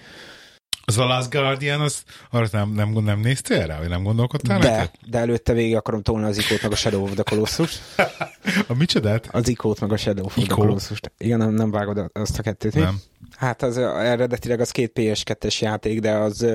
Az 0.88 0.99
a 0.99 1.05
Last 1.05 1.31
Guardian, 1.31 1.81
az, 1.81 2.03
arra 2.31 2.46
nem, 2.53 2.72
nem, 2.72 2.90
nem 2.90 3.20
néztél 3.20 3.66
rá, 3.66 3.79
vagy 3.79 3.88
nem 3.88 4.03
gondolkodtál 4.03 4.59
De, 4.59 4.70
neked? 4.70 4.90
de 5.07 5.18
előtte 5.18 5.53
végig 5.53 5.77
akarom 5.77 6.03
tolni 6.03 6.27
az 6.27 6.38
ikót 6.38 6.62
meg 6.62 6.72
a 6.72 6.77
Shadow 6.77 7.03
of 7.03 7.12
the 7.14 7.22
Colossus. 7.22 7.79
A 8.68 8.75
micsodát? 8.75 9.29
Az 9.33 9.49
ikót 9.49 9.81
meg 9.81 9.92
a 9.92 9.96
Shadow 9.96 10.25
of 10.25 10.33
the 10.35 10.42
Ikó? 10.42 10.55
colossus 10.55 11.01
Igen, 11.18 11.38
nem, 11.38 11.51
nem 11.51 11.70
vágod 11.70 12.11
azt 12.12 12.38
a 12.38 12.42
kettőt. 12.42 12.75
mi? 12.75 12.81
Nem. 12.81 13.01
Hát 13.37 13.62
az 13.62 13.79
eredetileg 13.79 14.61
az 14.61 14.70
két 14.70 14.92
PS2-es 14.94 15.59
játék, 15.59 16.01
de 16.01 16.12
az 16.12 16.46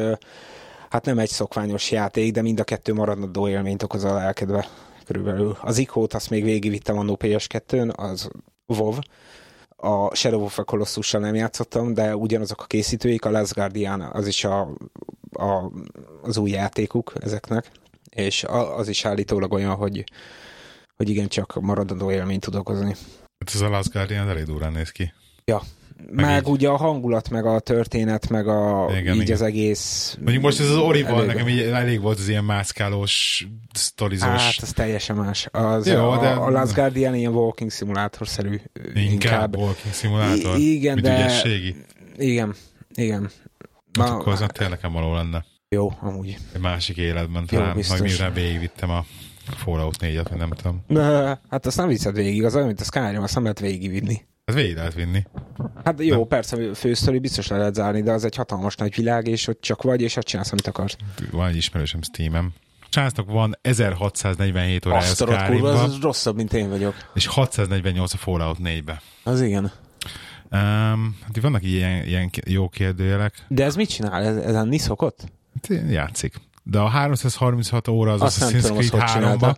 hát 0.90 1.06
nem 1.06 1.20
egy 1.20 1.30
szokványos 1.30 1.92
játék, 1.92 2.32
de 2.32 2.42
mind 2.42 2.60
a 2.60 2.64
kettő 2.64 2.94
maradandó 2.94 3.48
élményt 3.48 3.84
okoz 3.84 4.04
a 4.04 4.14
lelkedbe 4.14 4.68
körülbelül. 5.06 5.58
Az 5.62 5.78
ikót 5.78 6.14
azt 6.14 6.30
még 6.30 6.44
végigvittem 6.44 6.98
annó 6.98 7.18
PS2-n, 7.22 7.96
az 7.96 8.30
WoW, 8.68 8.94
a 9.84 10.16
Shadow 10.16 10.44
of 10.44 10.54
the 10.54 10.64
Colossus-sal 10.64 11.22
nem 11.22 11.36
játszottam, 11.36 11.94
de 11.94 12.16
ugyanazok 12.16 12.62
a 12.62 12.66
készítőik, 12.66 13.26
a 13.26 13.32
Last 13.32 13.54
Guardian 13.54 14.02
az 14.02 14.28
is 14.28 14.44
a, 14.44 14.62
a, 15.32 15.72
az 16.22 16.38
új 16.38 16.50
játékuk 16.50 17.14
ezeknek, 17.20 17.72
és 18.10 18.44
a, 18.44 18.78
az 18.78 18.88
is 18.88 19.06
állítólag 19.06 19.52
olyan, 19.54 19.76
hogy 19.76 20.04
hogy 20.98 21.10
igen, 21.10 21.28
csak 21.28 21.62
maradandó 21.62 22.12
élményt 22.12 22.42
tud 22.42 22.56
okozni. 22.56 22.96
Hát 23.40 23.54
ez 23.54 23.62
a 23.62 23.70
Last 23.70 23.92
Guardian 23.92 24.30
elég 24.30 24.44
durán 24.44 24.72
néz 24.72 24.90
ki. 24.90 25.14
Meg, 26.12 26.26
meg 26.26 26.42
így. 26.44 26.50
ugye 26.50 26.70
a 26.70 26.76
hangulat, 26.78 27.30
meg 27.30 27.46
a 27.46 27.60
történet, 27.60 28.30
meg 28.30 28.48
a, 28.48 28.88
Igen, 29.00 29.16
így 29.16 29.22
igen. 29.22 29.34
az 29.36 29.42
egész... 29.42 30.18
Mondjuk 30.22 30.44
most 30.44 30.60
ez 30.60 30.70
az 30.70 30.76
Orival 30.78 31.16
elég- 31.16 31.28
nekem 31.28 31.48
így 31.48 31.60
elég 31.60 32.02
volt 32.02 32.20
az 32.20 32.28
ilyen 32.28 32.44
mászkálós, 32.44 33.48
sztorizós. 33.74 34.28
Hát, 34.28 34.56
az 34.62 34.72
teljesen 34.72 35.16
más. 35.16 35.48
Az, 35.52 35.88
Jó, 35.88 36.10
a, 36.10 36.20
de- 36.20 36.30
a 36.30 36.50
Last 36.50 36.74
Guardian 36.76 37.16
ilyen 37.16 37.32
walking 37.34 37.72
szimulátorszerű. 37.72 38.60
inkább, 38.74 38.96
inkább. 39.12 39.56
walking 39.56 39.94
szimulátor. 39.94 40.58
I- 40.58 40.74
igen, 40.76 40.94
Mint 40.94 41.06
de- 41.06 41.16
ügyességi. 41.20 41.76
Igen, 42.18 42.56
igen. 42.94 43.22
Hát 44.00 44.08
Na, 44.10 44.16
akkor 44.16 44.32
az 44.34 44.44
tényleg 44.48 44.80
nem 44.82 44.92
való 44.92 45.14
lenne. 45.14 45.46
jó, 45.70 45.92
amúgy. 46.00 46.38
Egy 46.54 46.62
másik 46.62 46.98
életben 46.98 47.46
Jó, 47.50 47.58
talán, 47.58 47.76
biztos. 47.76 48.00
majd 48.00 48.12
mire 48.12 48.30
végigvittem 48.30 48.90
a 48.90 49.06
Fallout 49.56 49.96
4-et, 50.00 50.26
vagy 50.30 50.38
nem 50.38 50.50
tudom. 50.50 50.84
De, 50.88 51.02
hát 51.50 51.66
azt 51.66 51.78
nem 51.78 51.88
viszed 51.88 52.16
végig, 52.16 52.44
az 52.46 52.56
olyan, 52.56 52.68
mint 52.68 52.82
a 52.82 52.84
Skyrim, 52.84 53.22
azt 53.24 53.34
nem 53.34 53.44
lehet 53.44 53.60
végigvinni. 53.60 54.22
Hát 54.46 54.56
végig 54.56 54.76
lehet 54.76 54.94
vinni. 54.94 55.24
Hát 55.84 56.04
jó, 56.04 56.18
Nem. 56.18 56.28
persze, 56.28 56.74
fősztori 56.74 57.20
biztos 57.20 57.48
le 57.48 57.58
lehet 57.58 57.74
zárni, 57.74 58.02
de 58.02 58.12
az 58.12 58.26
egy 58.26 58.36
hatalmas 58.36 58.76
nagy 58.76 58.96
világ, 58.96 59.28
és 59.28 59.48
ott 59.48 59.62
csak 59.62 59.82
vagy, 59.82 60.02
és 60.02 60.16
ott 60.16 60.24
csinálsz, 60.24 60.52
amit 60.52 60.68
akarsz. 60.68 60.96
Van 61.32 61.48
egy 61.48 61.56
ismerősöm 61.56 62.02
Steam-em. 62.02 62.54
Császnak 62.90 63.30
van 63.32 63.58
1647 63.62 64.86
órája 64.86 65.02
a 65.02 65.04
Azt 65.04 65.18
tudod, 65.18 65.46
kurva, 65.46 65.70
az, 65.70 66.00
rosszabb, 66.02 66.36
mint 66.36 66.54
én 66.54 66.70
vagyok. 66.70 66.96
és 67.14 67.26
648 67.28 68.14
a 68.14 68.18
Fallout 68.18 68.58
4-be. 68.64 69.02
Az 69.24 69.42
igen. 69.42 69.72
Um, 70.52 71.18
hát 71.22 71.38
itt 71.38 71.42
vannak 71.42 71.64
ilyen, 71.64 72.06
ilyen 72.06 72.30
jó 72.48 72.70
kérdőjelek. 72.70 73.46
De 73.48 73.64
ez 73.64 73.76
mit 73.76 73.90
csinál? 73.90 74.24
Ez, 74.24 74.36
ez 74.36 74.56
enni 74.56 74.78
szokott? 74.78 75.24
Hát 75.70 75.82
játszik. 75.90 76.36
De 76.64 76.80
a 76.80 76.88
336 76.88 77.88
óra 77.88 78.12
az 78.12 78.22
Azt 78.22 78.44
Assassin's 78.44 78.56
azt 78.56 78.74
Creed 78.74 78.90
hogy 78.90 79.12
csinálta. 79.12 79.58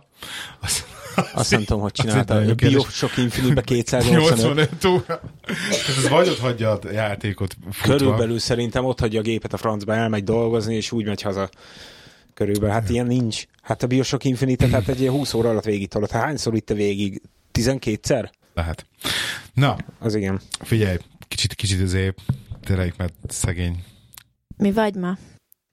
Az, 0.60 0.84
Azt 1.32 1.50
nem 1.50 1.64
tudom, 1.64 1.82
hogy 1.82 1.92
csinálta. 1.92 2.34
A. 2.34 2.54
Bioshock 2.54 3.16
Infinite-be 3.16 3.60
285. 3.62 4.36
85 4.36 4.84
óra. 4.84 5.20
Ez 5.98 6.08
vagy 6.08 6.28
ott 6.28 6.38
hagyja 6.38 6.70
a 6.78 6.90
játékot 6.92 7.56
futva. 7.70 7.96
Körülbelül 7.96 8.38
szerintem 8.38 8.84
ott 8.84 9.00
hagyja 9.00 9.20
a 9.20 9.22
gépet 9.22 9.52
a 9.52 9.56
francba, 9.56 9.94
elmegy 9.94 10.24
dolgozni, 10.24 10.74
és 10.74 10.92
úgy 10.92 11.04
megy 11.04 11.22
haza. 11.22 11.48
Körülbelül. 12.34 12.74
Hát 12.74 12.90
ilyen 12.90 13.06
nincs. 13.06 13.44
Hát 13.62 13.82
a 13.82 13.86
Bioshock 13.86 14.24
Infinite-et 14.24 14.70
hát 14.70 14.88
egy 14.88 15.00
ilyen 15.00 15.12
20 15.12 15.34
óra 15.34 15.48
alatt 15.48 15.64
végig 15.64 15.88
tolott. 15.88 16.10
Hányszor 16.10 16.54
itt 16.54 16.68
végig? 16.68 17.22
12-szer? 17.52 18.30
Lehet. 18.54 18.86
Na, 19.54 19.76
Az 19.98 20.14
igen. 20.14 20.40
figyelj, 20.60 20.96
kicsit, 21.28 21.54
kicsit 21.54 21.82
azért 21.82 22.18
tényleg, 22.64 22.94
mert 22.96 23.14
szegény. 23.28 23.84
Mi 24.56 24.72
vagy 24.72 24.94
ma? 24.94 25.16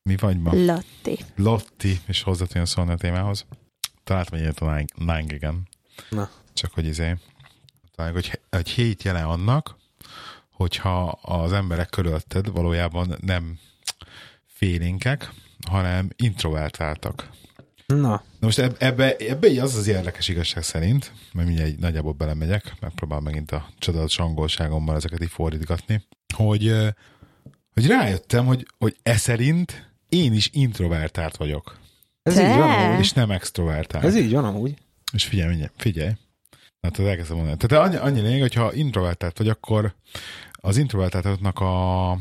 Mi 0.03 0.15
vagy 0.15 0.39
ma? 0.39 0.51
Lotti. 0.53 1.19
Lotti, 1.35 1.99
és 2.07 2.21
hozzá 2.21 2.45
tudjon 2.45 2.65
szólni 2.65 2.91
a 2.91 2.95
témához. 2.95 3.45
Találtam 4.11 4.39
egy 4.39 4.59
Nine- 4.59 4.97
Nine 4.97 5.23
Gag-en. 5.27 5.67
Na. 6.09 6.29
Csak 6.53 6.73
hogy 6.73 6.85
izé, 6.85 7.15
talán, 7.95 8.11
hogy 8.13 8.39
egy 8.49 8.69
hét 8.69 9.03
jele 9.03 9.23
annak, 9.23 9.75
hogyha 10.51 11.03
az 11.07 11.51
emberek 11.51 11.89
körülötted 11.89 12.51
valójában 12.51 13.15
nem 13.21 13.59
félénkek, 14.45 15.31
hanem 15.67 16.09
introvertáltak. 16.15 17.29
Na, 17.85 17.95
Na 17.97 18.23
most 18.39 18.59
eb- 18.59 18.81
ebbe, 18.81 19.15
ebbe 19.15 19.47
így 19.47 19.59
az 19.59 19.75
az 19.75 19.87
érdekes 19.87 20.27
igazság 20.27 20.63
szerint, 20.63 21.11
mert 21.33 21.47
mindjárt 21.47 21.71
egy 21.71 21.79
nagyjából 21.79 22.13
belemegyek, 22.13 22.73
megpróbál 22.79 23.19
megint 23.19 23.51
a 23.51 23.69
csodálatos 23.79 24.19
angolságommal 24.19 24.95
ezeket 24.95 25.23
így 25.23 25.29
fordítgatni, 25.31 26.07
hogy, 26.35 26.75
hogy 27.73 27.87
rájöttem, 27.87 28.45
hogy, 28.45 28.67
hogy 28.77 28.95
e 29.03 29.17
szerint 29.17 29.91
én 30.09 30.33
is 30.33 30.49
introvertált 30.53 31.37
vagyok, 31.37 31.79
ez 32.23 32.33
Te? 32.33 32.49
így 32.51 32.57
van 32.57 32.69
amúgy. 32.69 32.99
és 32.99 33.11
nem 33.11 33.31
extrovertált. 33.31 34.03
Ez 34.03 34.15
így 34.15 34.31
van 34.31 34.45
amúgy. 34.45 34.73
És 35.13 35.25
figyelj, 35.25 35.47
mindjárt, 35.49 35.73
figyelj. 35.77 36.11
Hát 36.81 36.97
az 36.97 37.05
elkezdem 37.05 37.35
mondani. 37.37 37.57
Tehát 37.57 37.85
annyi, 37.87 37.95
annyi 37.95 38.21
lényeg, 38.21 38.41
hogyha 38.41 38.73
introvertált 38.73 39.37
vagy, 39.37 39.47
akkor 39.49 39.95
az 40.51 40.77
introvertáltaknak 40.77 41.59
a 41.59 42.17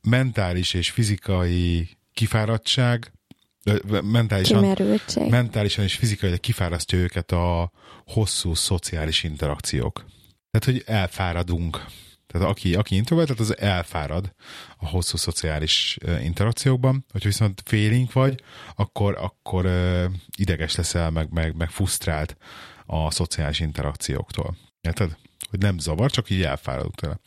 mentális 0.00 0.74
és 0.74 0.90
fizikai 0.90 1.88
kifáradtság, 2.12 3.12
mentálisan, 4.02 4.60
Kimerültség. 4.60 5.30
mentálisan 5.30 5.84
és 5.84 5.94
fizikailag 5.94 6.40
kifárasztja 6.40 6.98
őket 6.98 7.32
a 7.32 7.70
hosszú 8.06 8.54
szociális 8.54 9.22
interakciók. 9.22 10.04
Tehát, 10.50 10.78
hogy 10.78 10.94
elfáradunk. 10.96 11.84
Tehát 12.36 12.50
aki, 12.50 12.74
aki 12.74 12.94
introvertált, 12.96 13.40
az 13.40 13.58
elfárad 13.58 14.34
a 14.76 14.88
hosszú 14.88 15.16
szociális 15.16 15.98
interakciókban. 16.22 17.04
Hogyha 17.12 17.28
viszont 17.28 17.62
félénk 17.64 18.12
vagy, 18.12 18.42
akkor, 18.74 19.16
akkor 19.20 19.68
ideges 20.36 20.74
leszel, 20.74 21.10
meg, 21.10 21.32
meg, 21.32 21.56
meg 21.56 21.70
frusztrált 21.70 22.36
a 22.86 23.10
szociális 23.10 23.60
interakcióktól. 23.60 24.56
Érted? 24.80 25.16
Hogy 25.50 25.58
nem 25.58 25.78
zavar, 25.78 26.10
csak 26.10 26.30
így 26.30 26.42
elfáradunk 26.42 26.94
tőle. 26.94 27.20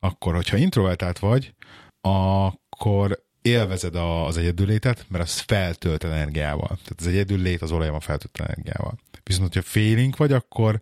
Akkor, 0.00 0.34
hogyha 0.34 0.56
introvertált 0.56 1.18
vagy, 1.18 1.54
akkor 2.00 3.24
élvezed 3.42 3.94
az 3.96 4.36
egyedüllétet, 4.36 5.04
mert 5.08 5.24
az 5.24 5.38
feltölt 5.38 6.04
energiával. 6.04 6.68
Tehát 6.68 6.94
az 6.96 7.06
egyedüllét 7.06 7.62
az 7.62 7.70
olajban 7.70 8.00
feltölt 8.00 8.40
energiával. 8.40 8.98
Viszont, 9.22 9.52
hogyha 9.54 9.70
félénk 9.70 10.16
vagy, 10.16 10.32
akkor 10.32 10.80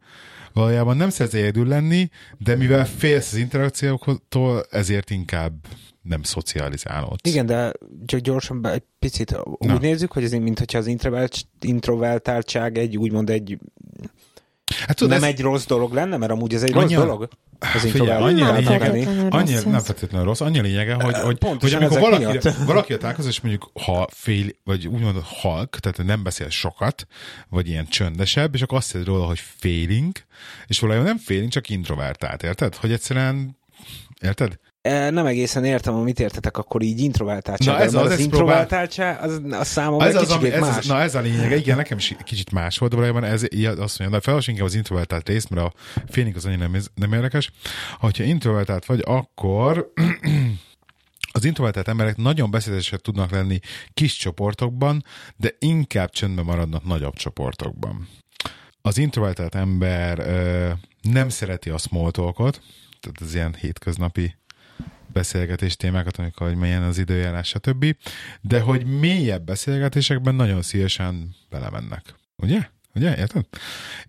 valójában 0.52 0.96
nem 0.96 1.10
szeretsz 1.10 1.34
egyedül 1.34 1.66
lenni, 1.66 2.10
de 2.38 2.56
mivel 2.56 2.86
félsz 2.86 3.32
az 3.32 3.38
interakcióktól, 3.38 4.64
ezért 4.70 5.10
inkább 5.10 5.52
nem 6.02 6.22
szocializálódsz. 6.22 7.28
Igen, 7.28 7.46
de 7.46 7.72
csak 8.06 8.20
gyorsan 8.20 8.60
be, 8.60 8.72
egy 8.72 8.82
picit 8.98 9.36
úgy 9.44 9.68
Na. 9.68 9.78
nézzük, 9.78 10.12
hogy 10.12 10.24
ez 10.24 10.32
mint 10.32 10.58
hogyha 10.58 10.78
az 10.78 10.86
introvert, 10.86 11.46
introvertáltság 11.60 12.78
egy 12.78 12.96
úgymond 12.96 13.30
egy 13.30 13.58
Hát 14.86 14.96
tudod, 14.96 15.12
nem 15.12 15.22
ez, 15.22 15.34
egy 15.34 15.40
rossz 15.40 15.66
dolog 15.66 15.92
lenne, 15.92 16.16
mert 16.16 16.32
amúgy 16.32 16.54
ez 16.54 16.62
egy 16.62 16.72
Annyi 16.72 16.94
rossz 16.94 17.04
dolog. 17.04 17.28
Az 17.74 17.80
Figyelj, 17.80 18.22
annyi 18.22 18.42
a 18.42 18.52
lényege, 18.52 19.70
nem 19.70 19.80
feltétlenül 19.80 20.26
rossz, 20.26 20.40
annyi 20.40 20.58
a 20.58 20.62
lényege, 20.62 20.94
hogy, 20.94 21.14
hogy, 21.14 21.22
hogy 21.22 21.38
Pontosan 21.38 21.82
amikor 21.82 21.98
ezek 21.98 22.10
valaki, 22.10 22.38
miatt. 22.38 22.64
valaki 22.66 22.96
találkozol, 22.96 23.30
és 23.30 23.40
mondjuk 23.40 23.70
ha 23.84 24.08
fél, 24.12 24.46
vagy 24.64 24.86
úgymond 24.86 25.20
halk, 25.24 25.78
tehát 25.78 26.02
nem 26.02 26.22
beszél 26.22 26.48
sokat, 26.48 27.06
vagy 27.48 27.68
ilyen 27.68 27.86
csöndesebb, 27.88 28.54
és 28.54 28.62
akkor 28.62 28.78
azt 28.78 28.92
hiszed 28.92 29.06
róla, 29.06 29.26
hogy 29.26 29.42
féling, 29.58 30.16
és 30.66 30.78
valójában 30.78 31.08
nem 31.08 31.18
féling, 31.18 31.50
csak 31.50 31.68
introvertált, 31.68 32.42
érted? 32.42 32.74
Hogy 32.74 32.92
egyszerűen, 32.92 33.58
érted? 34.20 34.58
Nem 34.82 35.26
egészen 35.26 35.64
értem, 35.64 35.94
amit 35.94 36.20
értetek, 36.20 36.56
akkor 36.56 36.82
így 36.82 37.00
introvertáltság. 37.00 37.74
Na 37.74 37.80
ez 37.80 37.94
az, 37.94 38.02
az 38.02 38.10
ezt 38.10 38.20
introvertáltság, 38.20 39.22
az 39.22 39.40
a 39.50 39.64
számomra 39.64 40.06
Ez 40.06 40.14
egy 40.14 40.22
az, 40.22 40.30
ami, 40.30 40.50
ez, 40.50 40.60
más. 40.60 40.76
az, 40.76 40.86
na 40.86 41.00
ez 41.00 41.14
a 41.14 41.20
lényege, 41.20 41.56
igen, 41.56 41.76
nekem 41.76 41.98
is 41.98 42.16
kicsit 42.24 42.52
más 42.52 42.78
volt, 42.78 42.90
de 42.90 42.96
valójában 42.96 43.24
ez 43.24 43.42
azt 43.78 43.98
mondja, 43.98 44.16
de 44.16 44.20
felolvas 44.20 44.46
inkább 44.48 44.66
az 44.66 44.74
introvertált 44.74 45.28
részt, 45.28 45.50
mert 45.50 45.66
a 45.66 45.72
félig 46.06 46.36
az 46.36 46.44
annyira 46.44 46.68
nem, 46.68 46.82
nem 46.94 47.12
érdekes. 47.12 47.50
Ha 47.98 48.10
introvertált 48.16 48.84
vagy, 48.84 49.02
akkor 49.04 49.92
az 51.32 51.44
introvertált 51.44 51.88
emberek 51.88 52.16
nagyon 52.16 52.50
beszédesek 52.50 53.00
tudnak 53.00 53.30
lenni 53.30 53.58
kis 53.94 54.16
csoportokban, 54.16 55.04
de 55.36 55.56
inkább 55.58 56.10
csöndben 56.10 56.44
maradnak 56.44 56.84
nagyobb 56.84 57.14
csoportokban. 57.14 58.08
Az 58.82 58.98
introvertált 58.98 59.54
ember 59.54 60.18
ö, 60.18 60.70
nem 61.02 61.28
szereti 61.28 61.70
a 61.70 61.78
small 61.78 62.10
talkot, 62.10 62.62
tehát 63.00 63.20
az 63.20 63.34
ilyen 63.34 63.54
hétköznapi 63.54 64.38
beszélgetés 65.12 65.76
témákat, 65.76 66.16
amikor 66.16 66.46
hogy 66.46 66.56
milyen 66.56 66.82
az 66.82 66.98
időjárás, 66.98 67.48
stb. 67.48 67.96
De 68.40 68.60
hogy 68.60 68.84
mélyebb 68.98 69.44
beszélgetésekben 69.44 70.34
nagyon 70.34 70.62
szívesen 70.62 71.34
belemennek. 71.50 72.14
Ugye? 72.36 72.68
Ugye? 72.94 73.16
Érted? 73.16 73.46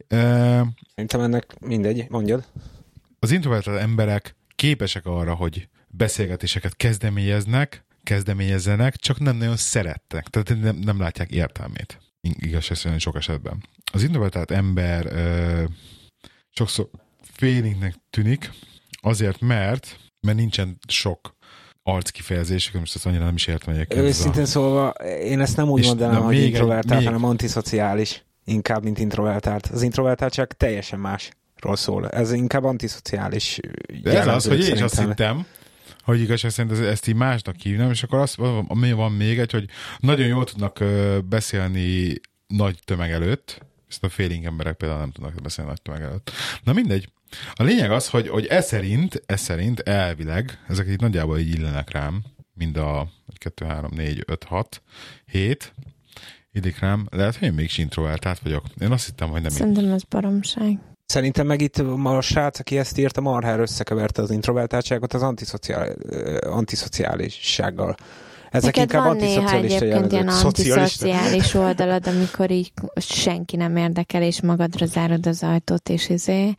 Ö, 0.08 0.62
Szerintem 0.90 1.22
ennek 1.22 1.60
mindegy, 1.60 2.06
mondjad. 2.10 2.46
az 3.20 3.32
introvertált 3.32 3.80
emberek 3.80 4.36
képesek 4.56 5.06
arra, 5.06 5.34
hogy 5.36 5.68
beszélgetéseket 5.88 6.76
kezdeményeznek, 6.76 7.86
kezdeményezzenek, 8.04 8.96
csak 8.96 9.20
nem 9.20 9.36
nagyon 9.36 9.58
szeretnek, 9.58 10.28
tehát 10.28 10.62
nem, 10.62 10.76
nem 10.76 11.00
látják 11.00 11.32
értelmét. 11.32 12.00
Ig- 12.22 12.46
Igazság 12.46 12.78
szerint 12.78 13.02
sok 13.02 13.16
esetben. 13.16 13.64
Az 13.92 14.04
introvertált 14.04 14.52
ember 14.52 15.06
ö, 15.06 15.64
sokszor 16.50 16.90
félingnek 17.22 17.96
tűnik, 18.10 18.50
azért 19.02 19.40
mert, 19.40 20.00
mert 20.22 20.38
nincsen 20.38 20.78
sok 20.88 21.36
arckifejezésük, 21.84 22.74
most 22.80 22.96
ezt 22.96 23.06
annyira 23.06 23.24
nem 23.24 23.36
is 23.36 23.48
értem 23.48 23.74
egyébként. 23.74 24.00
ez 24.00 24.06
a- 24.06 24.10
Őszintén 24.10 24.46
szólva, 24.46 24.90
én 25.24 25.40
ezt 25.40 25.56
nem 25.58 25.70
úgy 25.70 25.80
És 25.82 25.88
mondanám, 25.88 26.22
hogy 26.22 26.38
introvertált, 26.38 27.00
még- 27.00 27.08
hanem 27.12 27.26
antiszociális. 27.30 28.24
Inkább, 28.46 28.84
mint 28.84 29.00
introvertált. 29.00 29.68
Az 29.68 29.82
introvertáltság 29.82 30.54
teljesen 30.54 31.00
másról 31.00 31.76
szól. 31.76 32.10
Ez 32.10 32.32
inkább 32.32 32.64
antiszociális 32.64 33.60
De 34.04 34.20
ez 34.20 34.28
az, 34.28 34.48
hogy 34.48 34.68
én 34.68 34.74
is 34.76 34.82
azt 34.82 35.00
hittem, 35.00 35.46
hogy 36.04 36.22
igazság 36.22 36.52
szerint 36.52 36.74
ez- 36.74 36.80
ezt 36.88 37.08
így 37.08 37.16
másnak 37.16 37.56
hívnám, 37.60 37.90
és 37.90 38.04
akkor 38.04 38.20
azt, 38.20 38.38
ami 38.68 38.92
van 38.92 39.12
még 39.12 39.40
egy, 39.40 39.52
hogy 39.52 39.66
nagyon 40.00 40.28
jól 40.28 40.44
tudnak 40.46 40.84
beszélni 41.30 42.14
nagy 42.48 42.80
tömeg 42.86 43.12
előtt, 43.12 43.66
ezt 43.92 44.04
a 44.04 44.10
félénk 44.10 44.46
emberek 44.46 44.76
például 44.76 45.00
nem 45.00 45.12
tudnak 45.12 45.42
beszélni 45.42 45.70
nagy 45.70 45.82
tömeg 45.82 46.02
előtt. 46.02 46.32
Na 46.64 46.74
mindegy. 46.74 47.10
A 47.54 47.64
lényeg 47.64 47.92
az, 47.92 48.10
hogy, 48.10 48.28
hogy 48.28 48.46
ez 48.46 48.66
szerint, 48.66 49.24
ez 49.26 49.42
szerint 49.42 49.80
elvileg, 49.80 50.60
ezek 50.68 50.88
itt 50.88 51.00
nagyjából 51.00 51.40
így 51.40 51.56
illenek 51.56 51.92
rám, 51.92 52.24
mind 52.54 52.78
a 52.78 53.08
2, 53.38 53.66
3, 53.66 53.92
4, 53.94 54.24
5, 54.28 54.44
6, 54.44 54.82
7, 55.26 55.74
illik 56.52 56.80
rám. 56.80 57.08
Lehet, 57.12 57.36
hogy 57.36 57.48
én 57.48 57.54
mégis 57.54 57.78
introvertált 57.78 58.40
vagyok. 58.40 58.64
Én 58.80 58.92
azt 58.92 59.06
hittem, 59.06 59.30
hogy 59.30 59.42
nem 59.42 59.52
Szerintem 59.52 59.92
ez 59.92 60.04
baromság. 60.04 60.80
Szerintem 61.06 61.48
meg 61.48 61.62
itt 61.62 61.78
a 61.78 62.22
srác, 62.22 62.60
aki 62.60 62.78
ezt 62.78 62.98
írta, 62.98 63.22
marhára 63.22 63.62
összekeverte 63.62 64.22
az 64.22 64.32
introvertáltságot 64.32 65.14
az 65.14 65.22
antiszociál, 65.22 65.96
antiszociálissággal. 66.40 67.96
Ezek 68.52 68.76
Neked 68.76 68.82
inkább 68.82 69.06
van 69.06 69.16
néha 69.16 69.52
egyébként 69.52 70.12
ilyen 70.12 70.28
antiszociális 70.28 71.54
oldalad, 71.54 72.08
amikor 72.08 72.52
így 72.52 72.72
senki 72.96 73.56
nem 73.56 73.76
érdekel, 73.76 74.22
és 74.22 74.42
magadra 74.42 74.86
zárod 74.86 75.28
az 75.28 75.44
ajtót, 75.44 75.90
és 75.90 76.10
izé, 76.10 76.56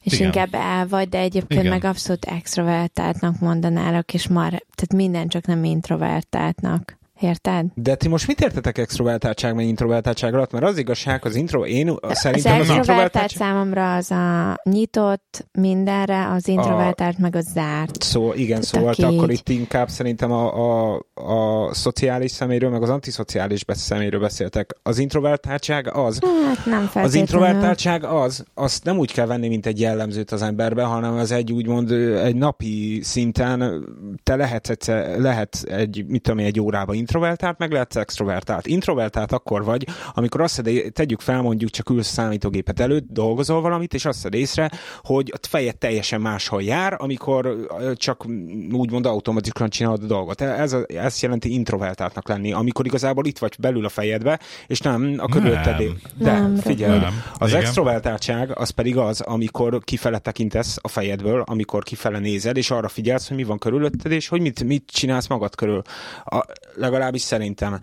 és 0.00 0.12
Igen. 0.12 0.26
inkább 0.26 0.54
el 0.54 0.86
vagy, 0.86 1.08
de 1.08 1.18
egyébként 1.18 1.60
Igen. 1.60 1.72
meg 1.72 1.84
abszolút 1.84 2.24
extrovertáltnak 2.24 3.38
mondanálok, 3.38 4.14
és 4.14 4.28
mar, 4.28 4.48
tehát 4.48 4.94
minden 4.94 5.28
csak 5.28 5.46
nem 5.46 5.64
introvertáltnak. 5.64 6.98
Érted? 7.22 7.66
De 7.74 7.94
ti 7.94 8.08
most 8.08 8.26
mit 8.26 8.40
értetek 8.40 8.78
extrovertáltság, 8.78 9.54
meg 9.54 9.66
introvertáltság 9.66 10.34
alatt? 10.34 10.52
Mert 10.52 10.64
az 10.64 10.78
igazság, 10.78 11.24
az 11.24 11.34
intro, 11.34 11.64
én 11.64 11.88
Az 12.00 12.18
szerintem 12.18 12.52
az 12.52 12.58
extrovertált 12.58 12.78
introvertáltság... 12.78 13.48
számomra 13.48 13.94
az 13.94 14.10
a 14.10 14.56
nyitott 14.70 15.46
mindenre, 15.52 16.28
az 16.28 16.48
introvertált 16.48 17.18
meg 17.18 17.36
az 17.36 17.46
zárt. 17.54 18.02
Szó, 18.02 18.32
igen, 18.32 18.60
Tehát 18.70 18.94
szóval 18.94 19.14
akkor 19.16 19.30
itt 19.30 19.48
inkább 19.48 19.88
szerintem 19.88 20.32
a, 20.32 20.94
a, 20.94 21.02
a 21.14 21.74
szociális 21.74 22.30
személyről, 22.30 22.70
meg 22.70 22.82
az 22.82 22.88
antiszociális 22.88 23.64
személyről 23.66 24.20
beszéltek. 24.20 24.76
Az 24.82 24.98
introvertáltság 24.98 25.96
az, 25.96 26.18
Hát 26.46 26.66
nem 26.66 26.82
az 26.82 26.88
feltétlenül. 26.90 27.18
introvertáltság 27.20 28.04
az, 28.04 28.44
azt 28.54 28.84
nem 28.84 28.98
úgy 28.98 29.12
kell 29.12 29.26
venni, 29.26 29.48
mint 29.48 29.66
egy 29.66 29.80
jellemzőt 29.80 30.30
az 30.30 30.42
emberbe, 30.42 30.82
hanem 30.82 31.14
az 31.14 31.30
egy 31.30 31.52
úgymond 31.52 31.90
egy 32.24 32.36
napi 32.36 33.00
szinten 33.02 33.84
te 34.22 34.36
lehetsz, 34.36 34.68
egyszer, 34.68 35.18
lehet 35.18 35.64
egy, 35.68 36.04
mit 36.08 36.22
tudom 36.22 36.38
én, 36.38 36.46
egy 36.46 36.60
órába 36.60 36.94
introvertált, 36.94 37.10
meg 37.58 37.72
lehetsz 37.72 37.96
extrovertált. 37.96 38.66
Introvertált 38.66 39.32
akkor 39.32 39.64
vagy, 39.64 39.86
amikor 40.14 40.40
azt 40.40 40.54
szed, 40.54 40.92
tegyük 40.92 41.20
fel, 41.20 41.42
mondjuk 41.42 41.70
csak 41.70 41.90
ülsz 41.90 42.08
a 42.08 42.12
számítógépet 42.12 42.80
előtt, 42.80 43.06
dolgozol 43.08 43.60
valamit, 43.60 43.94
és 43.94 44.04
azt 44.04 44.18
szed 44.18 44.34
észre, 44.34 44.70
hogy 45.02 45.32
a 45.34 45.46
fejed 45.48 45.76
teljesen 45.76 46.20
máshol 46.20 46.62
jár, 46.62 46.96
amikor 46.98 47.66
csak 47.94 48.26
úgymond 48.72 49.06
automatikusan 49.06 49.68
csinálod 49.68 50.02
a 50.02 50.06
dolgot. 50.06 50.40
Ez, 50.40 50.72
a, 50.72 50.84
ez 50.86 51.22
jelenti 51.22 51.52
introvertáltnak 51.52 52.28
lenni, 52.28 52.52
amikor 52.52 52.86
igazából 52.86 53.24
itt 53.26 53.38
vagy 53.38 53.54
belül 53.58 53.84
a 53.84 53.88
fejedbe, 53.88 54.40
és 54.66 54.80
nem 54.80 55.14
a 55.18 55.26
körülötted. 55.26 55.76
De 56.14 56.32
Nem, 56.32 56.56
figyelj, 56.56 56.98
Nem. 56.98 57.22
az 57.38 57.48
Igen. 57.48 57.60
extrovertáltság 57.60 58.58
az 58.58 58.70
pedig 58.70 58.96
az, 58.96 59.20
amikor 59.20 59.80
kifele 59.84 60.18
tekintesz 60.18 60.78
a 60.80 60.88
fejedből, 60.88 61.42
amikor 61.46 61.82
kifele 61.82 62.18
nézed, 62.18 62.56
és 62.56 62.70
arra 62.70 62.88
figyelsz, 62.88 63.28
hogy 63.28 63.36
mi 63.36 63.44
van 63.44 63.58
körülötted, 63.58 64.12
és 64.12 64.28
hogy 64.28 64.40
mit, 64.40 64.64
mit 64.64 64.84
csinálsz 64.86 65.26
magad 65.26 65.54
körül. 65.54 65.82
A, 66.24 66.44
legalábbis 66.92 67.22
szerintem 67.22 67.78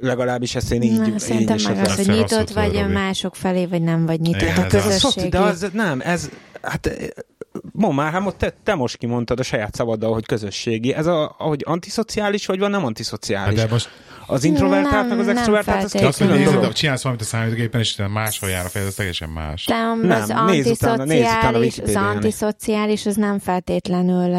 legalábbis 0.00 0.54
ezt 0.54 0.72
én 0.72 0.82
így, 0.82 0.98
Na, 0.98 1.06
így 1.06 1.18
szerintem 1.18 1.56
meg 1.64 1.84
az, 1.84 1.96
hogy 1.96 2.06
nyitott 2.06 2.50
vagy 2.50 2.72
Robi. 2.80 2.92
mások 2.92 3.36
felé, 3.36 3.66
vagy 3.66 3.82
nem 3.82 4.06
vagy 4.06 4.20
nyitott 4.20 4.42
Igen, 4.42 4.56
a 4.56 4.66
közösségi. 4.66 5.28
de 5.28 5.38
az 5.38 5.66
nem, 5.72 6.00
ez, 6.00 6.30
hát 6.62 6.86
eh, 6.86 7.06
mondd 7.72 7.94
már, 7.94 8.12
hát 8.12 8.36
te, 8.36 8.54
te 8.62 8.74
most 8.74 8.96
kimondtad 8.96 9.38
a 9.38 9.42
saját 9.42 9.74
szabaddal, 9.74 10.12
hogy 10.12 10.26
közösségi. 10.26 10.94
Ez 10.94 11.06
a, 11.06 11.34
ahogy 11.38 11.62
antiszociális 11.66 12.46
vagy 12.46 12.58
van, 12.58 12.70
nem 12.70 12.78
Hát 12.78 12.88
antiszociális. 12.88 13.58
de 13.58 13.66
most 13.70 13.88
Az 14.26 14.44
introvertált, 14.44 15.08
meg 15.08 15.18
az 15.18 15.28
extrovertált, 15.28 15.84
az 15.84 15.92
két 15.92 16.02
azt, 16.02 16.18
hogy 16.18 16.26
külön 16.26 16.42
nézed, 16.42 16.58
dolog. 16.58 16.72
csinálsz 16.72 17.02
valamit 17.02 17.24
a 17.24 17.26
számítógépen, 17.26 17.80
és 17.80 17.96
máshol 18.12 18.50
jár 18.50 18.64
a 18.64 18.68
fejed, 18.68 18.88
az 18.88 18.94
teljesen 18.94 19.28
más. 19.28 19.66
Nem, 19.66 20.00
Nem, 20.00 20.22
az 20.22 20.30
antiszociális, 20.30 21.78
az 21.78 21.96
antiszociális 21.96 23.06
az 23.06 23.16
nem 23.16 23.38
feltétlenül 23.38 24.36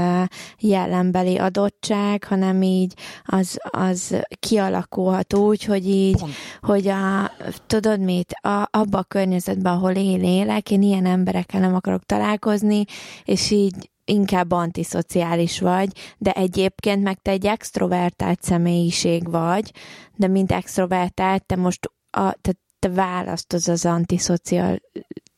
jellembeli 0.59 1.37
adottság, 1.37 2.23
hanem 2.23 2.61
így 2.61 2.93
az, 3.23 3.57
az 3.63 4.15
kialakulhat 4.39 5.33
úgy, 5.33 5.63
hogy 5.63 5.87
így, 5.87 6.17
Pont. 6.17 6.33
hogy 6.61 6.87
a, 6.87 7.31
tudod 7.67 7.99
mit, 7.99 8.33
a, 8.41 8.67
abba 8.71 8.97
a 8.97 9.03
környezetben, 9.03 9.73
ahol 9.73 9.91
én 9.91 10.23
élek, 10.23 10.71
én 10.71 10.81
ilyen 10.81 11.05
emberekkel 11.05 11.59
nem 11.59 11.75
akarok 11.75 12.03
találkozni, 12.03 12.83
és 13.23 13.51
így 13.51 13.91
inkább 14.05 14.51
antiszociális 14.51 15.59
vagy, 15.59 15.91
de 16.17 16.31
egyébként 16.31 17.03
meg 17.03 17.21
te 17.21 17.31
egy 17.31 17.45
extrovertált 17.45 18.41
személyiség 18.41 19.31
vagy, 19.31 19.71
de 20.15 20.27
mint 20.27 20.51
extrovertált, 20.51 21.45
te 21.45 21.55
most 21.55 21.91
a, 22.09 22.31
te, 22.41 22.51
te 22.79 22.89
választod 22.89 23.61
az 23.65 23.85
antiszociál, 23.85 24.79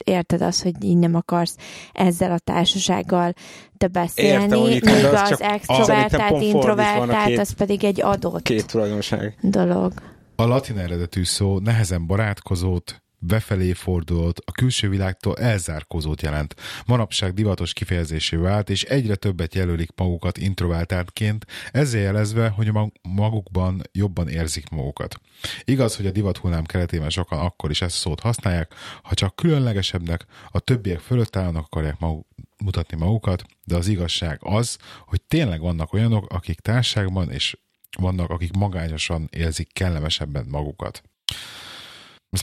érted 0.06 0.42
azt, 0.42 0.64
hogy 0.64 0.84
így 0.84 0.98
nem 0.98 1.16
akarsz 1.16 1.56
ezzel 1.92 2.32
a 2.32 2.40
társasággal 2.40 3.34
te 3.78 3.88
beszélni, 3.88 4.60
Értem, 4.72 4.94
míg 4.94 5.06
az 5.06 5.18
szerintem 5.18 5.54
extrovertált, 5.54 6.42
introvertált, 6.42 7.28
két- 7.28 7.40
az 7.40 7.54
pedig 7.54 7.84
egy 7.84 8.02
adott 8.02 8.42
Két 8.42 8.68
tulajdonság. 8.68 9.38
dolog. 9.42 9.94
A 10.36 10.46
latin 10.46 10.78
eredetű 10.78 11.24
szó 11.24 11.60
nehezen 11.60 12.08
barátkozót, 12.08 13.05
befelé 13.28 13.74
fordulót, 13.74 14.42
a 14.46 14.52
külső 14.52 14.90
világtól 14.90 15.38
elzárkózót 15.38 16.22
jelent. 16.22 16.56
Manapság 16.86 17.34
divatos 17.34 17.74
kifejezésé 17.74 18.36
vált, 18.36 18.70
és 18.70 18.84
egyre 18.84 19.16
többet 19.16 19.56
jelölik 19.56 19.90
magukat 19.96 20.38
introvertáltként, 20.38 21.46
ezzel 21.72 22.02
jelezve, 22.02 22.50
hogy 22.50 22.72
mag- 22.72 22.94
magukban 23.02 23.82
jobban 23.92 24.28
érzik 24.28 24.70
magukat. 24.70 25.22
Igaz, 25.64 25.96
hogy 25.96 26.06
a 26.06 26.12
divat 26.12 26.38
hullám 26.38 26.64
keretében 26.64 27.10
sokan 27.10 27.40
akkor 27.40 27.70
is 27.70 27.82
ezt 27.82 27.96
szót 27.96 28.20
használják, 28.20 28.74
ha 29.04 29.14
csak 29.14 29.36
különlegesebbnek, 29.36 30.26
a 30.50 30.60
többiek 30.60 31.00
fölött 31.00 31.36
állnak 31.36 31.64
akarják 31.66 32.00
maguk, 32.00 32.28
mutatni 32.64 32.98
magukat, 32.98 33.44
de 33.64 33.76
az 33.76 33.88
igazság 33.88 34.40
az, 34.42 34.78
hogy 35.06 35.22
tényleg 35.22 35.60
vannak 35.60 35.94
olyanok, 35.94 36.34
akik 36.34 36.60
társágban 36.60 37.32
és 37.32 37.58
vannak, 37.98 38.30
akik 38.30 38.52
magányosan 38.52 39.28
érzik 39.32 39.74
kellemesebben 39.74 40.46
magukat. 40.50 41.04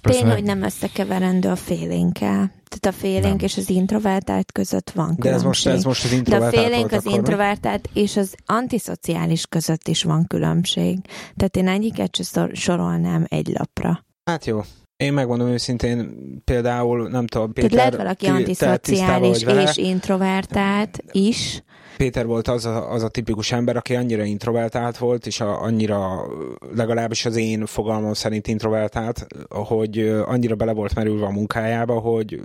Ez 0.03 0.17
Tény, 0.17 0.31
hogy 0.31 0.43
nem 0.43 0.63
összekeverendő 0.63 1.49
a 1.49 1.57
félénkkel. 1.57 2.53
Tehát 2.69 2.97
a 2.97 3.01
félénk 3.01 3.25
Nem. 3.25 3.39
és 3.45 3.57
az 3.57 3.71
introvertált 3.71 4.53
között 4.53 4.91
van 4.91 5.15
De 5.19 5.31
ez 5.31 5.43
most, 5.43 5.63
különbség. 5.63 5.73
ez 5.73 5.85
most 5.85 6.05
az 6.05 6.11
De 6.11 6.15
a 6.17 6.19
introvertált 6.19 6.67
félénk, 6.67 6.93
az 6.93 7.05
mi? 7.05 7.13
introvertált 7.13 7.89
és 7.93 8.17
az 8.17 8.35
antiszociális 8.47 9.47
között 9.47 9.89
is 9.89 10.03
van 10.03 10.27
különbség. 10.27 10.99
Tehát 11.37 11.57
én 11.57 11.69
egyiket 11.69 12.17
se 12.17 12.23
szor- 12.23 12.57
sorolnám 12.57 13.25
egy 13.29 13.49
lapra. 13.59 14.05
Hát 14.25 14.45
jó. 14.47 14.61
Én 14.97 15.13
megmondom 15.13 15.49
őszintén, 15.49 16.15
például, 16.45 17.09
nem 17.09 17.27
tudom, 17.27 17.53
Tehát 17.53 17.71
Péter, 17.71 17.93
lehet 17.93 17.97
valaki 17.97 18.43
tisztában 18.43 18.73
antiszociális 18.75 19.77
és 19.77 19.77
introvertált 19.77 20.99
is. 21.13 21.63
Péter 22.03 22.27
volt 22.27 22.49
az 22.49 22.65
a, 22.65 22.93
az 22.93 23.03
a 23.03 23.09
tipikus 23.09 23.53
ember, 23.53 23.77
aki 23.77 23.95
annyira 23.95 24.23
introvertált 24.23 24.99
volt, 24.99 25.27
és 25.27 25.41
a, 25.41 25.63
annyira, 25.63 26.27
legalábbis 26.75 27.25
az 27.25 27.37
én 27.37 27.67
fogalmam 27.67 28.13
szerint 28.13 28.47
introvertált, 28.47 29.27
hogy 29.49 29.99
annyira 30.25 30.55
bele 30.55 30.73
volt 30.73 30.95
merülve 30.95 31.27
a 31.27 31.31
munkájába, 31.31 31.99
hogy 31.99 32.41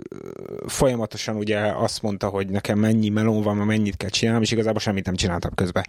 folyamatosan 0.66 1.36
ugye 1.36 1.58
azt 1.58 2.02
mondta, 2.02 2.28
hogy 2.28 2.48
nekem 2.48 2.78
mennyi 2.78 3.08
melón 3.08 3.42
van, 3.42 3.56
mennyit 3.56 3.96
kell 3.96 4.08
csinálnom, 4.08 4.42
és 4.42 4.50
igazából 4.50 4.80
semmit 4.80 5.06
nem 5.06 5.14
csináltam 5.14 5.54
közben. 5.54 5.84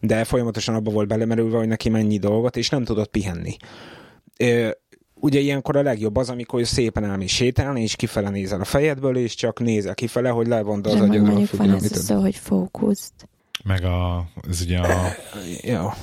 De 0.00 0.24
folyamatosan 0.24 0.74
abba 0.74 0.90
volt 0.90 1.08
belemerülve, 1.08 1.56
hogy 1.56 1.68
neki 1.68 1.88
mennyi 1.88 2.18
dolgot, 2.18 2.56
és 2.56 2.68
nem 2.68 2.84
tudott 2.84 3.10
pihenni. 3.10 3.56
Ugye 5.20 5.38
ilyenkor 5.40 5.76
a 5.76 5.82
legjobb 5.82 6.16
az, 6.16 6.28
amikor 6.30 6.66
szépen 6.66 7.04
elmész 7.04 7.30
sétálni, 7.32 7.82
és 7.82 7.96
kifele 7.96 8.30
nézel 8.30 8.60
a 8.60 8.64
fejedből, 8.64 9.16
és 9.16 9.34
csak 9.34 9.60
nézel 9.60 9.94
kifele, 9.94 10.28
hogy 10.28 10.46
levonda 10.46 10.88
az 10.90 10.94
Nem, 10.94 11.04
agyadról 11.10 11.28
a 11.28 11.32
mondjuk 11.32 11.56
van 11.56 11.68
ez 11.68 11.74
a 11.74 11.78
függőt. 11.86 12.02
szó, 12.02 12.20
hogy 12.20 12.36
fókuszt. 12.36 13.12
Meg 13.64 13.84
a, 13.84 14.26
ez 14.48 14.60
ugye 14.60 14.78
a, 14.78 15.08
Jó. 15.62 15.86
Az 15.86 15.94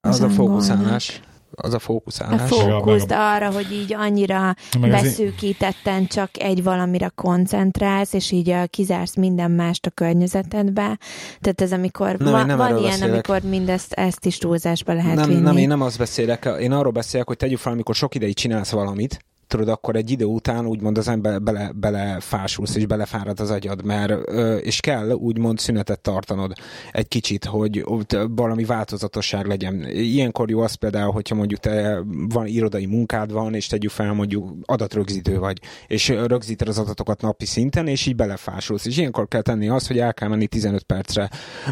Az 0.00 0.20
a 0.20 0.24
angolnak. 0.24 0.36
fókuszálás. 0.36 1.20
Az 1.54 1.74
a 1.74 1.78
fókuszálás. 1.78 2.40
A- 2.40 2.54
fókuszt 2.54 3.10
arra, 3.10 3.50
hogy 3.50 3.72
így 3.72 3.94
annyira 3.94 4.54
meg 4.80 4.90
beszűkítetten 4.90 6.06
csak 6.06 6.30
egy 6.38 6.62
valamire 6.62 7.10
koncentrálsz, 7.14 8.12
és 8.12 8.30
így 8.30 8.48
uh, 8.50 8.64
kizársz 8.64 9.16
minden 9.16 9.50
mást 9.50 9.86
a 9.86 9.90
környezetedbe. 9.90 10.98
Tehát 11.40 11.60
ez 11.60 11.72
amikor, 11.72 12.16
Nem, 12.16 12.32
van, 12.32 12.46
nem 12.46 12.56
van 12.56 12.68
ilyen, 12.68 12.82
beszélek. 12.82 13.12
amikor 13.12 13.50
mindezt 13.50 13.92
ezt 13.92 14.24
is 14.26 14.38
túlzásba 14.38 14.92
lehet 14.92 15.14
nem, 15.14 15.28
vinni. 15.28 15.40
nem, 15.40 15.56
én 15.56 15.68
nem 15.68 15.80
azt 15.82 15.98
beszélek, 15.98 16.48
én 16.60 16.72
arról 16.72 16.92
beszélek, 16.92 17.26
hogy 17.26 17.36
tegyük 17.36 17.58
fel, 17.58 17.72
amikor 17.72 17.94
sok 17.94 18.14
ideig 18.14 18.34
csinálsz 18.34 18.70
valamit, 18.70 19.24
tudod, 19.48 19.68
akkor 19.68 19.96
egy 19.96 20.10
idő 20.10 20.24
után 20.24 20.66
úgymond 20.66 20.98
az 20.98 21.08
ember 21.08 21.42
bele, 21.42 21.70
belefásulsz, 21.74 22.74
és 22.74 22.86
belefárad 22.86 23.40
az 23.40 23.50
agyad, 23.50 23.84
mert, 23.84 24.30
és 24.60 24.80
kell 24.80 25.10
úgymond 25.10 25.58
szünetet 25.58 26.00
tartanod 26.00 26.52
egy 26.92 27.08
kicsit, 27.08 27.44
hogy 27.44 27.84
valami 28.28 28.64
változatosság 28.64 29.46
legyen. 29.46 29.88
Ilyenkor 29.88 30.50
jó 30.50 30.60
az 30.60 30.74
például, 30.74 31.12
hogyha 31.12 31.34
mondjuk 31.34 31.60
te 31.60 32.02
van 32.28 32.46
irodai 32.46 32.86
munkád 32.86 33.32
van, 33.32 33.54
és 33.54 33.66
tegyük 33.66 33.90
fel 33.90 34.12
mondjuk 34.12 34.54
adatrögzítő 34.64 35.38
vagy, 35.38 35.58
és 35.86 36.08
rögzíted 36.08 36.68
az 36.68 36.78
adatokat 36.78 37.20
napi 37.20 37.46
szinten, 37.46 37.86
és 37.86 38.06
így 38.06 38.16
belefásulsz. 38.16 38.86
És 38.86 38.96
ilyenkor 38.96 39.28
kell 39.28 39.42
tenni 39.42 39.68
azt, 39.68 39.86
hogy 39.86 39.98
el 39.98 40.14
kell 40.14 40.28
menni 40.28 40.46
15 40.46 40.82
percre 40.82 41.30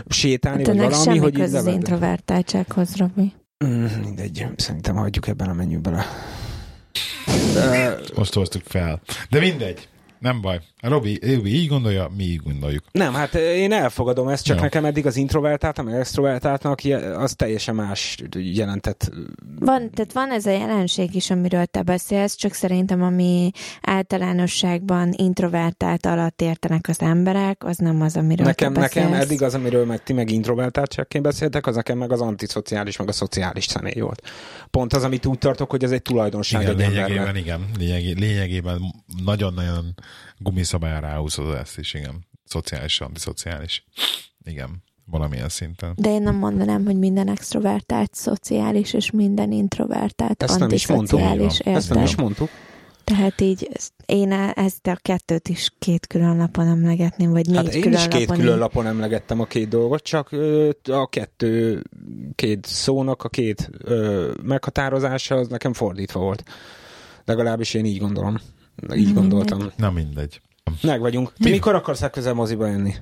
sétálni, 0.09 0.65
Hát 0.65 0.67
vagy 0.67 0.77
valami, 0.77 1.03
semmi 1.05 1.19
hogy 1.19 1.35
köz 1.35 1.55
az 1.55 1.67
introvertáltsághoz, 1.67 2.97
Robi. 2.97 3.33
Mm, 3.65 3.85
mindegy, 4.03 4.47
szerintem 4.57 4.97
hagyjuk 4.97 5.29
ebben 5.29 5.49
a 5.49 5.53
menjünk 5.53 5.83
bele. 5.83 6.05
Most 8.15 8.35
hoztuk 8.35 8.63
fel. 8.69 9.01
De 9.31 9.39
mindegy. 9.39 9.89
Nem 10.27 10.41
baj. 10.41 10.61
Robi, 10.81 11.21
Robi 11.35 11.55
így 11.55 11.69
gondolja, 11.69 12.11
mi 12.17 12.23
így 12.23 12.43
gondoljuk. 12.43 12.85
nem, 12.93 13.15
hát 13.15 13.35
én 13.35 13.73
elfogadom 13.73 14.29
ezt, 14.29 14.45
csak 14.45 14.57
Jó. 14.57 14.63
nekem 14.63 14.85
eddig 14.85 15.07
az 15.07 15.17
introvertáltam, 15.17 15.85
meg 15.85 15.95
extrovertáltnak 15.95 16.81
az 17.17 17.33
teljesen 17.33 17.75
más 17.75 18.17
jelentett. 18.33 19.11
Van, 19.59 19.91
tehát 19.91 20.13
van 20.13 20.31
ez 20.31 20.47
a 20.47 20.51
jelenség 20.51 21.15
is, 21.15 21.31
amiről 21.31 21.67
te 21.67 21.83
beszélsz, 21.83 22.35
csak 22.35 22.53
szerintem 22.53 23.03
ami 23.03 23.51
általánosságban 23.81 25.13
introvertált 25.17 26.07
alatt 26.07 26.43
értenek 26.43 26.89
az 26.89 27.01
emberek, 27.01 27.65
az 27.65 27.77
nem 27.77 28.03
az, 28.03 28.17
amiről 28.17 28.47
Nekem, 28.47 28.73
te 28.73 28.81
beszélsz. 28.81 29.07
nekem 29.07 29.21
eddig 29.21 29.43
az, 29.43 29.55
amiről 29.55 29.85
meg 29.87 30.03
ti 30.03 30.13
meg 30.13 30.31
introvertáltságként 30.31 31.25
beszéltek, 31.25 31.67
az 31.67 31.75
nekem 31.75 31.99
meg 31.99 32.13
az 32.13 32.21
antiszociális, 32.21 32.97
meg 32.97 33.09
a 33.09 33.13
szociális 33.13 33.65
személy 33.65 34.01
volt. 34.01 34.23
Pont 34.71 34.93
az, 34.93 35.05
amit 35.05 35.27
úgy 35.27 35.39
tartok, 35.39 35.71
hogy 35.71 35.85
ez 35.85 35.91
egy 35.91 36.03
tulajdonság 36.03 36.63
Igen, 36.63 36.73
egy 36.73 36.89
lényegében, 36.89 37.37
igen. 37.37 37.67
Lényegi, 37.79 38.15
lényegében 38.21 38.81
nagyon-nagyon 39.25 39.95
gumiszabályán 40.39 41.01
ráhúzod 41.01 41.55
ezt 41.55 41.79
is, 41.79 41.95
igen. 41.95 42.27
Szociális, 42.45 43.01
antiszociális. 43.01 43.85
Igen, 44.45 44.83
valamilyen 45.05 45.49
szinten. 45.49 45.93
De 45.97 46.11
én 46.11 46.23
nem 46.23 46.35
mondanám, 46.35 46.85
hogy 46.85 46.99
minden 46.99 47.29
extrovertált 47.29 48.15
szociális, 48.15 48.93
és 48.93 49.11
minden 49.11 49.53
introvertált 49.53 50.43
Ezt 50.43 50.53
nem 50.59 50.63
antiszociális, 50.63 51.61
van. 51.65 51.75
Ezt 51.75 51.95
nem 51.95 52.03
is 52.03 52.17
mondtuk. 52.17 52.49
Tehát 53.05 53.41
így 53.41 53.69
én 54.07 54.33
e- 54.33 54.53
ezt 54.57 54.87
a 54.87 54.97
kettőt 55.03 55.49
is 55.49 55.71
két 55.79 56.07
külön 56.07 56.37
lapon 56.37 56.67
emlegetném, 56.67 57.31
vagy 57.31 57.47
négy 57.47 57.57
Hát 57.57 57.75
én 57.75 57.83
külön 57.83 57.99
is 57.99 58.09
két 58.09 58.21
lapon. 58.27 58.37
külön 58.37 58.59
lapon 58.59 58.87
emlegettem 58.87 59.41
a 59.41 59.45
két 59.45 59.69
dolgot, 59.69 60.03
csak 60.03 60.33
a 60.85 61.09
kettő, 61.09 61.83
két 62.35 62.67
szónak 62.67 63.23
a 63.23 63.29
két 63.29 63.71
ö, 63.79 64.31
meghatározása 64.43 65.35
az 65.35 65.49
nekem 65.49 65.73
fordítva 65.73 66.21
volt. 66.21 66.43
Legalábbis 67.25 67.75
én 67.75 67.85
így 67.85 67.99
gondolom. 67.99 68.37
Így 68.83 68.89
Mindegy. 68.91 69.15
gondoltam. 69.15 69.71
Na 69.77 69.91
mindegy. 69.91 70.41
Meg 70.83 71.01
vagyunk. 71.01 71.33
Ti 71.33 71.45
Mi? 71.45 71.51
mikor 71.51 71.75
akarsz 71.75 72.01
legközelebb 72.01 72.37
moziba 72.37 72.67
jönni? 72.67 72.95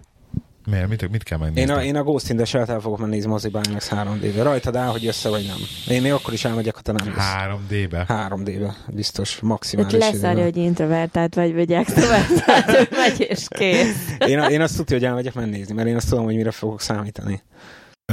Miért? 0.71 0.89
Mit, 0.89 1.11
mit 1.11 1.23
kell 1.23 1.39
megnézni? 1.39 1.71
Én 1.71 1.77
a, 1.77 1.83
én 1.85 1.97
a 1.97 2.03
Ghost 2.03 2.29
in 2.31 2.37
the 2.37 2.45
Shell-t 2.45 2.69
el 2.69 2.81
fogok 2.81 2.99
menni 2.99 3.27
moziba 3.27 3.61
IMAX 3.69 3.91
3D-be. 3.93 4.43
Rajtad 4.43 4.77
áll, 4.77 4.89
hogy 4.89 5.03
jössz 5.03 5.25
vagy 5.25 5.47
nem. 5.47 5.57
Én 5.97 6.03
még 6.03 6.13
akkor 6.13 6.33
is 6.33 6.45
elmegyek, 6.45 6.75
ha 6.75 6.81
te 6.81 6.93
nem 6.93 7.07
jössz. 7.07 7.17
3D-be. 7.19 8.07
3D-be. 8.09 8.77
Biztos, 8.95 9.41
maximális. 9.41 9.93
leszarja, 9.93 10.31
időben. 10.31 10.45
hogy 10.45 10.57
introvertált 10.57 11.35
vagy, 11.35 11.55
vagy 11.55 11.73
extrovertált, 11.73 12.91
megy 13.07 13.21
és 13.29 13.47
kész. 13.49 14.15
Én, 14.19 14.39
én 14.39 14.61
azt 14.61 14.77
tudja, 14.77 14.97
hogy 14.97 15.07
elmegyek 15.07 15.35
menni 15.35 15.51
nézni, 15.51 15.75
mert 15.75 15.89
én 15.89 15.97
azt 15.97 16.09
tudom, 16.09 16.25
hogy 16.25 16.35
mire 16.35 16.51
fogok 16.51 16.81
számítani. 16.81 17.43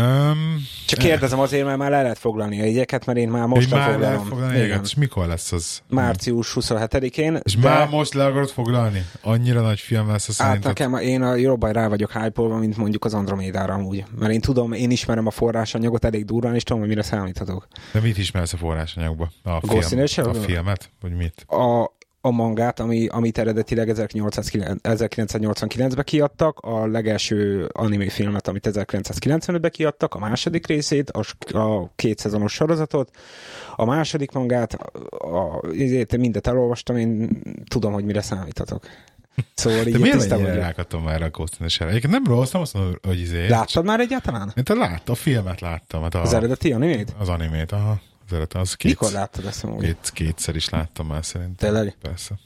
Um, 0.02 0.68
Csak 0.88 1.00
kérdezem 1.00 1.40
azért, 1.40 1.66
mert 1.66 1.78
már 1.78 1.90
le 1.90 2.02
lehet 2.02 2.18
foglalni 2.18 2.62
a 2.62 2.64
jegyeket, 2.64 3.06
mert 3.06 3.18
én 3.18 3.30
már 3.30 3.46
most 3.48 3.56
most 3.56 3.72
már 3.72 3.88
lefoglalom. 3.88 4.18
lefoglalni 4.24 4.56
Igen. 4.56 4.68
jegyet? 4.68 4.86
És 4.86 4.96
mikor 4.96 5.28
lesz 5.28 5.52
az? 5.52 5.82
Március 5.90 6.52
27-én. 6.60 7.40
És 7.44 7.56
de- 7.56 7.70
már 7.70 7.90
most 7.90 8.14
le 8.14 8.26
akarod 8.26 8.50
foglalni? 8.50 9.06
Annyira 9.22 9.62
nagy 9.62 9.80
film 9.80 10.08
lesz 10.08 10.30
a 10.30 10.44
Hát 10.44 10.48
szerinted? 10.48 10.64
nekem, 10.64 10.96
én 10.96 11.22
a 11.22 11.36
jobban 11.36 11.72
rá 11.72 11.88
vagyok 11.88 12.12
hype 12.12 12.42
mint 12.42 12.78
mondjuk 12.78 13.06
az 13.06 13.14
Andromédára 13.14 13.74
amúgy. 13.74 14.04
Mert 14.20 14.32
én 14.34 14.42
tudom, 14.42 14.72
én 14.72 14.92
ismerem 14.92 15.28
a 15.28 15.32
forrásanyagot 15.32 16.06
elég 16.06 16.26
durván, 16.26 16.56
és 16.56 16.64
tudom, 16.64 16.80
hogy 16.82 16.90
mire 16.90 17.04
számíthatok. 17.04 17.68
De 17.94 18.00
mit 18.00 18.18
ismersz 18.18 18.54
a 18.54 18.58
forrásanyagba? 18.58 19.32
A, 19.44 19.60
in 19.92 20.08
film, 20.08 20.30
a 20.30 20.34
filmet? 20.34 20.90
Vagy 21.02 21.16
mit? 21.16 21.46
A, 21.48 21.92
a 22.22 22.32
mangát, 22.32 22.80
ami, 22.80 23.08
amit 23.08 23.38
eredetileg 23.38 23.92
1989-ben 23.96 26.04
kiadtak, 26.04 26.60
a 26.60 26.88
legelső 26.88 27.70
anime 27.72 28.10
filmet, 28.10 28.48
amit 28.48 28.68
1995-ben 28.72 29.72
kiadtak, 29.72 30.16
a 30.16 30.20
második 30.20 30.68
részét, 30.68 31.10
a, 31.10 31.24
a 31.58 31.92
két 31.96 32.20
szezonos 32.20 32.54
sorozatot, 32.54 33.10
a 33.76 33.86
második 33.86 34.32
mangát, 34.32 34.74
a, 34.74 34.92
a, 35.28 35.62
ezért 35.80 36.18
mindet 36.18 36.48
elolvastam, 36.48 36.98
én 36.98 37.42
tudom, 37.68 37.94
hogy 37.94 38.06
mire 38.06 38.22
számítatok. 38.22 38.84
Szóval 39.54 39.88
így 39.88 40.00
miért 40.00 40.18
tisztában 40.18 40.46
vagyok. 40.46 40.60
rákattam 40.60 41.04
már 41.04 41.22
a 41.22 41.30
Ghost? 41.30 41.58
Egyébként 41.62 42.14
nem 42.14 42.24
rossz, 42.26 42.52
nem 42.52 42.62
azt 42.62 42.74
mondom, 42.74 42.94
hogy 43.02 43.20
izé. 43.20 43.48
Láttad 43.48 43.86
már 43.86 44.00
egyáltalán? 44.00 44.54
Én 44.56 44.64
te 44.64 44.74
láttam, 44.74 45.14
a 45.14 45.16
filmet 45.16 45.62
láttam. 45.62 46.02
Hát 46.02 46.16
a, 46.16 46.22
Az 46.22 46.34
eredeti 46.34 46.74
animét? 46.74 47.14
Az 47.20 47.30
animét, 47.30 47.72
aha. 47.72 48.00
Az 48.32 48.38
eredeti, 48.38 48.58
az 48.58 48.74
két, 48.74 48.92
Mikor 48.92 49.12
láttad 49.12 49.46
ezt 49.46 49.64
amúgy? 49.64 49.84
két, 49.84 50.10
kétszer 50.14 50.56
is 50.56 50.70
láttam 50.70 51.08
már 51.08 51.26
szerintem. 51.26 51.74
Tényleg? 51.74 51.96
Persze. 52.02 52.40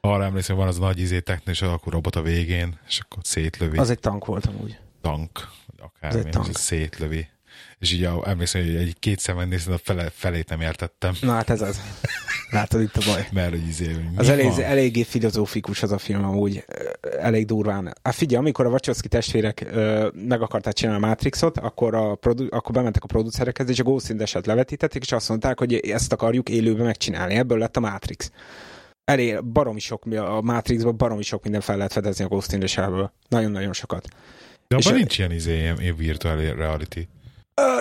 Arra 0.00 0.24
emlékszem, 0.24 0.56
van 0.56 0.66
az 0.68 0.76
a 0.78 0.80
nagy 0.80 0.98
izé 0.98 1.20
technés 1.20 1.62
alakú 1.62 1.90
robot 1.90 2.16
a 2.16 2.22
végén, 2.22 2.78
és 2.86 2.98
akkor 3.00 3.18
szétlövi. 3.24 3.78
Az 3.78 3.90
egy 3.90 3.98
tank 3.98 4.24
volt 4.24 4.46
amúgy. 4.46 4.78
tank, 5.00 5.48
akármi, 5.78 6.18
egy 6.18 6.26
és 6.26 6.32
tank. 6.32 6.56
szétlövi. 6.56 7.28
És 7.84 7.92
így 7.92 8.08
emlékszem, 8.24 8.62
hogy 8.62 8.74
egy 8.74 8.96
két 8.98 9.18
szemben 9.18 9.48
néztem, 9.48 9.72
a 9.72 9.78
fele, 9.82 10.10
felét 10.14 10.48
nem 10.48 10.60
értettem. 10.60 11.14
Na 11.20 11.32
hát 11.32 11.50
ez 11.50 11.60
az. 11.60 11.80
Látod 12.50 12.80
itt 12.80 12.96
a 12.96 13.00
baj. 13.06 13.28
Mert 13.32 13.50
hogy 13.50 13.66
izé, 13.68 13.96
Az 14.16 14.28
elég, 14.28 14.46
van? 14.48 14.62
eléggé 14.62 15.02
filozófikus 15.02 15.82
az 15.82 15.92
a 15.92 15.98
film 15.98 16.24
amúgy, 16.24 16.64
ö, 16.66 16.88
elég 17.18 17.46
durván. 17.46 17.92
Hát 18.02 18.14
figyelj, 18.14 18.40
amikor 18.40 18.66
a 18.66 18.68
Wachowski 18.68 19.08
testvérek 19.08 19.66
ö, 19.72 20.08
meg 20.28 20.42
akarták 20.42 20.72
csinálni 20.72 21.04
a 21.04 21.06
Matrixot, 21.06 21.58
akkor, 21.58 21.94
a 21.94 22.14
produ- 22.14 22.52
akkor 22.52 22.74
bementek 22.74 23.02
a 23.04 23.06
producerekhez, 23.06 23.68
és 23.68 23.78
a 23.78 23.82
Ghost 23.82 24.08
in 24.10 24.16
the 24.16 24.40
levetítették, 24.44 25.02
és 25.02 25.12
azt 25.12 25.28
mondták, 25.28 25.58
hogy 25.58 25.74
ezt 25.74 26.12
akarjuk 26.12 26.48
élőben 26.48 26.84
megcsinálni. 26.84 27.34
Ebből 27.34 27.58
lett 27.58 27.76
a 27.76 27.80
Matrix. 27.80 28.30
Elég, 29.04 29.44
baromi 29.44 29.80
sok, 29.80 30.04
a 30.06 30.40
Matrixban 30.40 30.96
baromi 30.96 31.22
sok 31.22 31.42
minden 31.42 31.60
fel 31.60 31.76
lehet 31.76 31.92
fedezni 31.92 32.24
a 32.24 32.28
Ghost 32.28 32.52
in 32.52 32.58
the 32.58 32.68
Shell-ből. 32.68 33.12
Nagyon-nagyon 33.28 33.72
sokat. 33.72 34.08
De 34.68 34.76
abban 34.76 34.94
nincs 34.94 35.18
ilyen 35.18 35.32
izé, 35.32 35.58
ilyen 35.58 35.96
virtual 35.96 36.36
reality. 36.36 37.08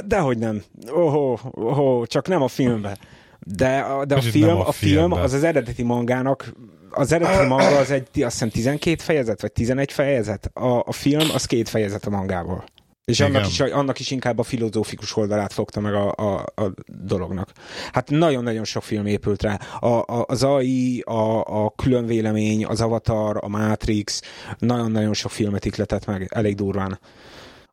Dehogy 0.05 0.37
nem. 0.37 0.63
Oho, 0.91 1.37
oho, 1.51 2.05
csak 2.05 2.27
nem 2.27 2.41
a 2.41 2.47
filmben. 2.47 2.97
De, 3.39 3.79
a- 3.79 4.05
de 4.05 4.15
a 4.15 4.21
film, 4.21 4.49
a 4.57 4.67
a 4.67 4.71
film 4.71 5.11
az 5.11 5.33
az 5.33 5.43
eredeti 5.43 5.83
mangának, 5.83 6.53
az 6.89 7.11
eredeti 7.11 7.47
manga 7.47 7.77
az 7.77 7.91
egy, 7.91 8.07
azt 8.23 8.31
hiszem 8.33 8.49
12 8.49 9.01
fejezet, 9.03 9.41
vagy 9.41 9.51
11 9.51 9.91
fejezet. 9.91 10.49
A, 10.53 10.67
a 10.85 10.91
film 10.91 11.29
az 11.33 11.45
két 11.45 11.69
fejezet 11.69 12.05
a 12.05 12.09
mangából. 12.09 12.63
És 13.05 13.19
Igen. 13.19 13.35
annak 13.35 13.47
is, 13.47 13.59
annak 13.59 13.99
is 13.99 14.11
inkább 14.11 14.39
a 14.39 14.43
filozófikus 14.43 15.15
oldalát 15.17 15.53
fogta 15.53 15.79
meg 15.79 15.93
a, 15.93 16.11
a, 16.15 16.33
a 16.55 16.71
dolognak. 17.03 17.49
Hát 17.91 18.09
nagyon-nagyon 18.09 18.63
sok 18.63 18.83
film 18.83 19.05
épült 19.05 19.41
rá. 19.41 19.59
A, 19.79 19.87
a, 19.87 20.25
az 20.27 20.43
AI, 20.43 20.99
a, 20.99 21.41
a 21.65 21.73
különvélemény, 21.75 22.65
az 22.65 22.81
Avatar, 22.81 23.37
a 23.41 23.47
Matrix, 23.47 24.21
nagyon-nagyon 24.57 25.13
sok 25.13 25.31
filmet 25.31 25.65
ikletett 25.65 26.05
meg, 26.05 26.29
elég 26.33 26.55
durván. 26.55 26.99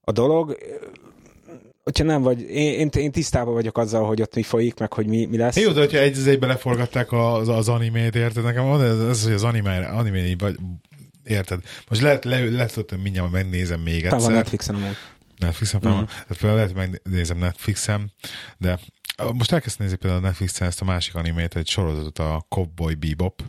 A 0.04 0.12
dolog, 0.12 0.56
hogyha 1.82 2.04
nem 2.04 2.22
vagy, 2.22 2.40
én, 2.40 2.78
én, 2.78 2.88
én 2.92 3.12
tisztában 3.12 3.54
vagyok 3.54 3.78
azzal, 3.78 4.06
hogy 4.06 4.22
ott 4.22 4.34
mi 4.34 4.42
folyik, 4.42 4.78
meg 4.78 4.92
hogy 4.92 5.06
mi, 5.06 5.24
mi 5.26 5.36
lesz. 5.36 5.56
Jó, 5.56 5.72
de 5.72 5.80
hogyha 5.80 5.98
egy 5.98 6.16
az 6.16 6.26
egybe 6.26 6.46
leforgatták 6.46 7.12
az, 7.12 7.48
az 7.48 7.68
animét, 7.68 8.14
érted? 8.14 8.44
Nekem 8.44 8.64
van 8.64 8.82
ez, 8.82 8.98
ez 8.98 9.24
hogy 9.24 9.32
az 9.32 9.44
anime, 9.44 9.86
anime 9.86 10.34
vagy, 10.38 10.56
érted? 11.24 11.60
Most 11.88 12.00
lehet, 12.02 12.24
le, 12.24 12.44
lehet, 12.50 12.72
hogy 12.72 12.84
mindjárt 13.02 13.30
megnézem 13.30 13.80
még 13.80 14.02
Talán 14.02 14.10
van 14.10 14.18
egyszer. 14.20 14.34
Netflixen 14.34 14.74
amúgy. 14.74 14.96
Netflixen, 15.38 15.80
Mhm. 15.84 15.92
mm. 15.92 16.04
tehát 16.04 16.36
például 16.40 16.54
lehet, 16.54 16.74
megnézem 16.74 17.38
Netflixen, 17.38 18.12
de 18.58 18.78
most 19.32 19.52
elkezdtem 19.52 19.86
nézni 19.86 20.00
például 20.00 20.22
a 20.22 20.26
Netflixen 20.26 20.68
ezt 20.68 20.80
a 20.80 20.84
másik 20.84 21.14
animét, 21.14 21.56
egy 21.56 21.68
sorozatot, 21.68 22.18
a 22.18 22.46
Cowboy 22.48 22.94
Bebop. 22.94 23.42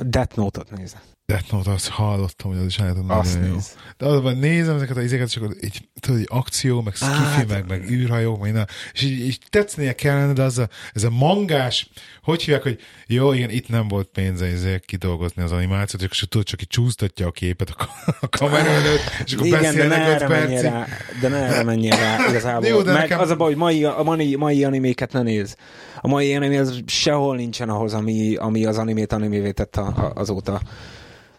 Death 0.00 0.36
Note-ot 0.36 0.70
nézd. 0.70 0.96
Death 1.26 1.52
Note, 1.52 1.70
azt 1.70 1.88
hallottam, 1.88 2.50
hogy 2.50 2.60
az 2.60 2.66
is 2.66 2.80
állítom 2.80 3.10
Azt 3.10 3.34
nagyon 3.34 3.48
jó. 3.48 3.56
De 3.96 4.06
azban 4.06 4.36
nézem 4.36 4.74
ezeket 4.74 4.96
az 4.96 5.02
izéket, 5.02 5.26
és 5.28 5.36
akkor 5.36 5.56
így, 5.60 5.88
tudod, 6.00 6.20
így 6.20 6.28
akció, 6.30 6.80
meg 6.82 6.94
skifi, 6.94 7.10
Hát- 7.12 7.48
meg, 7.48 7.64
meg 7.68 7.90
űrhajók, 7.90 8.34
meg 8.36 8.44
minden, 8.44 8.68
és 8.92 9.02
így, 9.02 9.20
így 9.20 9.38
tetszenie 9.50 9.92
kellene, 9.92 10.32
de 10.32 10.42
az 10.42 10.58
a, 10.58 10.68
ez 10.92 11.04
a 11.04 11.10
mangás, 11.10 11.90
hogy 12.22 12.42
hívják, 12.42 12.62
hogy 12.62 12.78
jó, 13.06 13.32
igen, 13.32 13.50
itt 13.50 13.68
nem 13.68 13.88
volt 13.88 14.08
pénze 14.12 14.46
ezért 14.46 14.84
kidolgozni 14.84 15.42
az 15.42 15.52
animációt, 15.52 16.02
és 16.02 16.24
tudod, 16.28 16.46
csak 16.46 16.60
így 16.62 16.68
csúsztatja 16.68 17.26
a 17.26 17.30
képet 17.30 17.70
a, 17.70 17.88
a 18.20 18.28
kamera 18.28 18.70
előtt, 18.70 19.00
és 19.24 19.32
akkor 19.34 19.46
Igen, 19.46 19.60
de 19.60 19.66
ne 19.82 19.88
beszélnek 19.88 19.98
erre 20.22 20.28
menjél 20.28 20.48
percig. 20.48 20.70
rá, 20.70 20.86
de 21.20 21.28
ne 21.28 21.36
erre 21.36 21.62
menjél 21.62 21.96
rá 21.96 22.16
igazából. 22.30 22.66
Jó, 22.68 22.82
de 22.82 22.92
Meg 22.92 23.00
nekem- 23.00 23.20
az 23.20 23.30
a 23.30 23.36
baj, 23.36 23.48
hogy 23.48 23.56
mai, 23.56 23.84
a 23.84 24.02
mai, 24.02 24.36
mai 24.36 24.64
animéket 24.64 25.12
ne 25.12 25.22
néz. 25.22 25.56
A 26.00 26.08
mai 26.08 26.34
animé 26.36 26.56
az 26.56 26.80
sehol 26.86 27.36
nincsen 27.36 27.68
ahhoz, 27.68 27.94
ami, 27.94 28.34
ami 28.34 28.64
az 28.64 28.78
animét 28.78 29.12
animévé 29.12 29.50
tett 29.50 29.76
a, 29.76 29.86
a, 29.86 30.12
azóta. 30.14 30.60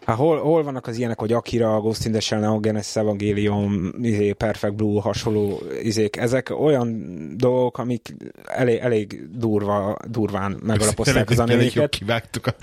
Hát 0.06 0.16
hol, 0.16 0.40
hol 0.40 0.62
vannak 0.62 0.86
az 0.86 0.96
ilyenek, 0.96 1.18
hogy 1.18 1.32
Akira, 1.32 1.80
Ghost 1.80 2.04
in 2.04 2.12
the 2.12 2.20
Shell, 2.20 2.40
Neon 2.40 2.60
Genesis 2.60 2.96
Evangelion, 2.96 3.94
izé, 4.02 4.32
Perfect 4.32 4.74
Blue, 4.74 5.00
hasonló 5.00 5.62
izék, 5.82 6.16
ezek 6.16 6.60
olyan 6.60 7.16
dolgok, 7.36 7.78
amik 7.78 8.14
elég, 8.44 8.78
elég 8.78 9.28
durva, 9.38 9.96
durván 10.08 10.60
megalapozták 10.62 11.30
az 11.30 11.38
animéket. 11.38 11.90
Kivágtuk 11.90 12.46
a 12.46 12.54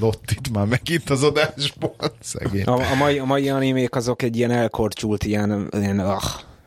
Lottit 0.00 0.52
már 0.52 0.66
megint 0.66 1.10
az 1.10 1.22
adásból, 1.22 1.94
szegény. 2.20 2.64
A, 2.64 2.90
a, 2.90 2.94
mai, 2.94 3.18
a 3.18 3.24
mai 3.24 3.48
animék 3.48 3.94
azok 3.94 4.22
egy 4.22 4.36
ilyen 4.36 4.50
elkorcsult, 4.50 5.24
ilyen, 5.24 5.68
ilyen 5.72 5.98
ah, 5.98 6.22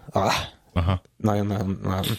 ah, 0.09 0.33
Aha. 0.73 1.01
nagyon-nagyon... 1.17 1.79
nagyon- 1.83 2.17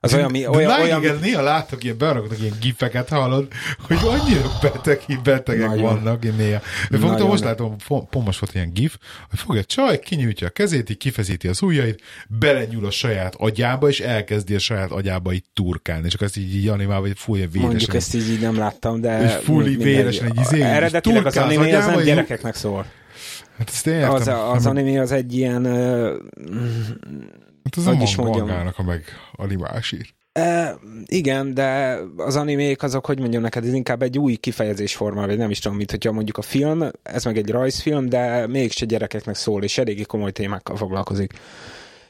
Az 0.00 0.14
olyan, 0.14 0.30
mi, 0.30 0.40
De 0.40 0.48
olyan, 0.48 0.70
olyan, 0.70 0.80
olyan, 0.82 1.02
igen, 1.02 1.18
néha 1.20 1.42
látok 1.42 1.84
ilyen, 1.84 1.98
beraknak 1.98 2.40
ilyen 2.40 2.54
gifeket, 2.60 3.08
hallod, 3.08 3.48
hogy 3.80 3.96
annyira 4.02 4.50
beteg, 4.62 5.02
betegek 5.22 5.68
Nagyon. 5.68 5.82
vannak, 5.82 6.24
én 6.24 6.34
néha. 6.36 6.58
Fogtam, 6.58 7.10
Nagyon. 7.10 7.26
most 7.26 7.44
látom, 7.44 7.76
most 8.24 8.38
volt 8.38 8.54
ilyen 8.54 8.72
gif, 8.72 8.96
hogy 9.30 9.38
fogja 9.38 9.60
a 9.60 9.64
csaj, 9.64 9.98
kinyújtja 9.98 10.46
a 10.46 10.50
kezét, 10.50 10.90
így 10.90 10.96
kifeszíti 10.96 11.48
az 11.48 11.62
ujjait, 11.62 12.02
belenyúl 12.28 12.86
a 12.86 12.90
saját 12.90 13.34
agyába, 13.34 13.88
és 13.88 14.00
elkezdi 14.00 14.54
a 14.54 14.58
saját 14.58 14.90
agyába 14.90 15.32
így 15.32 15.44
turkálni, 15.54 16.06
és 16.06 16.14
akkor 16.14 16.26
ezt 16.26 16.36
így, 16.36 16.54
így 16.54 16.68
animálva, 16.68 17.06
hogy 17.06 17.18
fújja 17.18 17.46
véresen. 17.46 17.68
mondjuk 17.68 17.94
ezt 17.94 18.14
így, 18.14 18.30
így 18.30 18.40
nem 18.40 18.56
láttam, 18.56 19.00
de... 19.00 19.22
És 19.22 19.46
mindegy. 19.46 19.82
véresen 19.82 20.26
egy 20.26 20.40
izé, 20.40 20.60
Eredetileg 20.60 21.26
az 21.26 21.36
animé 21.36 21.72
az 21.72 21.86
nem 21.86 22.02
gyerekeknek 22.02 22.54
szól. 22.54 22.86
Hát 23.58 23.68
ezt 23.68 23.86
értem. 23.86 24.12
Az, 24.12 24.28
az 24.28 24.66
animé 24.66 24.98
az 24.98 25.12
egy 25.12 25.34
ilyen... 25.34 25.66
hát 27.76 27.86
az 27.86 27.92
a 27.92 27.96
hogy 27.96 28.02
is 28.02 28.16
mondjam. 28.16 28.46
mangának 28.46 28.78
a 28.78 28.82
meg 28.82 29.04
animásír. 29.32 30.16
E, 30.32 30.78
igen, 31.06 31.54
de 31.54 31.98
az 32.16 32.36
animék 32.36 32.82
azok, 32.82 33.06
hogy 33.06 33.20
mondjam 33.20 33.42
neked, 33.42 33.64
ez 33.64 33.72
inkább 33.72 34.02
egy 34.02 34.18
új 34.18 34.34
kifejezésforma, 34.34 35.26
vagy 35.26 35.38
nem 35.38 35.50
is 35.50 35.58
tudom, 35.58 35.76
mint 35.76 35.90
hogyha 35.90 36.12
mondjuk 36.12 36.38
a 36.38 36.42
film, 36.42 36.90
ez 37.02 37.24
meg 37.24 37.36
egy 37.36 37.50
rajzfilm, 37.50 38.08
de 38.08 38.46
mégse 38.46 38.86
gyerekeknek 38.86 39.34
szól, 39.34 39.62
és 39.62 39.78
eléggé 39.78 40.02
komoly 40.02 40.30
témákkal 40.30 40.76
foglalkozik. 40.76 41.32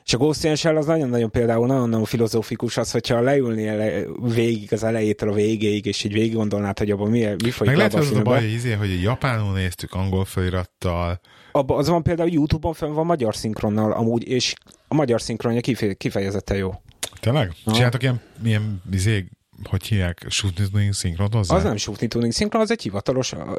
És 0.04 0.14
a 0.14 0.18
Ghost 0.18 0.44
in 0.44 0.54
Shell 0.54 0.76
az 0.76 0.86
nagyon-nagyon 0.86 1.30
például 1.30 1.66
nagyon-nagyon 1.66 2.04
filozófikus 2.04 2.76
az, 2.76 2.90
hogyha 2.90 3.20
leülnél 3.20 3.76
le- 3.76 4.04
végig 4.34 4.72
az 4.72 4.82
elejétől 4.82 5.28
a 5.28 5.32
végéig, 5.32 5.86
és 5.86 6.04
így 6.04 6.12
végig 6.12 6.34
gondolnád, 6.34 6.78
hogy 6.78 6.90
abban 6.90 7.10
mi, 7.10 7.18
mi 7.18 7.50
folyik 7.50 7.76
Meg 7.76 7.76
lehet, 7.76 7.94
az 7.94 8.12
a 8.12 8.22
baj, 8.22 8.44
izé, 8.44 8.72
hogy 8.72 9.02
japánul 9.02 9.52
néztük 9.52 9.94
angol 9.94 10.24
felirattal, 10.24 11.20
Abba, 11.52 11.76
az 11.76 11.88
van 11.88 12.02
például 12.02 12.30
YouTube-on 12.30 12.72
fönn 12.72 12.92
van 12.92 13.06
magyar 13.06 13.36
szinkronnal 13.36 13.92
amúgy, 13.92 14.28
és 14.28 14.54
a 14.88 14.94
magyar 14.94 15.20
szinkronja 15.20 15.60
kife- 15.60 15.96
kifejezetten 15.96 16.56
jó. 16.56 16.82
Tényleg? 17.20 17.52
Aha. 17.64 17.76
Csináltak 17.76 18.02
ilyen, 18.02 18.20
ilyen 18.44 18.82
izé, 18.92 19.28
hogy 19.64 19.86
hívják, 19.86 20.26
shooting 20.28 20.92
szinkront 20.92 21.32
hozzá? 21.34 21.54
Az 21.56 21.62
nem 21.62 21.76
Shootni 21.76 22.06
Tuning 22.06 22.32
szinkron, 22.32 22.62
az 22.62 22.70
egy 22.70 22.82
hivatalos 22.82 23.32
a, 23.32 23.56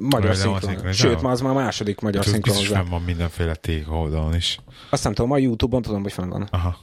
magyar 0.00 0.26
Vagy 0.26 0.36
szinkron. 0.36 0.60
szinkronizálva? 0.60 0.92
Sőt, 0.92 1.20
ma 1.22 1.30
az 1.30 1.40
már 1.40 1.54
második 1.54 2.00
magyar 2.00 2.18
Úgyhogy 2.18 2.32
szinkron 2.32 2.56
biztos 2.56 2.76
fenn 2.76 2.88
van 2.88 3.02
mindenféle 3.02 3.54
tég 3.54 3.90
oldalon 3.90 4.34
is. 4.34 4.58
Azt 4.90 5.04
nem 5.04 5.14
tudom, 5.14 5.30
a 5.30 5.38
YouTube-on 5.38 5.82
tudom, 5.82 6.02
hogy 6.02 6.12
fenn 6.12 6.28
van. 6.28 6.48
Aha. 6.50 6.78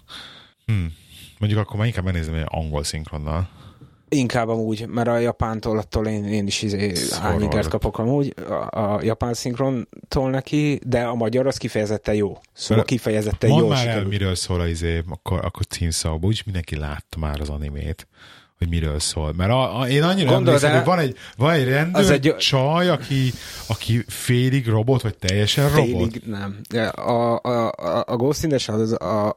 Hm. 0.65 0.73
Mondjuk 1.39 1.61
akkor 1.61 1.77
már 1.77 1.87
inkább 1.87 2.03
megnézem 2.03 2.33
egy 2.33 2.45
angol 2.47 2.83
szinkronnal. 2.83 3.49
Inkább 4.14 4.49
amúgy, 4.49 4.88
mert 4.88 5.07
a 5.07 5.18
japántól 5.18 5.78
attól 5.78 6.07
én, 6.07 6.26
én 6.26 6.47
is 6.47 6.62
izé 6.62 6.93
vagyok. 7.22 7.70
kapok 7.70 7.97
amúgy 7.97 8.34
a, 8.49 8.80
a 8.80 8.99
japán 9.03 9.34
szinkrontól 9.34 10.30
neki, 10.30 10.80
de 10.86 11.01
a 11.01 11.16
magyar 11.16 11.47
az 11.47 11.57
kifejezetten 11.57 12.16
jó. 12.16 12.38
Szóval 12.53 12.84
kifejezetten 12.84 13.49
jó 13.49 13.68
már 13.68 13.78
el, 13.78 13.84
sikerült. 13.84 14.09
miről 14.09 14.36
szól 14.36 14.59
a 14.59 14.68
izé, 14.68 15.03
akkor, 15.09 15.45
akkor 15.45 15.66
címszavakban, 15.66 16.28
úgyis 16.28 16.43
mindenki 16.43 16.76
látta 16.76 17.20
már 17.20 17.41
az 17.41 17.49
animét 17.49 18.07
hogy 18.57 18.70
miről 18.70 18.99
szól. 18.99 19.34
Mert 19.38 19.49
a, 19.51 19.80
a, 19.80 19.88
én 19.88 20.03
annyira 20.03 20.32
Gondold 20.32 20.47
emlékszem, 20.47 20.70
el- 20.70 20.78
hogy 20.78 20.86
van 20.86 20.99
egy, 20.99 21.18
van 21.38 21.51
egy 21.53 21.68
rendőr, 21.68 22.01
Az 22.01 22.09
egy... 22.09 22.36
csaj, 22.38 22.89
aki, 22.89 23.34
aki 23.68 24.03
félig 24.07 24.68
robot, 24.68 25.01
vagy 25.01 25.18
teljesen 25.18 25.70
robot. 25.70 25.86
Félig 25.86 26.22
nem. 26.26 26.59
A, 26.95 27.39
a, 27.43 27.72
a, 27.72 28.03
a 28.07 28.16
Ghost 28.16 28.43
in 28.43 28.49
the 28.49 28.57
Shell 28.57 28.80
az, 28.80 28.91
a, 28.91 29.36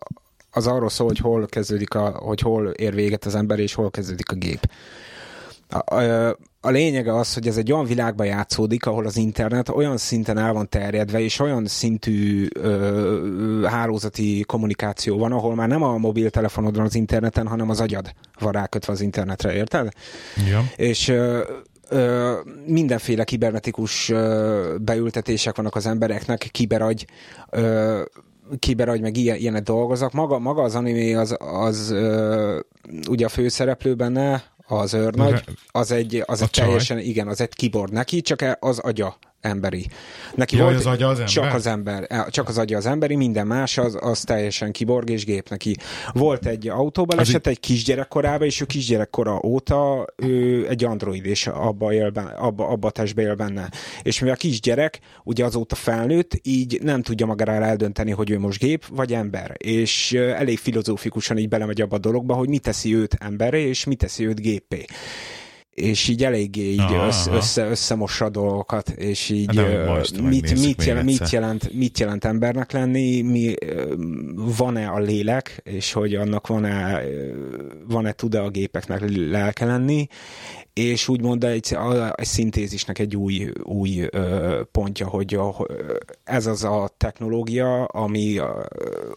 az 0.55 0.67
arról 0.67 0.91
szól, 0.91 1.07
hogy 1.07 1.19
hol 1.19 1.47
kezdődik, 1.47 1.95
a, 1.95 2.09
hogy 2.09 2.41
hol 2.41 2.69
ér 2.69 2.95
véget 2.95 3.25
az 3.25 3.35
ember, 3.35 3.59
és 3.59 3.75
hol 3.75 3.91
kezdődik 3.91 4.31
a 4.33 4.35
gép. 4.35 4.69
A, 5.69 5.95
a, 5.95 6.37
a 6.61 6.71
lényege 6.71 7.17
az, 7.17 7.35
hogy 7.35 7.47
ez 7.47 7.57
egy 7.57 7.73
olyan 7.73 7.85
világban 7.85 8.27
játszódik, 8.27 8.87
ahol 8.87 9.07
az 9.07 9.17
internet 9.17 9.69
olyan 9.69 9.97
szinten 9.97 10.39
el 10.39 10.53
van 10.53 10.69
terjedve, 10.69 11.21
és 11.21 11.39
olyan 11.39 11.67
szintű 11.67 12.47
ö, 12.55 13.67
hálózati 13.69 14.45
kommunikáció 14.47 15.19
van, 15.19 15.33
ahol 15.33 15.55
már 15.55 15.69
nem 15.69 15.83
a 15.83 15.97
mobiltelefonod 15.99 16.77
van 16.77 16.85
az 16.85 16.95
interneten, 16.95 17.47
hanem 17.47 17.71
az 17.71 17.81
agyad 17.81 18.15
van 18.39 18.53
rákötve 18.53 18.93
az 18.93 19.01
internetre, 19.01 19.55
érted? 19.55 19.89
Ja. 20.51 20.65
És 20.77 21.09
ö, 21.09 21.43
ö, 21.89 22.33
mindenféle 22.67 23.25
kibernetikus 23.25 24.09
ö, 24.09 24.75
beültetések 24.81 25.57
vannak 25.57 25.75
az 25.75 25.87
embereknek, 25.87 26.49
kiberagy, 26.51 27.07
ö, 27.51 28.03
kiberagy, 28.59 29.01
meg 29.01 29.17
ilyen, 29.17 29.37
ilyenek 29.37 29.63
dolgoznak. 29.63 30.13
Maga, 30.13 30.39
maga 30.39 30.63
az 30.63 30.75
anime 30.75 31.21
az, 31.21 31.37
az 31.39 31.91
ö, 31.91 32.61
ugye 33.09 33.25
a 33.25 33.29
főszereplő 33.29 33.95
benne, 33.95 34.43
az 34.67 34.95
őrnagy, 34.95 35.45
az 35.71 35.91
egy, 35.91 36.23
az 36.27 36.41
A 36.41 36.45
egy 36.45 36.51
csaj. 36.51 36.65
teljesen, 36.67 36.99
igen, 36.99 37.29
az 37.29 37.41
egy 37.41 37.55
kibor 37.55 37.89
neki, 37.89 38.21
csak 38.21 38.43
e- 38.43 38.57
az 38.61 38.79
agya 38.79 39.17
emberi. 39.45 39.87
Neki 40.35 40.57
Jaj, 40.57 40.65
volt, 40.65 40.79
az 40.79 40.87
agya 40.87 41.09
az 41.09 41.19
ember? 41.19 41.33
Csak 41.33 41.55
az 41.55 41.67
ember, 41.67 42.07
e, 42.09 42.27
csak 42.31 42.49
az 42.49 42.59
agya 42.59 42.77
az 42.77 42.87
emberi, 42.87 43.15
minden 43.17 43.47
más 43.47 43.79
az, 43.79 43.99
az 44.01 44.21
teljesen 44.21 44.73
kiborg 44.73 45.11
és 45.11 45.25
gép 45.25 45.49
neki. 45.49 45.77
Volt 46.13 46.47
egy 46.47 46.69
autóbaleset 46.69 47.47
egy 47.47 47.61
kisgyerekkorában, 47.61 48.47
és 48.47 48.61
ő 48.61 48.65
kisgyerekkora 48.65 49.41
óta 49.45 50.07
ő 50.17 50.67
egy 50.69 50.85
android, 50.85 51.25
és 51.25 51.47
abba, 51.47 51.93
él 51.93 52.11
benne, 52.11 52.31
abba, 52.31 52.69
abba 52.69 52.87
a 52.87 52.91
testbe 52.91 53.23
él 53.23 53.35
benne. 53.35 53.71
És 54.03 54.19
mivel 54.19 54.35
a 54.35 54.39
kisgyerek 54.39 54.99
ugye 55.25 55.45
azóta 55.45 55.75
felnőtt, 55.75 56.39
így 56.43 56.79
nem 56.83 57.03
tudja 57.03 57.27
magára 57.27 57.53
eldönteni, 57.53 58.11
hogy 58.11 58.31
ő 58.31 58.39
most 58.39 58.59
gép 58.59 58.85
vagy 58.91 59.13
ember. 59.13 59.55
És 59.59 60.13
elég 60.13 60.59
filozófikusan 60.59 61.39
így 61.39 61.49
belemegy 61.49 61.81
abba 61.81 61.97
a 61.97 61.99
dologba, 61.99 62.35
hogy 62.35 62.49
mi 62.49 62.59
teszi 62.59 62.95
őt 62.95 63.17
emberre, 63.21 63.59
és 63.59 63.85
mi 63.85 63.95
teszi 63.95 64.27
őt 64.27 64.41
gépé 64.41 64.85
és 65.75 66.09
így 66.09 66.25
eléggé 66.25 66.73
így 66.73 66.79
Aha, 66.81 67.07
össze, 67.07 67.29
aha. 67.31 67.37
össze, 67.39 67.67
összemossa 67.69 68.25
a 68.25 68.29
dolgokat, 68.29 68.89
és 68.89 69.29
így 69.29 69.57
Hát 69.57 69.73
nem, 69.73 69.87
most 69.87 70.21
mit, 70.21 70.61
mit, 70.61 70.85
jelent, 70.85 71.07
mit, 71.07 71.31
jelent, 71.31 71.73
mit 71.73 71.99
jelent 71.99 72.25
embernek 72.25 72.73
lenni, 72.73 73.21
mi, 73.21 73.55
van-e 74.35 74.89
a 74.89 74.99
lélek, 74.99 75.61
és 75.65 75.93
hogy 75.93 76.15
annak 76.15 76.47
van-e, 76.47 77.03
van-e 77.89 78.13
tud-e 78.13 78.43
a 78.43 78.49
gépeknek 78.49 79.03
lelke 79.31 79.65
lenni, 79.65 80.07
és 80.73 81.09
úgymond 81.09 81.45
egy, 81.45 81.75
a- 81.75 82.13
egy 82.15 82.27
szintézisnek 82.27 82.99
egy 82.99 83.17
új, 83.17 83.51
új 83.63 84.07
ö, 84.11 84.61
pontja, 84.73 85.07
hogy 85.09 85.35
a, 85.35 85.67
ez 86.25 86.47
az 86.47 86.65
a 86.65 86.91
technológia, 86.97 87.85
ami 87.85 88.37
ö, 88.37 88.49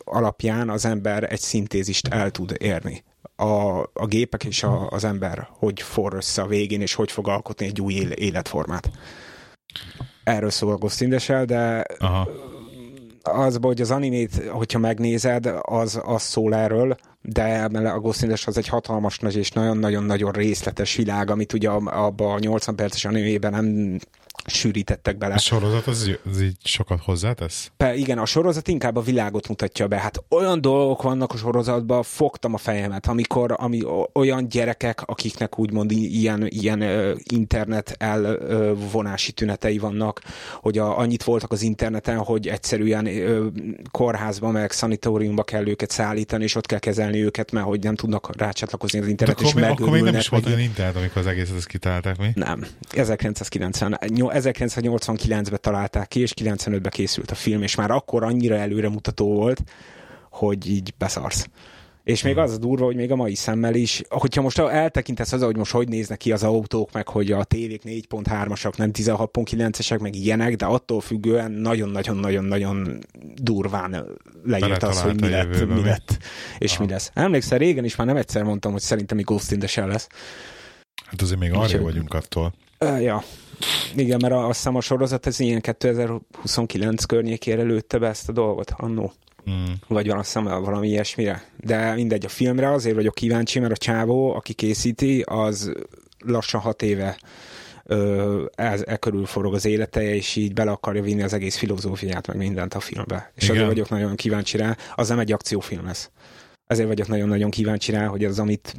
alapján 0.04 0.70
az 0.70 0.86
ember 0.86 1.32
egy 1.32 1.40
szintézist 1.40 2.08
el 2.08 2.32
tud 2.32 2.56
érni. 2.60 3.04
A, 3.40 3.80
a 3.94 4.06
gépek 4.06 4.44
és 4.44 4.64
a, 4.64 4.88
az 4.90 5.04
ember 5.04 5.48
hogy 5.52 5.82
for 5.82 6.14
össze 6.14 6.42
a 6.42 6.48
végén, 6.48 6.82
és 6.82 6.94
hogy 6.94 7.12
fog 7.12 7.28
alkotni 7.28 7.66
egy 7.66 7.82
új 7.82 7.94
él- 7.94 8.12
életformát. 8.12 8.90
Erről 10.24 10.50
szól 10.50 10.72
a 10.72 10.76
Ghost 10.78 11.02
in 11.02 11.10
the 11.10 11.20
Shell, 11.20 11.46
de 11.46 11.84
Aha. 12.00 12.30
az, 13.24 13.60
hogy 13.62 13.82
az 13.82 13.92
animét, 13.92 14.44
hogyha 14.50 14.80
megnézed, 14.80 15.54
az, 15.62 16.02
az 16.04 16.22
szól 16.22 16.56
erről, 16.56 16.98
de 17.22 17.64
a 17.64 18.00
Ghost 18.00 18.22
in 18.22 18.28
the 18.28 18.38
Shell 18.38 18.52
az 18.52 18.58
egy 18.58 18.68
hatalmas 18.68 19.20
nagy 19.20 19.36
és 19.36 19.52
nagyon-nagyon-nagyon 19.52 20.32
részletes 20.32 20.96
világ, 20.96 21.30
amit 21.30 21.54
ugye 21.54 21.70
abban 21.70 22.36
a 22.36 22.40
80 22.40 22.76
perces 22.76 23.06
animében 23.06 23.52
nem 23.52 23.98
sűrítettek 24.46 25.18
bele. 25.18 25.34
A 25.34 25.38
sorozat 25.38 25.88
az, 25.88 26.12
az 26.32 26.42
így 26.42 26.58
sokat 26.64 27.00
hozzátesz? 27.04 27.72
Pe, 27.78 27.96
igen, 27.96 28.18
a 28.18 28.26
sorozat 28.26 28.68
inkább 28.68 28.96
a 28.96 29.02
világot 29.02 29.48
mutatja 29.48 29.88
be. 29.88 29.98
Hát 29.98 30.24
olyan 30.30 30.62
dolgok 30.62 31.02
vannak 31.02 31.34
a 31.34 31.38
sorozatban, 31.38 32.04
fogtam 32.04 32.54
a 32.54 32.58
fejemet, 32.58 33.08
amikor 33.08 33.56
ami, 33.58 33.82
olyan 34.14 34.48
gyerekek, 34.48 35.02
akiknek 35.02 35.60
úgymond 35.60 35.92
ilyen, 35.92 36.48
ilyen 36.48 36.84
internet 37.24 37.96
elvonási 37.98 39.32
tünetei 39.32 39.78
vannak, 39.78 40.22
hogy 40.62 40.78
a, 40.78 40.98
annyit 40.98 41.24
voltak 41.24 41.52
az 41.52 41.62
interneten, 41.62 42.18
hogy 42.18 42.48
egyszerűen 42.48 43.06
ö, 43.06 43.48
kórházba 43.92 44.52
meg 44.52 44.72
szanitóriumba 44.72 45.44
kell 45.44 45.68
őket 45.68 45.92
szállítani, 45.92 46.44
és 46.44 46.56
ott 46.56 46.66
kell 46.66 46.80
kezelni 46.80 47.24
őket, 47.24 47.52
mert 47.52 47.66
hogy 47.66 47.84
nem 47.84 47.96
tudnak 47.96 48.38
rácsatlakozni 48.38 49.00
az 49.00 49.06
De 49.06 49.12
internet, 49.12 49.42
és 49.42 49.54
akkor 49.54 49.90
még 49.90 50.04
nem 50.04 50.16
is 50.16 50.28
volt 50.28 50.46
olyan 50.46 50.60
internet, 50.60 50.96
amikor 50.96 51.18
az 51.18 51.28
egészet 51.28 51.56
ezt 51.56 51.68
kitalálták 51.68 52.18
mi? 52.18 52.32
nem. 52.36 52.66
1990, 52.90 53.98
nyol- 54.08 54.27
1989-ben 54.34 55.60
találták 55.62 56.08
ki, 56.08 56.20
és 56.20 56.34
95-ben 56.42 56.92
készült 56.92 57.32
a 57.32 57.36
film, 57.36 57.62
és 57.62 57.76
már 57.76 57.92
akkor 57.92 58.24
annyira 58.24 58.56
előremutató 58.56 59.34
volt, 59.34 59.64
hogy 60.30 60.70
így 60.70 60.94
beszarsz. 60.98 61.48
És 62.08 62.24
még 62.24 62.38
az 62.38 62.54
a 62.54 62.58
durva, 62.58 62.86
hogy 62.86 62.96
még 62.96 63.12
a 63.12 63.16
mai 63.16 63.36
szemmel 63.36 63.76
is, 63.76 64.02
hogyha 64.10 64.42
most 64.42 64.60
eltekintesz 64.60 65.32
az, 65.32 65.42
hogy 65.42 65.58
most 65.58 65.72
hogy 65.72 65.88
néznek 65.88 66.18
ki 66.18 66.32
az 66.32 66.44
autók, 66.44 66.92
meg 66.92 67.08
hogy 67.08 67.32
a 67.32 67.44
tévék 67.44 67.82
4.3-asak, 67.86 68.78
nem 68.78 68.90
16.9-esek, 68.94 70.02
meg 70.02 70.16
ilyenek, 70.16 70.56
de 70.56 70.66
attól 70.66 71.02
függően 71.02 71.52
nagyon-nagyon-nagyon-nagyon 71.52 73.00
durván 73.36 74.06
leírt 74.44 74.84
az, 74.84 75.02
hogy 75.02 75.22
mi 75.22 75.30
lett, 75.30 75.68
mi 75.68 75.74
mi? 75.74 75.82
lett, 75.82 76.18
és 76.58 76.78
mi 76.78 76.88
lesz. 76.88 77.12
Emlékszel, 77.14 77.58
régen 77.58 77.84
is 77.84 77.96
már 77.96 78.08
nem 78.08 78.16
egyszer 78.16 78.44
mondtam, 78.44 78.72
hogy 78.72 78.82
szerintem 78.82 79.18
még 79.18 79.26
Ghost 79.26 79.52
in 79.52 79.60
the 79.60 79.68
Shell 79.68 79.88
lesz. 79.88 80.08
Hát 81.06 81.22
azért 81.22 81.40
még 81.40 81.54
arra 81.54 81.82
vagyunk 81.82 82.14
attól. 82.14 82.54
Uh, 82.80 83.02
ja. 83.02 83.24
Igen, 83.96 84.20
mert 84.22 84.34
a- 84.34 84.48
azt 84.48 84.58
hiszem 84.58 84.76
a 84.76 84.82
sorozat 84.82 85.26
ez 85.26 85.40
ilyen 85.40 85.62
2029 85.62 87.04
környékére 87.04 87.62
lőtte 87.62 87.98
be 87.98 88.08
ezt 88.08 88.30
a 88.30 88.32
dolgot 88.32 88.72
annó. 88.78 89.14
Mm. 89.50 89.66
Vagy 89.88 90.08
van 90.08 90.18
azt 90.18 90.26
hiszem 90.34 90.44
valami 90.64 90.88
ilyesmire. 90.88 91.44
De 91.60 91.94
mindegy, 91.94 92.26
a 92.26 92.30
filmre 92.30 92.72
azért 92.72 92.96
vagyok 92.96 93.14
kíváncsi, 93.16 93.60
mert 93.60 93.72
a 93.72 93.78
csávó, 93.78 94.34
aki 94.36 94.54
készíti, 94.54 95.22
az 95.22 95.72
lassan 96.26 96.62
hat 96.62 96.82
éve 96.82 97.18
ö, 97.84 98.46
ez, 98.56 98.84
e 98.86 98.98
körül 98.98 99.26
forog 99.26 99.54
az 99.54 99.66
élete, 99.66 100.04
és 100.16 100.36
így 100.36 100.54
bele 100.54 100.72
akarja 100.72 101.02
vinni 101.02 101.24
az 101.24 101.34
egész 101.34 101.58
filozófiát, 101.58 102.28
meg 102.28 102.38
mindent 102.38 102.74
a 102.74 102.80
filmbe. 102.80 103.32
És 103.36 103.44
Igen. 103.44 103.56
azért 103.56 103.70
vagyok 103.70 103.90
nagyon 103.90 104.16
kíváncsi 104.16 104.58
rá. 104.58 104.76
Az 104.96 105.10
nem 105.10 105.20
egy 105.20 105.32
akciófilm 105.32 105.86
lesz. 105.86 106.10
Ezért 106.68 106.88
vagyok 106.88 107.08
nagyon-nagyon 107.08 107.50
kíváncsi 107.50 107.92
rá, 107.92 108.06
hogy 108.06 108.26
az, 108.26 108.40
amit 108.40 108.76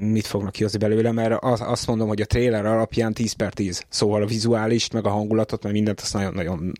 mit 0.00 0.26
fognak 0.26 0.52
kihozni 0.52 0.78
belőle, 0.78 1.12
mert 1.12 1.42
az, 1.42 1.60
azt 1.60 1.86
mondom, 1.86 2.08
hogy 2.08 2.20
a 2.20 2.26
trailer 2.26 2.66
alapján 2.66 3.12
10 3.12 3.32
per 3.32 3.52
10. 3.52 3.84
Szóval 3.88 4.22
a 4.22 4.26
vizuális, 4.26 4.90
meg 4.90 5.06
a 5.06 5.10
hangulatot, 5.10 5.62
meg 5.62 5.72
mindent, 5.72 6.00
azt 6.00 6.12
nagyon-nagyon 6.12 6.72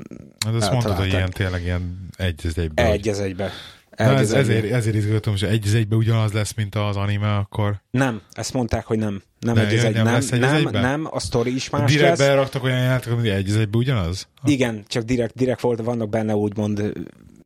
Hát 0.47 0.55
azt 0.55 0.71
mondtad, 0.71 0.97
hogy 0.97 1.07
ilyen 1.07 1.31
tényleg 1.31 1.63
ilyen 1.63 2.09
egy 2.17 2.41
az 2.47 2.59
egyben. 2.59 2.87
egy 2.87 3.09
az 3.09 3.21
egybe. 3.21 3.51
Na, 3.97 4.11
Egy 4.15 4.21
ez, 4.21 4.33
egybe. 4.33 4.39
ezért, 4.55 4.73
ezért 4.73 4.97
izgultam, 4.97 5.33
hogy 5.33 5.49
egy 5.49 5.67
az 5.67 5.75
egyben 5.75 5.99
ugyanaz 5.99 6.33
lesz, 6.33 6.55
mint 6.55 6.75
az 6.75 6.97
anime, 6.97 7.37
akkor 7.37 7.81
Nem, 7.91 8.21
ezt 8.33 8.53
mondták, 8.53 8.85
hogy 8.85 8.99
nem. 8.99 9.23
Nem, 9.41 9.55
Ne, 9.55 9.67
egy 9.67 9.79
az 9.79 9.85
egy, 9.85 9.95
nem 9.95 10.05
nem, 10.05 10.23
egy 10.31 10.41
nem, 10.41 10.63
nem, 10.71 11.07
a 11.11 11.21
sztori 11.21 11.55
is 11.55 11.71
más 11.71 11.91
direkt 11.93 12.19
lesz. 12.19 12.29
beraktak 12.29 12.63
olyan 12.65 12.79
játékot, 12.83 13.19
hogy 13.19 13.29
egy 13.29 13.49
az 13.49 13.57
egyben 13.57 13.81
ugyanaz? 13.81 14.29
Igen, 14.45 14.83
csak 14.87 15.03
direkt, 15.03 15.35
direkt 15.35 15.61
volt, 15.61 15.83
vannak 15.83 16.09
benne 16.09 16.35
úgymond 16.35 16.93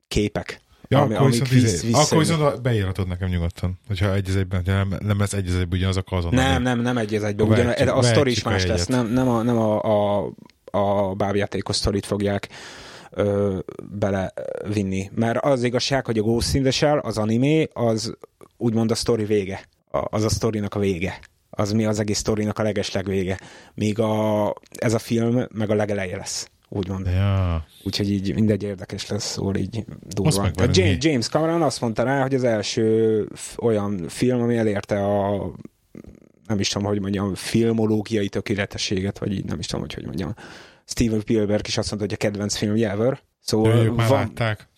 képek. 0.08 0.60
Ja, 0.88 1.00
ami- 1.00 1.14
akkor, 1.14 1.30
viszont, 1.30 1.48
visz- 1.48 1.62
izé, 1.62 1.86
vissza- 1.86 2.00
akkor 2.02 2.18
viszont 2.18 2.62
beírhatod 2.62 3.08
nekem 3.08 3.28
nyugodtan, 3.28 3.78
hogyha 3.86 4.14
egy 4.14 4.28
az 4.28 4.36
egyben, 4.36 4.62
hogyha 4.64 4.84
nem, 4.84 4.98
nem 5.00 5.18
lesz 5.18 5.32
egy 5.32 5.48
az 5.48 5.54
egyben 5.54 5.78
ugyanaz, 5.78 5.96
akkor 5.96 6.18
azonnal. 6.18 6.44
Nem, 6.44 6.62
nem, 6.62 6.80
nem 6.80 6.98
egy 6.98 7.14
az 7.14 7.22
egyben. 7.24 7.46
Ugyan, 7.48 7.88
a 7.88 8.02
sztori 8.02 8.30
is 8.30 8.44
a 8.44 8.48
más 8.50 8.66
lesz. 8.66 8.86
Nem, 8.86 9.06
nem, 9.06 9.28
a, 9.28 9.42
nem 9.42 9.58
a, 9.58 9.80
a, 9.82 10.30
a 10.70 11.14
bábjátékos 11.14 11.76
sztorit 11.76 12.06
fogják 12.06 12.48
ö, 13.10 13.58
belevinni. 13.90 15.10
Mert 15.14 15.38
az 15.44 15.62
igazság, 15.62 16.04
hogy 16.06 16.18
a 16.18 16.22
Ghost 16.22 16.54
in 16.54 16.62
the 16.62 16.70
Shell, 16.70 16.98
az 16.98 17.18
animé, 17.18 17.68
az 17.72 18.14
úgymond 18.56 18.90
a 18.90 18.94
sztori 18.94 19.24
vége. 19.24 19.68
A, 19.90 20.04
az 20.10 20.24
a 20.24 20.28
sztorinak 20.28 20.74
a 20.74 20.78
vége. 20.78 21.18
Az 21.50 21.72
mi 21.72 21.84
az 21.84 21.98
egész 21.98 22.18
sztorinak 22.18 22.58
a 22.58 22.62
legesleg 22.62 23.04
vége. 23.06 23.38
Míg 23.74 23.98
a, 23.98 24.54
ez 24.74 24.94
a 24.94 24.98
film 24.98 25.46
meg 25.54 25.70
a 25.70 25.74
legeleje 25.74 26.16
lesz. 26.16 26.48
Úgymond. 26.68 27.06
Ja, 27.06 27.66
Úgyhogy 27.82 28.10
így 28.10 28.34
mindegy 28.34 28.62
érdekes 28.62 29.08
lesz, 29.08 29.30
szóval 29.30 29.54
így 29.54 29.84
durva. 30.08 30.50
Tehát 30.50 30.76
James? 30.76 30.96
James 31.04 31.28
Cameron 31.28 31.62
azt 31.62 31.80
mondta 31.80 32.02
rá, 32.02 32.22
hogy 32.22 32.34
az 32.34 32.44
első 32.44 33.28
olyan 33.58 34.08
film, 34.08 34.40
ami 34.40 34.56
elérte 34.56 35.04
a 35.04 35.50
nem 36.46 36.60
is 36.60 36.68
tudom, 36.68 36.88
hogy 36.88 37.00
mondjam, 37.00 37.34
filmológiai 37.34 38.28
tökéletességet, 38.28 39.18
vagy 39.18 39.32
így 39.32 39.44
nem 39.44 39.58
is 39.58 39.66
tudom, 39.66 39.80
hogy 39.80 39.94
hogy 39.94 40.04
mondjam. 40.04 40.34
Steven 40.84 41.20
Spielberg 41.20 41.66
is 41.66 41.78
azt 41.78 41.90
mondta, 41.90 42.08
hogy 42.08 42.18
a 42.20 42.24
kedvenc 42.28 42.56
film 42.56 42.74
ever. 42.84 43.20
Szóval 43.40 43.76
ők 43.76 43.96
már 43.96 44.08
van, 44.08 44.18
látták. 44.18 44.68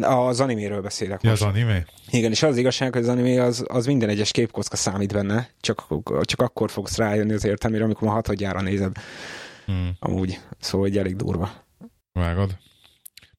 az 0.00 0.40
animéről 0.40 0.80
beszélek 0.80 1.22
Ja, 1.22 1.30
most. 1.30 1.42
az 1.42 1.48
anime? 1.48 1.84
Igen, 2.10 2.30
és 2.30 2.42
az 2.42 2.56
igazság, 2.56 2.92
hogy 2.92 3.02
az 3.02 3.08
anime 3.08 3.42
az, 3.42 3.64
az 3.68 3.86
minden 3.86 4.08
egyes 4.08 4.30
képkocka 4.30 4.76
számít 4.76 5.12
benne, 5.12 5.48
csak, 5.60 5.86
csak 6.20 6.40
akkor 6.40 6.70
fogsz 6.70 6.96
rájönni 6.96 7.32
az 7.32 7.44
értelmére, 7.44 7.84
amikor 7.84 8.02
már 8.02 8.16
hatodjára 8.16 8.60
nézed. 8.60 8.96
Hmm. 9.66 9.90
Amúgy, 9.98 10.40
szóval 10.58 10.86
egy 10.86 10.98
elég 10.98 11.16
durva. 11.16 11.50
Vágod? 12.12 12.56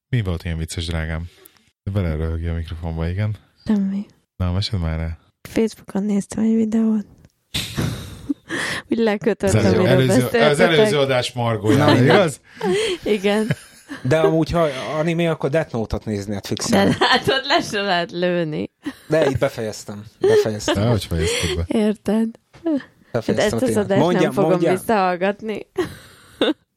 Mi 0.08 0.22
volt 0.22 0.44
ilyen 0.44 0.58
vicces, 0.58 0.86
drágám? 0.86 1.28
Beleröhögj 1.92 2.48
a 2.48 2.54
mikrofonba, 2.54 3.08
igen. 3.08 3.36
Semmi. 3.66 4.06
Na, 4.36 4.52
mesed 4.52 4.80
már 4.80 4.98
el. 5.00 5.18
Facebookon 5.48 6.02
néztem 6.02 6.44
egy 6.44 6.54
videót. 6.54 7.06
Úgy 8.90 8.98
Az, 8.98 9.04
lekötöttem, 9.04 9.64
miről 9.70 9.86
előző, 9.86 10.26
az 10.38 10.60
előző 10.60 10.98
adás 10.98 11.32
margója, 11.32 11.76
Na, 11.86 12.02
igaz? 12.02 12.40
Igen. 13.04 13.46
De 14.02 14.18
amúgy, 14.20 14.50
ha 14.50 14.60
anime, 14.98 15.30
akkor 15.30 15.50
Death 15.50 15.72
Note-ot 15.72 16.04
nézni 16.04 16.32
Netflixen. 16.34 16.88
De 16.88 16.96
hát 16.98 17.28
ott 17.28 17.46
le 17.46 17.60
se 17.60 17.80
lehet 17.80 18.10
lőni. 18.12 18.70
De 19.08 19.26
itt 19.30 19.38
befejeztem. 19.38 20.04
Befejeztem. 20.20 20.74
De 20.82 20.88
hogy 20.88 21.04
fejezted 21.04 21.56
be? 21.56 21.64
Érted? 21.78 22.28
Hát 22.64 22.90
befejeztem 23.12 23.58
ezt 23.58 23.68
az 23.68 23.76
adást 23.76 24.00
Mondja- 24.02 24.20
nem 24.20 24.32
fogom 24.32 24.50
mondja. 24.50 24.70
visszahallgatni. 24.70 25.66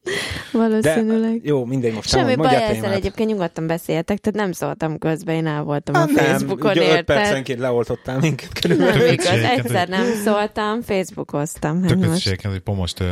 Valószínűleg. 0.51 1.39
jó, 1.43 1.65
mindegy, 1.65 1.93
most 1.93 2.09
Semmi 2.09 2.35
baj 2.35 2.55
a 2.55 2.61
ezzel 2.61 2.73
témát. 2.73 2.95
egyébként 2.95 3.29
nyugodtan 3.29 3.67
beszéltek, 3.67 4.17
tehát 4.17 4.39
nem 4.39 4.51
szóltam 4.51 4.97
közben, 4.97 5.35
én 5.35 5.47
el 5.47 5.63
voltam 5.63 5.95
a 5.95 5.97
Hát 5.97 6.09
nem, 6.09 6.25
Facebookon, 6.25 6.71
ugye 6.71 6.83
érted? 6.83 7.03
percenként 7.05 7.59
leoltottál 7.59 8.19
minket 8.19 8.59
körülbelül. 8.59 9.03
Nem 9.03 9.13
igaz, 9.13 9.27
egyszer 9.27 9.87
nem 9.87 10.05
szóltam, 10.23 10.81
Facebookoztam. 10.81 11.81
Tök 11.81 12.05
most. 12.05 12.41
hogy 12.43 12.61
most 12.75 13.03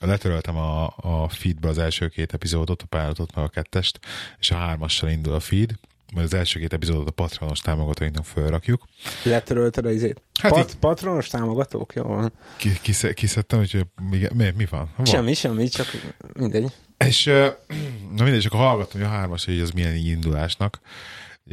letöröltem 0.00 0.56
a, 0.56 0.84
a 0.96 1.28
feedbe 1.28 1.68
az 1.68 1.78
első 1.78 2.08
két 2.08 2.32
epizódot, 2.34 2.82
a 2.82 2.86
pályázatot, 2.86 3.34
meg 3.34 3.44
a 3.44 3.48
kettest, 3.48 3.98
és 4.38 4.50
a 4.50 4.54
hármassal 4.54 5.10
indul 5.10 5.34
a 5.34 5.40
feed, 5.40 5.70
majd 6.12 6.26
az 6.26 6.34
első 6.34 6.60
két 6.60 6.72
epizódot 6.72 7.08
a 7.08 7.10
patronos 7.10 7.58
támogatóinknak 7.58 8.24
fölrakjuk. 8.24 8.84
Letörölted 9.22 9.84
a 9.86 9.90
izét. 9.90 10.22
Hát 10.40 10.52
Pat, 10.52 10.68
így- 10.70 10.76
patronos 10.76 11.28
támogatók? 11.28 11.94
Jó 11.94 12.02
van. 12.02 12.32
Ki, 12.56 12.72
kisze, 12.82 13.12
kiszedtem, 13.12 13.58
hogy 13.58 13.86
mi, 14.10 14.26
mi, 14.34 14.52
mi 14.56 14.66
van? 14.70 14.90
van? 14.96 15.06
Semmi, 15.06 15.34
semmi, 15.34 15.68
csak 15.68 15.86
mindegy. 16.32 16.72
És 16.98 17.24
na 18.16 18.22
mindegy, 18.24 18.40
csak 18.40 18.52
hallgattam, 18.52 19.00
hogy 19.00 19.10
a 19.10 19.12
hármas, 19.12 19.44
hogy 19.44 19.58
ez 19.60 19.70
milyen 19.70 19.94
indulásnak. 19.94 20.80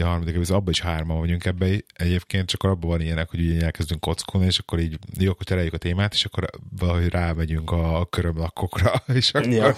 A 0.01 0.05
harmadik 0.05 0.35
epizód, 0.35 0.57
abban 0.57 0.71
is 0.71 0.81
hárman 0.81 1.19
vagyunk 1.19 1.45
ebbe 1.45 1.67
egyébként, 1.93 2.49
csak 2.49 2.63
abban 2.63 2.89
van 2.89 3.01
ilyenek, 3.01 3.29
hogy 3.29 3.39
ugye 3.39 3.61
elkezdünk 3.61 4.01
kockolni, 4.01 4.47
és 4.47 4.59
akkor 4.59 4.79
így, 4.79 4.99
jó, 5.17 5.31
akkor 5.31 5.45
tereljük 5.45 5.73
a 5.73 5.77
témát, 5.77 6.13
és 6.13 6.25
akkor 6.25 6.49
valahogy 6.79 7.07
rámegyünk 7.07 7.71
a, 7.71 7.99
a 7.99 8.05
körömlakkokra, 8.05 9.03
és 9.13 9.33
akkor 9.33 9.49
Ja. 9.51 9.75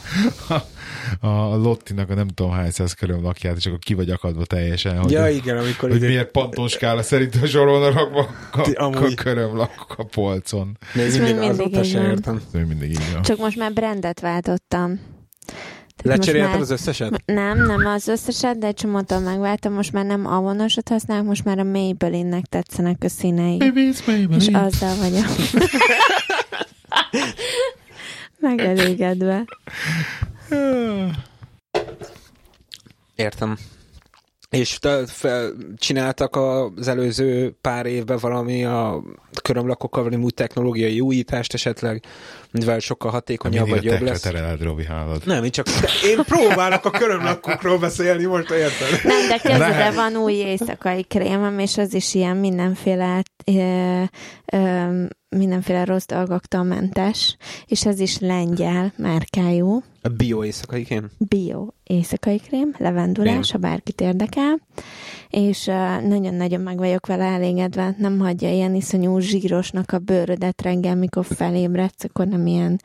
a, 1.20 1.28
a 1.28 1.56
Lottinak 1.56 2.10
a 2.10 2.14
nem 2.14 2.28
tudom 2.28 2.52
hány 2.52 2.72
száz 2.72 2.94
körömlakját, 2.94 3.58
és 3.58 3.66
akkor 3.66 3.80
ki 3.80 3.94
vagy 3.94 4.10
akadva 4.10 4.46
teljesen, 4.46 5.00
hogy, 5.00 5.12
Ja, 5.12 5.30
igen, 5.30 5.58
amikor 5.58 5.90
hogy 5.90 5.98
ide 5.98 6.08
miért 6.08 6.32
pantonskála 6.32 7.02
szerint 7.02 7.36
a 7.36 7.46
soron 7.46 7.94
rakva 7.94 8.28
a, 8.52 8.60
a, 8.60 8.70
a 8.76 8.84
amúgy. 8.84 9.14
körömlakkok 9.16 9.98
a 9.98 10.04
polcon. 10.04 10.78
még 10.94 11.06
Ez 11.06 11.18
mindig, 11.18 11.36
mindig 11.36 11.50
azóta 11.60 11.84
így 11.84 11.90
sem 11.90 12.06
értem. 12.06 12.42
Még 12.54 12.66
mindig 12.66 12.90
így. 12.90 13.22
Csak 13.22 13.38
most 13.38 13.58
már 13.58 13.74
brandet 13.74 14.20
váltottam. 14.20 15.00
Lecserélted 16.04 16.52
már- 16.52 16.62
az 16.62 16.70
összeset? 16.70 17.22
Nem, 17.26 17.66
nem 17.66 17.86
az 17.86 18.08
összeset, 18.08 18.58
de 18.58 18.68
egy 18.68 18.74
csomótól 18.76 19.20
megváltam. 19.20 19.74
Most 19.74 19.92
már 19.94 20.06
nem 20.06 20.26
avonosat 20.26 20.90
használok, 20.90 21.26
most 21.26 21.46
már 21.46 21.60
a 21.60 21.64
Maybelline-nek 21.64 22.46
tetszenek 22.46 23.04
a 23.04 23.10
színei. 23.10 23.58
Baby, 23.58 23.90
it's 23.94 24.06
Maybelline. 24.06 24.36
És 24.36 24.48
azzal 24.48 24.96
vagyok. 24.96 25.26
Megelégedve. 28.40 29.46
Értem. 33.16 33.58
És 34.50 34.78
te 34.78 35.06
fel, 35.06 35.52
csináltak 35.78 36.36
az 36.36 36.88
előző 36.88 37.58
pár 37.62 37.86
évben 37.86 38.18
valami 38.22 38.66
a 38.66 39.04
körömlakokkal 39.42 40.04
valami 40.04 40.24
új 40.24 40.32
technológiai 40.32 41.00
újítást 41.00 41.54
esetleg, 41.54 42.04
mivel 42.52 42.80
sokkal 42.80 43.12
hatékonyabb 43.12 43.70
vagy 43.70 43.84
jobb 43.84 44.02
lesz? 44.02 44.22
tereled, 44.22 44.62
Robi, 44.62 44.86
hálad. 44.86 45.22
Nem, 45.26 45.44
én 45.44 45.52
csak 45.52 45.66
de 45.66 45.90
én 46.08 46.18
próbálok 46.18 46.86
a 46.86 46.90
körömlakokról 46.90 47.78
beszélni, 47.78 48.26
most 48.26 48.50
érted? 48.50 49.04
Nem, 49.04 49.28
de 49.28 49.38
kezdve 49.38 49.92
van 49.96 50.16
új 50.16 50.34
éjszakai 50.34 51.04
krémem, 51.04 51.60
és 51.60 51.78
az 51.78 51.94
is 51.94 52.14
ilyen 52.14 52.38
mindenféle 52.38 53.24
ö, 53.46 54.02
ö, 54.54 55.04
mindenféle 55.36 55.84
rossz 55.86 56.06
dolgoktól 56.06 56.64
mentes, 56.64 57.38
és 57.66 57.86
ez 57.86 58.00
is 58.00 58.20
lengyel 58.20 58.94
márkájú, 58.98 59.84
A 60.02 60.08
bio 60.10 60.44
éjszakai 60.44 60.84
kém. 60.84 61.10
bio 61.18 61.68
éjszakai 61.84 62.38
krém, 62.40 62.76
levendulás, 62.78 63.52
ha 63.52 63.58
bárkit 63.58 64.02
érdekel, 64.02 64.60
és 65.30 65.66
nagyon-nagyon 66.08 66.62
meg 66.62 66.78
vagyok 66.78 67.06
vele 67.06 67.24
elégedve, 67.24 67.96
nem 67.98 68.20
hagyja 68.20 68.52
ilyen 68.52 68.76
iszonyú 68.76 69.20
zsírosnak 69.20 69.92
a 69.92 69.98
bőrödet 69.98 70.62
reggel, 70.62 70.96
mikor 70.96 71.26
felébredsz, 71.26 72.04
akkor 72.04 72.28
nem 72.28 72.39
ilyen 72.48 72.82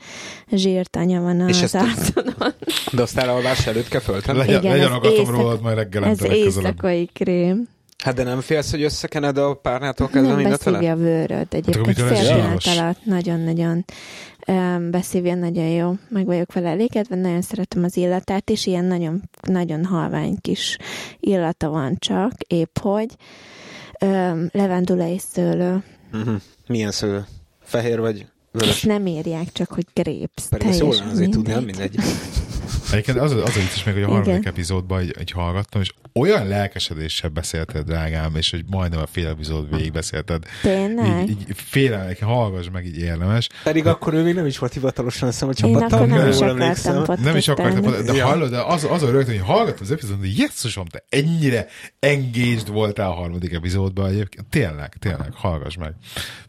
zsírtanya 0.53 1.21
van 1.21 1.49
És 1.49 1.63
az 1.63 1.75
arcodon. 1.75 2.53
De 2.93 3.03
azt 3.03 3.19
elalvás 3.19 3.67
előtt 3.67 3.89
kell 3.89 4.01
föltenni? 4.01 4.39
Legyen, 4.39 4.61
Igen, 4.61 4.73
legyen 4.73 4.93
agatom 4.93 5.19
éjszaka- 5.19 5.41
rólad 5.41 5.63
majd 5.63 5.77
reggel 5.77 6.05
Ez 6.05 6.23
éjszakai 6.25 7.07
krém. 7.13 7.69
Hát 8.05 8.15
de 8.15 8.23
nem 8.23 8.41
félsz, 8.41 8.71
hogy 8.71 8.83
összekened 8.83 9.39
a 9.39 9.55
párnától 9.55 10.07
kezdve 10.07 10.29
Nem 10.29 10.37
mindent 10.37 10.65
beszívja 10.65 10.93
a 10.93 10.97
vőröd. 10.97 11.47
Egyébként 11.51 11.87
mitől 11.87 12.09
ez 12.13 12.19
fél 12.19 12.35
pillanat 12.35 12.67
alatt 12.67 13.05
nagyon-nagyon 13.05 13.85
um, 14.47 14.91
beszívja, 14.91 15.35
nagyon 15.35 15.65
jó. 15.65 15.95
Meg 16.09 16.27
vagyok 16.27 16.53
vele 16.53 16.69
elégedve, 16.69 17.17
nagyon 17.17 17.43
szeretem 17.43 17.85
az 17.85 17.97
illatát, 17.97 18.51
és 18.51 18.67
ilyen 18.67 18.85
nagyon, 18.85 19.23
nagyon 19.43 19.85
halvány 19.85 20.37
kis 20.41 20.77
illata 21.21 21.69
van 21.69 21.97
csak, 21.99 22.33
épp 22.47 22.79
hogy. 22.81 23.09
Um, 24.01 24.49
levendula 24.53 25.09
és 25.09 25.23
szőlő. 25.33 25.83
Uh-huh. 26.13 26.35
Milyen 26.67 26.91
szőlő? 26.91 27.25
Fehér 27.63 28.01
vagy 28.01 28.27
Vörös? 28.59 28.83
nem 28.83 29.07
írják 29.07 29.53
csak, 29.53 29.71
hogy 29.71 29.87
grapes. 29.95 30.45
Pedig 30.49 30.67
Teljesen 30.69 30.89
lenne 30.89 31.11
azért 31.11 31.31
tudni, 31.31 31.53
nem 31.53 31.65
mindegy. 31.65 31.95
Egyébként 32.91 33.19
az, 33.19 33.33
az 33.33 33.57
a 33.57 33.61
vicces 33.61 33.85
meg, 33.85 33.95
hogy 33.95 34.03
a 34.03 34.07
harmadik 34.07 34.33
Igen. 34.33 34.47
epizódban 34.47 35.01
egy, 35.01 35.15
egy 35.19 35.31
hallgattam, 35.31 35.81
és 35.81 35.93
olyan 36.13 36.49
lelkesedéssel 36.49 37.31
beszélted, 37.31 37.85
drágám, 37.87 38.37
és 38.37 38.51
hogy 38.51 38.65
majdnem 38.71 39.01
a 39.01 39.07
fél 39.07 39.29
epizód 39.29 39.77
végig 39.77 39.93
beszélted. 39.93 40.45
Tényleg? 40.63 41.23
Így, 41.23 41.31
így 41.31 41.47
félelmek, 41.55 42.23
hallgass 42.23 42.67
meg, 42.73 42.87
így 42.87 42.99
érdemes. 42.99 43.49
Pedig 43.63 43.87
akkor 43.87 44.15
ő 44.15 44.23
még 44.23 44.35
nem 44.35 44.47
is 44.47 44.59
volt 44.59 44.73
hivatalosan, 44.73 45.31
csapattag, 45.31 45.93
akkor 45.93 46.07
nem 46.07 46.29
is 46.29 46.39
emlékszem. 46.39 46.97
akartam 46.97 47.25
Nem 47.25 47.37
is 47.37 47.49
akartam, 47.49 48.05
de 48.05 48.13
Ja. 48.13 48.27
hallod, 48.27 48.51
de 48.51 48.61
az, 48.61 48.87
az 48.91 49.03
a 49.03 49.11
rögtön, 49.11 49.39
hogy 49.39 49.47
hallgattam 49.47 49.83
az 49.83 49.91
epizódot, 49.91 50.21
hogy 50.21 50.39
jesszusom, 50.39 50.87
te 50.87 51.05
ennyire 51.09 51.67
engaged 51.99 52.69
voltál 52.69 53.11
a 53.11 53.15
harmadik 53.15 53.53
epizódban 53.53 54.11
egyébként. 54.11 54.47
Tényleg, 54.47 54.95
tényleg, 54.99 55.33
hallgass 55.35 55.77
meg. 55.77 55.93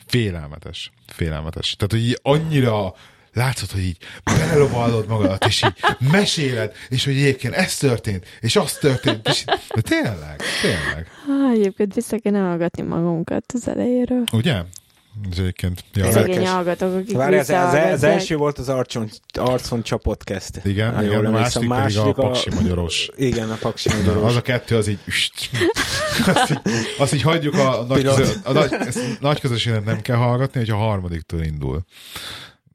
Félelmetes, 0.08 0.92
félelmetes. 1.08 1.76
Tehát, 1.76 1.92
hogy 1.92 2.02
így 2.02 2.20
annyira 2.22 2.94
látszott, 3.36 3.72
hogy 3.72 3.84
így 3.84 3.98
belelovallod 4.24 5.08
magadat, 5.08 5.46
és 5.46 5.64
így 5.64 6.10
meséled, 6.12 6.72
és 6.90 7.06
hogy 7.06 7.14
egyébként 7.16 7.54
ez 7.54 7.76
történt, 7.78 8.26
és 8.42 8.56
az 8.56 8.74
történt, 8.74 9.28
és 9.28 9.44
de 9.76 9.82
tényleg, 9.82 10.42
tényleg. 10.62 11.08
Ah, 11.28 11.52
egyébként 11.52 11.94
vissza 11.94 12.18
kéne 12.18 12.40
hallgatni 12.40 12.84
magunkat 12.84 13.44
az 13.54 13.68
elejéről. 13.68 14.24
Ugye? 14.32 14.62
Ez 15.32 15.38
egyébként, 15.40 15.84
ja. 15.94 16.12
Szegény 16.12 16.48
hallgatók, 16.48 16.96
akik 16.96 17.16
Várj, 17.16 17.38
az, 17.38 17.50
az, 17.50 17.74
az 17.74 18.04
első 18.04 18.36
volt 18.36 18.58
az 18.58 18.70
arcon, 18.70 19.10
arcon 19.34 19.84
csapott 19.84 20.24
kezd. 20.24 20.60
igen, 20.64 20.96
Ha 20.96 21.04
igen, 21.04 21.26
a 21.26 21.28
emlékszem. 21.28 21.64
második, 21.64 22.14
pedig 22.14 22.26
a 22.26 22.28
paksi 22.28 22.50
magyaros. 22.54 23.10
Igen, 23.16 23.50
a 23.52 23.56
paksi 23.56 23.90
Na, 23.90 23.96
magyaros. 23.96 24.24
az 24.30 24.36
a 24.36 24.42
kettő, 24.42 24.76
az 24.76 24.88
így, 24.88 25.00
üst, 25.06 25.34
azt 26.34 26.50
így, 26.52 26.60
azt 26.98 27.14
így 27.14 27.22
hagyjuk 27.22 27.54
a, 27.54 27.86
nagy, 27.88 28.04
közö, 28.04 28.34
a 28.44 28.52
nagy, 28.52 28.74
ezt 28.74 29.20
nagy 29.20 29.40
közösséget 29.40 29.86
nem 29.86 30.02
kell 30.02 30.16
hallgatni, 30.18 30.60
hogyha 30.60 30.78
a 30.78 30.88
harmadiktól 30.88 31.42
indul. 31.42 31.86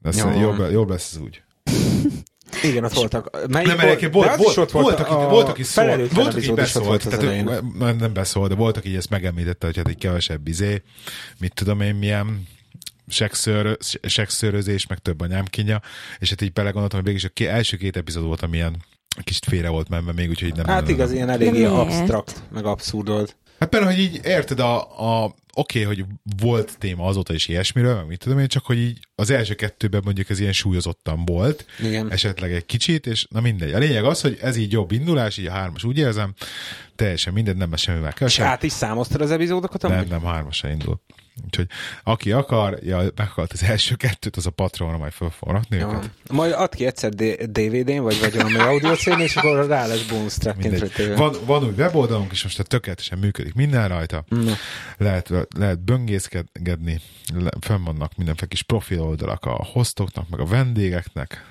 Ez 0.01 0.17
Jó. 0.17 0.39
jobb, 0.39 0.71
jobb 0.71 0.89
lesz 0.89 1.11
ez 1.13 1.21
úgy. 1.21 1.41
Igen, 2.63 2.83
ott 2.83 2.93
voltak. 2.93 3.47
Melyik 3.47 3.67
Nem, 3.67 4.11
volt, 4.11 4.35
volt, 4.35 4.49
is 4.49 4.57
ott 4.57 4.71
volt, 4.71 4.71
volt, 4.71 4.99
aki, 4.99 5.11
a 5.11 5.29
volt, 5.29 5.49
aki 5.49 5.63
szól, 5.63 5.83
felelőtlen 5.83 6.23
volt, 6.23 6.35
aki 6.35 6.51
beszólt, 6.51 6.85
volt 6.85 7.09
tehát 7.09 7.23
ő- 7.23 7.61
nem, 7.77 7.95
nem 7.95 8.13
beszól, 8.13 8.47
de 8.47 8.55
volt, 8.55 8.77
aki 8.77 8.95
ezt 8.95 9.09
megemlítette, 9.09 9.65
hogy 9.65 9.77
hát 9.77 9.87
egy 9.87 9.97
kevesebb 9.97 10.47
izé, 10.47 10.81
mit 11.39 11.53
tudom 11.53 11.81
én, 11.81 11.95
milyen 11.95 12.47
sekször, 13.07 13.77
sekszörözés, 14.01 14.87
meg 14.87 14.97
több 14.97 15.21
anyámkínja, 15.21 15.81
és 16.19 16.29
hát 16.29 16.41
így 16.41 16.53
belegondoltam, 16.53 16.99
hogy 16.99 17.07
mégis 17.07 17.23
a 17.23 17.29
ké, 17.29 17.45
első 17.45 17.77
két 17.77 17.97
epizód 17.97 18.23
volt, 18.23 18.41
amilyen 18.41 18.75
kicsit 19.23 19.45
félre 19.45 19.69
volt 19.69 19.89
menve 19.89 20.11
még, 20.11 20.29
úgyhogy 20.29 20.55
nem... 20.55 20.65
Hát 20.65 20.81
nem, 20.81 20.93
igaz, 20.93 21.07
nem, 21.07 21.15
ilyen 21.15 21.29
eléggé 21.29 21.63
absztrakt, 21.63 22.43
meg 22.51 22.65
abszurd 22.65 23.07
volt. 23.07 23.35
Hát 23.61 23.69
például, 23.69 23.91
hogy 23.91 24.01
így 24.01 24.19
érted, 24.23 24.59
a, 24.59 24.75
a 25.23 25.35
oké, 25.53 25.83
okay, 25.83 25.95
hogy 25.95 26.05
volt 26.39 26.77
téma 26.77 27.05
azóta 27.05 27.33
is 27.33 27.47
ilyesmiről, 27.47 27.95
meg 27.95 28.07
mit 28.07 28.19
tudom 28.19 28.39
én, 28.39 28.47
csak 28.47 28.65
hogy 28.65 28.77
így 28.77 28.99
az 29.15 29.29
első 29.29 29.53
kettőben 29.53 30.01
mondjuk 30.03 30.29
ez 30.29 30.39
ilyen 30.39 30.53
súlyozottan 30.53 31.25
volt, 31.25 31.65
Igen. 31.79 32.11
esetleg 32.11 32.53
egy 32.53 32.65
kicsit, 32.65 33.07
és 33.07 33.27
na 33.29 33.41
mindegy. 33.41 33.73
A 33.73 33.77
lényeg 33.77 34.03
az, 34.03 34.21
hogy 34.21 34.37
ez 34.41 34.55
így 34.55 34.71
jobb 34.71 34.91
indulás, 34.91 35.37
így 35.37 35.45
a 35.45 35.51
hármas 35.51 35.83
úgy 35.83 35.97
érzem, 35.97 36.33
teljesen 36.95 37.33
minden, 37.33 37.57
nem 37.57 37.71
lesz 37.71 37.81
semmivel 37.81 38.09
És 38.09 38.15
kevesebb. 38.15 38.45
át 38.45 38.63
is 38.63 38.71
számoztad 38.71 39.21
az 39.21 39.31
epizódokat? 39.31 39.81
Nem, 39.81 39.91
amúgy? 39.91 40.07
nem, 40.07 40.23
hármasra 40.23 40.69
indul. 40.69 41.01
Úgyhogy 41.45 41.67
aki 42.03 42.31
akar, 42.31 42.77
ja, 42.83 43.03
meghalt 43.15 43.51
az 43.51 43.63
első 43.63 43.95
kettőt, 43.95 44.35
az 44.35 44.45
a 44.45 44.49
patronra 44.49 44.97
majd 44.97 45.11
föl 45.11 45.29
fog 45.29 45.49
rakni 45.49 45.77
Jó. 45.77 45.87
őket. 45.87 46.09
Majd 46.29 46.51
add 46.51 46.75
ki 46.75 46.85
egyszer 46.85 47.11
DVD-n, 47.13 48.01
vagy 48.01 48.19
vagy 48.19 48.35
valami 48.35 48.57
audio 48.59 48.91
és 49.17 49.35
akkor 49.35 49.67
rá 49.67 49.85
lesz 49.85 50.03
bonus 50.03 50.33
trackként. 50.33 51.15
Van, 51.15 51.35
van 51.45 51.63
új 51.63 51.73
weboldalunk, 51.77 52.31
és 52.31 52.43
most 52.43 52.67
tökéletesen 52.67 53.17
működik 53.17 53.53
minden 53.53 53.87
rajta. 53.87 54.23
Na. 54.27 54.53
Lehet, 54.97 55.31
lehet 55.57 55.79
böngészkedni, 55.79 57.01
le, 57.33 57.49
fenn 57.59 57.83
vannak 57.83 58.15
mindenféle 58.15 58.47
kis 58.47 58.63
profil 58.63 59.01
oldalak 59.01 59.45
a 59.45 59.67
hostoknak, 59.71 60.29
meg 60.29 60.39
a 60.39 60.45
vendégeknek, 60.45 61.45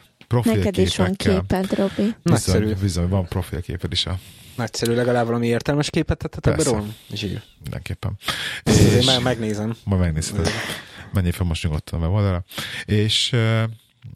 Neked 0.45 0.79
is 0.79 0.97
van 0.97 1.15
profilképekkel. 1.17 1.67
képed, 1.67 1.79
Robi. 1.79 2.15
Bizony, 2.23 2.77
bizony, 2.81 3.09
van 3.09 3.29
profilképed 3.29 3.93
is 3.93 4.07
a 4.07 4.19
Nagyszerű, 4.61 4.95
legalább 4.95 5.27
valami 5.27 5.47
értelmes 5.47 5.91
képet 5.91 6.25
ebbe 6.25 6.41
Persze. 6.41 6.71
rólam? 6.71 6.95
Zsír. 7.13 7.43
mindenképpen. 7.63 8.19
És 8.65 9.07
meg, 9.07 9.23
megnézem. 9.23 9.77
majd 9.85 10.01
megnézted. 10.01 10.49
Menjél 11.13 11.33
fel 11.33 11.47
most 11.47 11.63
nyugodtan 11.63 12.01
a 12.01 12.03
weboldalra. 12.03 12.45
És 12.85 13.31
uh, 13.33 13.63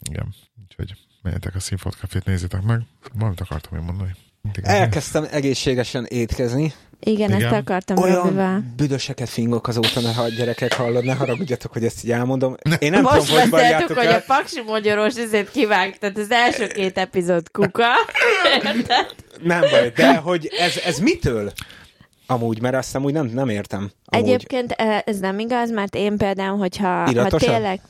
igen, 0.09 0.35
úgyhogy 0.63 0.97
menjetek 1.21 1.55
a 1.55 1.59
Színfolt 1.59 1.95
Cafét, 1.95 2.25
nézzétek 2.25 2.61
meg. 2.61 2.81
Valamit 3.13 3.41
akartam 3.41 3.77
én 3.77 3.83
mondani. 3.83 4.15
Elkezdtem 4.61 5.27
egészségesen 5.31 6.05
étkezni. 6.05 6.73
Igen, 6.99 7.29
Igen. 7.29 7.43
ezt 7.43 7.53
akartam 7.55 7.95
Robival. 7.95 8.25
Olyan 8.25 8.73
büdöseket 8.77 9.29
fingok 9.29 9.67
azóta, 9.67 10.01
ne 10.01 10.13
ha 10.13 10.27
gyerekek 10.27 10.73
hallod, 10.73 11.03
ne 11.03 11.13
haragudjatok, 11.13 11.73
hogy 11.73 11.85
ezt 11.85 12.03
így 12.03 12.11
elmondom. 12.11 12.55
Én 12.79 12.91
nem 12.91 13.01
Most 13.01 13.25
tudom, 13.25 13.41
hogy 13.41 13.49
beszéltük, 13.49 13.97
hogy 13.97 14.07
a 14.07 14.23
paksi 14.27 14.61
magyaros 14.65 15.15
ezért 15.15 15.51
kivágtad 15.51 16.17
az 16.17 16.31
első 16.31 16.67
két 16.67 16.97
epizód 16.97 17.51
kuka. 17.51 17.87
Érted? 18.63 19.15
Nem 19.41 19.61
baj, 19.71 19.89
de 19.89 20.15
hogy 20.15 20.49
ez, 20.59 20.77
ez 20.85 20.99
mitől? 20.99 21.51
Amúgy, 22.27 22.61
mert 22.61 22.75
azt 22.75 22.95
amúgy 22.95 23.13
nem, 23.13 23.25
nem 23.25 23.49
értem. 23.49 23.91
Amúgy. 24.05 24.27
Egyébként 24.27 24.71
eh, 24.71 24.99
ez 25.05 25.19
nem 25.19 25.39
igaz, 25.39 25.71
mert 25.71 25.95
én 25.95 26.17
például, 26.17 26.57
hogyha 26.57 27.21
ha 27.21 27.29
tényleg 27.29 27.81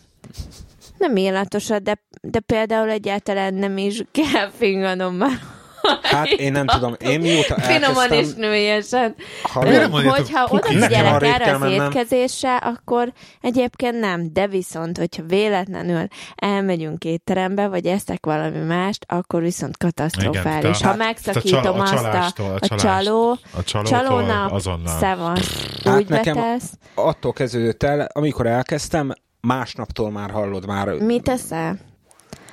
nem 0.98 1.16
illatosat, 1.18 1.84
de, 1.84 2.02
de 2.22 2.40
például 2.40 2.90
egyáltalán 2.90 3.54
nem 3.54 3.78
is 3.78 4.04
kell 4.12 4.50
finganom 4.58 5.16
már. 5.16 5.40
Hát 6.02 6.28
én 6.28 6.52
nem 6.52 6.66
tudom, 6.68 6.96
én 7.00 7.20
mióta 7.20 7.56
Finoman 7.62 8.12
és 8.12 8.34
nőiesen. 8.34 9.16
Hogyha 10.12 10.46
odafigyelek 10.50 11.24
erre 11.24 11.56
az 11.56 11.72
étkezésre, 11.72 12.56
akkor 12.56 13.14
egyébként 13.42 14.00
nem. 14.00 14.34
De 14.34 14.48
viszont, 14.48 14.98
hogyha 14.98 15.24
véletlenül 15.28 16.08
elmegyünk 16.36 17.04
étterembe, 17.04 17.68
vagy 17.68 17.86
eszek 17.86 18.26
valami 18.26 18.60
mást, 18.60 19.06
akkor 19.08 19.42
viszont 19.42 19.78
katasztrofális. 19.78 20.36
Igen, 20.44 20.64
ha 20.74 20.78
tehát 20.78 20.94
a- 20.94 21.04
megszakítom 21.04 21.80
azt 21.80 21.94
a, 21.94 22.32
a 22.60 22.76
csaló, 22.78 23.38
A 23.58 23.64
csalónak 23.64 24.62
szevasz. 25.00 25.82
Hát 25.84 25.98
Úgy 25.98 26.10
nekem- 26.10 26.36
betesz. 26.36 26.70
Attól 26.96 27.34
kezdődött 27.34 27.84
el, 27.84 28.10
amikor 28.14 28.46
elkezdtem, 28.48 29.12
másnaptól 29.42 30.12
már 30.12 30.32
hallod 30.32 30.66
már. 30.66 30.88
Mit 30.90 31.24
teszel? 31.24 31.78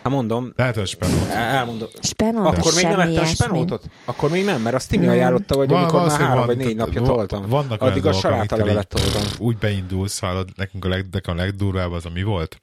Hát 0.03 0.13
mondom, 0.13 0.53
Lehet, 0.57 0.75
hogy 0.77 0.87
spenót. 0.87 1.29
elmondom. 1.29 1.89
Spenót, 2.03 2.47
Akkor 2.59 2.73
még 2.75 2.85
nem 2.85 3.01
ettem 3.01 3.25
spenótot? 3.25 3.85
Akkor 4.05 4.31
még 4.31 4.45
nem, 4.45 4.63
mert 4.63 4.75
azt 4.75 4.89
Timi 4.89 5.05
Nem. 5.05 5.15
ajánlotta, 5.15 5.57
hogy 5.57 5.73
amikor 5.73 6.07
már 6.07 6.21
három 6.21 6.47
vagy 6.47 6.57
négy 6.57 6.77
napja 6.77 7.03
toltam. 7.03 7.49
Vannak 7.49 7.83
Addig 7.83 8.07
a 8.07 8.13
salátalevelet 8.13 8.89
toltam. 8.89 9.23
Úgy 9.39 9.57
beindulsz, 9.59 10.19
hallod, 10.21 10.49
nekünk 10.57 10.85
a, 10.85 10.89
leg, 10.89 11.07
a 11.23 11.35
legdurvább 11.35 11.93
az, 11.93 12.05
ami 12.07 12.23
volt. 12.23 12.59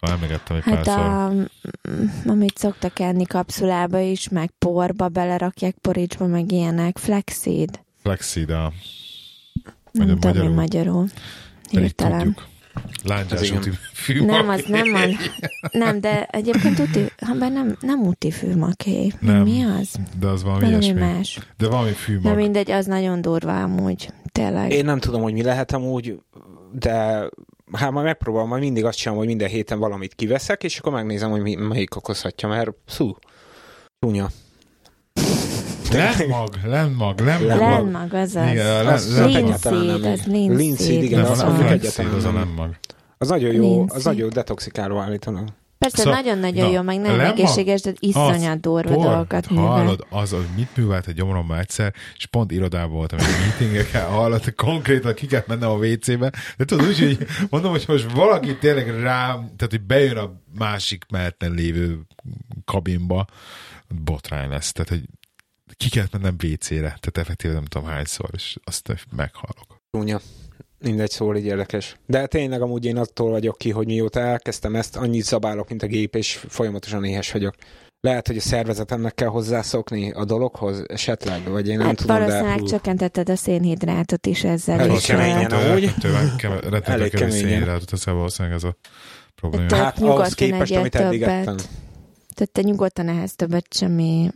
Már 0.00 0.12
emlegettem 0.12 0.56
egy 0.56 0.62
Hát 0.62 0.74
párszor. 0.84 1.04
a, 1.04 1.32
amit 2.30 2.58
szoktak 2.58 2.98
enni 2.98 3.24
kapszulába 3.24 3.98
is, 3.98 4.28
meg 4.28 4.50
porba 4.58 5.08
belerakják, 5.08 5.74
poricsba, 5.80 6.26
meg 6.26 6.52
ilyenek. 6.52 6.98
Flexid. 6.98 7.80
Flexid, 8.02 8.50
a 8.50 8.72
Nem 9.92 10.06
Magyar- 10.06 10.18
tudom, 10.18 10.46
mi 10.48 10.54
magyarul. 10.54 10.54
magyarul. 10.54 11.06
pedig 11.70 11.80
Hirtelen. 11.80 12.18
tudjuk. 12.18 12.48
Lángyás 13.04 13.40
Ez 13.40 13.42
igen. 13.46 13.58
úti 13.58 13.70
fű. 13.92 14.24
Nem, 14.24 14.48
az 14.48 14.64
nem 14.68 14.92
van. 14.92 15.10
Nem, 15.82 16.00
de 16.00 16.24
egyébként 16.24 16.78
uti, 16.78 17.04
ha 17.26 17.34
bár 17.34 17.52
nem, 17.52 17.76
nem 17.80 18.00
úti 18.00 18.30
fűmaké. 18.30 19.12
Nem. 19.20 19.42
Mi 19.42 19.62
az? 19.62 19.94
De 20.18 20.26
az 20.26 20.42
valami 20.42 20.64
Valami 20.64 20.84
ilyesmi. 20.84 21.00
más. 21.00 21.38
De 21.58 21.68
valami 21.68 21.88
Na 21.88 21.94
fűmag. 21.94 22.36
mindegy, 22.36 22.70
az 22.70 22.86
nagyon 22.86 23.20
durva 23.20 23.62
amúgy. 23.62 24.10
Tényleg. 24.32 24.72
Én 24.72 24.84
nem 24.84 24.98
tudom, 25.00 25.22
hogy 25.22 25.32
mi 25.32 25.42
lehet 25.42 25.72
amúgy, 25.72 26.18
de 26.72 27.28
hát 27.72 27.90
majd 27.90 28.04
megpróbálom, 28.06 28.48
majd 28.48 28.62
mindig 28.62 28.84
azt 28.84 28.96
csinálom, 28.98 29.18
hogy 29.18 29.28
minden 29.30 29.48
héten 29.48 29.78
valamit 29.78 30.14
kiveszek, 30.14 30.62
és 30.64 30.78
akkor 30.78 30.92
megnézem, 30.92 31.30
hogy 31.30 31.40
mi, 31.42 31.54
melyik 31.54 31.96
okozhatja, 31.96 32.48
mert 32.48 32.70
szú, 32.86 33.16
csúnya. 34.00 34.28
Lenmag, 35.92 36.54
lenmag, 36.64 37.20
lenmag. 37.20 37.58
Lenmag, 37.58 38.14
az 38.14 38.34
az. 38.34 38.50
Igen, 38.50 38.86
a 38.86 38.92
Az 38.92 39.14
nem. 39.14 40.02
az. 40.02 40.26
Linseed, 40.26 41.02
igen, 41.02 41.20
az 41.24 41.30
az 41.30 41.40
a 41.40 41.46
az. 42.16 42.24
a 42.24 42.32
lenmag. 42.32 42.76
Az 43.18 43.28
nagyon 43.28 43.52
jó, 43.54 43.84
az 43.88 44.04
nagyon 44.04 44.20
jó 44.20 44.28
detoxikáló 44.28 44.98
állítanak. 44.98 45.48
Persze, 45.78 45.96
Szóval- 45.96 46.14
nagyon-nagyon 46.14 46.66
na, 46.66 46.72
jó, 46.72 46.82
meg 46.82 47.00
nem 47.00 47.20
egészséges, 47.20 47.80
de 47.80 47.92
iszonyat 47.98 48.60
durva 48.60 48.90
dolgokat 49.02 49.50
művel. 49.50 49.64
Hallod, 49.66 50.06
az, 50.10 50.32
az 50.32 50.42
mit 50.56 50.76
művelt 50.76 51.06
a 51.06 51.12
gyomromban 51.12 51.58
egyszer, 51.58 51.94
és 52.16 52.26
pont 52.26 52.50
irodában 52.50 52.90
voltam, 52.90 53.18
egy 53.18 53.24
meetingeken, 53.40 54.06
hallod, 54.06 54.54
konkrétan 54.54 55.14
ki 55.14 55.26
kellett 55.26 55.46
mennem 55.46 55.70
a 55.70 55.74
WC-be, 55.74 56.32
de 56.56 56.64
tudod, 56.64 56.86
úgy, 56.86 56.98
hogy 56.98 57.18
mondom, 57.50 57.70
hogy 57.70 57.84
most 57.88 58.12
valaki 58.12 58.56
tényleg 58.58 58.88
rám, 58.88 59.34
tehát, 59.36 59.70
hogy 59.70 59.82
bejön 59.82 60.16
a 60.16 60.32
másik 60.58 61.04
melletten 61.10 61.52
lévő 61.52 62.00
kabinba, 62.64 63.26
botrány 64.04 64.48
lesz, 64.48 64.72
tehát, 64.72 64.88
hogy 64.88 65.02
ki 65.80 65.88
kellett 65.88 66.12
mennem 66.12 66.36
WC-re, 66.42 66.78
tehát 66.78 67.18
effektíve 67.18 67.54
nem 67.54 67.64
tudom 67.64 67.88
hányszor, 67.88 68.28
és 68.32 68.56
azt 68.64 69.06
meghalok. 69.16 69.80
Csúnya. 69.90 70.20
Mindegy, 70.78 71.10
szóval 71.10 71.36
így 71.36 71.44
érdekes. 71.44 71.96
De 72.06 72.26
tényleg 72.26 72.62
amúgy 72.62 72.84
én 72.84 72.96
attól 72.96 73.30
vagyok 73.30 73.58
ki, 73.58 73.70
hogy 73.70 73.86
mióta 73.86 74.20
elkezdtem 74.20 74.76
ezt, 74.76 74.96
annyit 74.96 75.24
zabálok, 75.24 75.68
mint 75.68 75.82
a 75.82 75.86
gép, 75.86 76.14
és 76.14 76.44
folyamatosan 76.48 77.04
éhes 77.04 77.32
vagyok. 77.32 77.54
Lehet, 78.00 78.26
hogy 78.26 78.36
a 78.36 78.40
szervezetemnek 78.40 79.14
kell 79.14 79.28
hozzászokni 79.28 80.10
a 80.10 80.24
dologhoz, 80.24 80.82
esetleg, 80.86 81.48
vagy 81.48 81.68
én 81.68 81.76
nem 81.78 81.86
Hát 81.86 81.96
tudom, 81.96 82.16
de... 82.16 82.22
valószínűleg 82.22 82.58
hú, 82.58 82.66
csökkentetted 82.66 83.28
a 83.28 83.36
szénhidrátot 83.36 84.26
is 84.26 84.44
ezzel. 84.44 84.80
Elég 84.80 84.96
is, 84.96 85.06
keményen, 85.06 85.50
amúgy. 85.50 85.94
Elég 86.82 87.10
keményen. 87.10 87.30
szénhidrátot, 87.30 87.92
ez 87.92 88.04
valószínűleg 88.04 88.56
ez 88.56 88.64
a 88.64 88.76
probléma. 89.34 89.66
Tehát 89.66 89.84
Hát 89.84 90.02
ahhoz 90.02 90.34
képest, 90.34 90.72
amit 90.72 90.94
eddig 90.94 91.20
többet. 91.20 91.38
ettem. 91.48 91.56
Tehát 92.40 92.54
te 92.54 92.62
nyugodtan 92.62 93.08
ehhez 93.08 93.34
többet 93.34 93.66
semmi 93.74 94.30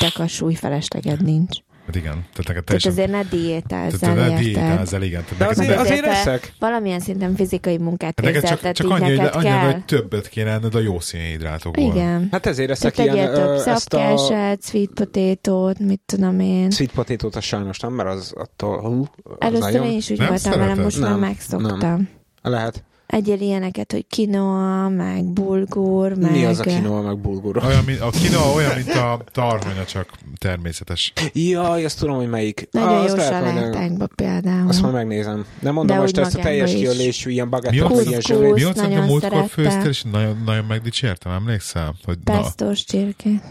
dekas 0.00 0.42
felesleged 0.54 1.22
nincs. 1.24 1.58
Hát 1.86 1.96
igen, 1.96 2.12
tehát 2.12 2.44
Tehát 2.44 2.64
teljesen... 2.64 2.92
azért 2.92 3.10
ne 3.10 3.12
Tehát 3.12 3.30
diétázzál, 3.30 4.14
te 4.14 4.28
ne 4.28 4.38
diétázzál, 4.38 5.02
igen. 5.02 5.24
Tehát 5.24 5.38
De 5.38 5.46
azért, 5.46 5.78
azért 5.78 6.04
azért 6.04 6.04
eszek. 6.06 6.52
Valamilyen 6.58 7.00
szinten 7.00 7.34
fizikai 7.34 7.78
munkát 7.78 8.20
Hát 8.20 8.32
végzel, 8.32 8.50
csak, 8.50 8.60
tehát 8.60 8.76
csak 8.76 8.86
így 8.86 8.92
annyi, 8.92 9.04
hogy, 9.04 9.16
neked 9.16 9.34
annyi, 9.34 9.44
kell. 9.44 9.72
hogy 9.72 9.84
többet 9.84 10.28
kéne 10.28 10.50
enned 10.50 10.74
a 10.74 10.78
jó 10.78 11.00
szénhidrátokból. 11.00 11.84
Igen. 11.94 12.28
Hát 12.30 12.46
ezért 12.46 12.70
eszek 12.70 12.94
Tehát 12.94 13.14
ilyen, 13.14 13.34
több 13.34 13.66
ezt 13.66 13.94
a 13.94 14.16
sweet 14.60 14.90
potato-t, 14.94 15.78
mit 15.78 16.00
tudom 16.06 16.40
én. 16.40 16.70
sweet 16.70 16.92
potato-t 16.92 17.36
az 17.36 17.44
sajnos 17.44 17.78
nem, 17.78 17.92
mert 17.92 18.08
az 18.08 18.32
attól, 18.36 18.80
hú, 18.80 19.06
az 19.22 19.36
Először 19.38 19.72
nagyon... 19.72 19.86
én 19.86 19.96
is 19.96 20.10
úgy 20.10 20.18
Nem 20.18 20.28
voltam 20.28 20.50
vele, 20.50 20.62
szereted? 20.62 20.84
most 20.84 21.00
már 21.00 21.10
Nem, 21.10 21.18
megszoktam. 21.18 22.08
Lehet. 22.42 22.84
Egyél 23.08 23.40
ilyeneket, 23.40 23.92
hogy 23.92 24.06
quinoa, 24.14 24.88
meg 24.88 25.24
bulgur, 25.24 26.14
meg... 26.14 26.30
Mi 26.30 26.44
az 26.44 26.58
a 26.58 26.62
kinoa, 26.62 27.00
meg 27.00 27.18
bulgur? 27.18 27.64
Olyan, 27.64 27.84
mint, 27.84 28.00
a 28.00 28.10
kinoa 28.10 28.52
olyan, 28.54 28.74
mint 28.76 28.88
a 28.88 29.20
tarhonya, 29.32 29.84
csak 29.84 30.08
természetes. 30.38 31.12
Jaj, 31.32 31.84
azt 31.84 31.98
tudom, 31.98 32.16
hogy 32.16 32.28
melyik. 32.28 32.68
Nagyon 32.70 32.88
Ah, 32.88 33.08
jó 33.08 33.16
salátákba 33.16 34.06
például. 34.14 34.68
Azt 34.68 34.80
majd 34.82 34.94
megnézem. 34.94 35.44
Nem 35.60 35.74
mondom 35.74 35.96
De 35.96 36.02
most 36.02 36.18
ezt 36.18 36.34
a 36.36 36.40
teljes 36.40 36.74
kiölésű 36.74 37.30
ilyen 37.30 37.48
az, 37.52 37.96
meg 37.96 38.06
ilyen 38.06 38.20
zsölét. 38.20 38.54
mi 38.54 38.62
az, 38.62 38.78
amit 38.78 38.98
a 38.98 39.04
múltkor 39.04 39.44
főztél, 39.48 39.88
és 39.88 40.02
nagyon, 40.02 40.42
nagyon 40.44 40.64
megdicsértem, 40.64 41.32
emlékszel? 41.32 41.94
Hogy 42.04 42.18
na, 42.24 42.32
Pestos 42.32 42.84
csirkét. 42.84 43.42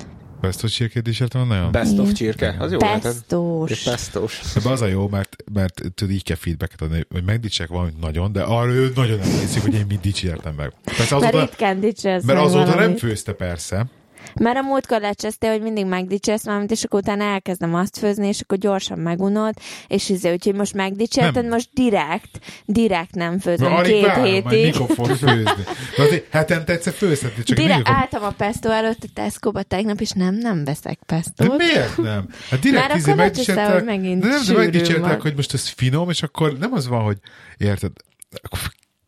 Pesto 0.47 0.67
csirkét 0.67 1.03
dicsértem, 1.03 1.47
nagyon? 1.47 1.71
Best 1.71 1.99
of 1.99 2.11
csirke. 2.11 2.55
Az 2.59 2.71
jó. 2.71 2.77
Pestos. 2.77 3.83
Pestos. 3.83 4.41
Ebben 4.55 4.71
az 4.71 4.81
a 4.81 4.85
jó, 4.87 5.07
mert, 5.07 5.35
mert 5.53 5.81
tudod, 5.95 6.13
így 6.13 6.23
kell 6.23 6.35
feedbacket 6.35 6.81
adni, 6.81 7.05
hogy 7.09 7.23
megdicsérek 7.23 7.71
valamit 7.71 7.99
nagyon, 7.99 8.31
de 8.31 8.41
arra 8.41 8.71
ő 8.71 8.91
nagyon 8.95 9.19
emlékszik, 9.19 9.61
hogy 9.61 9.73
én 9.73 9.85
mit 9.87 9.99
dicsértem 9.99 10.53
meg. 10.53 10.73
Persze 10.83 10.99
Mert 10.99 11.11
azóta, 11.33 11.45
ritkán 11.45 11.79
dicsérsz 11.79 12.23
mert 12.23 12.39
azóta 12.39 12.65
nem 12.65 12.73
valamit. 12.75 12.99
főzte 12.99 13.31
persze. 13.31 13.85
Mert 14.33 14.57
a 14.57 14.61
múltkor 14.61 15.01
lecsesztél, 15.01 15.51
hogy 15.51 15.61
mindig 15.61 15.85
megdicsérsz 15.85 16.43
valamit, 16.43 16.71
és 16.71 16.83
akkor 16.83 16.99
utána 16.99 17.23
elkezdem 17.23 17.75
azt 17.75 17.97
főzni, 17.97 18.27
és 18.27 18.39
akkor 18.41 18.57
gyorsan 18.57 18.99
megunod, 18.99 19.53
és 19.87 20.09
izé, 20.09 20.31
úgyhogy 20.31 20.55
most 20.55 20.73
megdicsérted, 20.73 21.47
most 21.47 21.69
direkt, 21.73 22.39
direkt 22.65 23.15
nem 23.15 23.39
főzöm 23.39 23.73
alig 23.73 23.91
két 23.91 24.05
várom, 24.05 24.23
hétig. 24.23 24.65
mikor 24.65 24.95
fog 24.95 25.05
főzni. 25.05 25.63
De 25.97 26.03
azért 26.03 26.31
hetente 26.31 26.73
egyszer 26.73 26.93
főzhetni, 26.93 27.43
csak 27.43 27.57
Direkt 27.57 27.87
a... 27.87 27.91
álltam 27.91 28.23
a 28.23 28.31
pesto 28.31 28.69
előtt 28.69 29.03
a 29.03 29.07
Tesco-ba 29.13 29.63
tegnap, 29.63 29.99
és 30.01 30.11
nem, 30.11 30.35
nem 30.35 30.63
veszek 30.63 30.99
De 31.05 31.15
pestót. 31.15 31.57
miért 31.57 31.97
nem? 31.97 32.25
Hát 32.49 32.59
direkt 32.59 32.87
Már 32.87 32.97
izé 32.97 33.11
akkor 33.11 33.23
megdicsértek, 33.23 33.73
hogy 33.73 33.83
megint 33.83 34.21
de 34.21 34.27
nem, 34.27 34.43
de 34.45 34.53
megdicsértek, 34.53 35.21
hogy 35.21 35.35
most 35.35 35.53
ez 35.53 35.67
finom, 35.67 36.09
és 36.09 36.23
akkor 36.23 36.57
nem 36.57 36.73
az 36.73 36.87
van, 36.87 37.03
hogy 37.03 37.17
érted, 37.57 37.91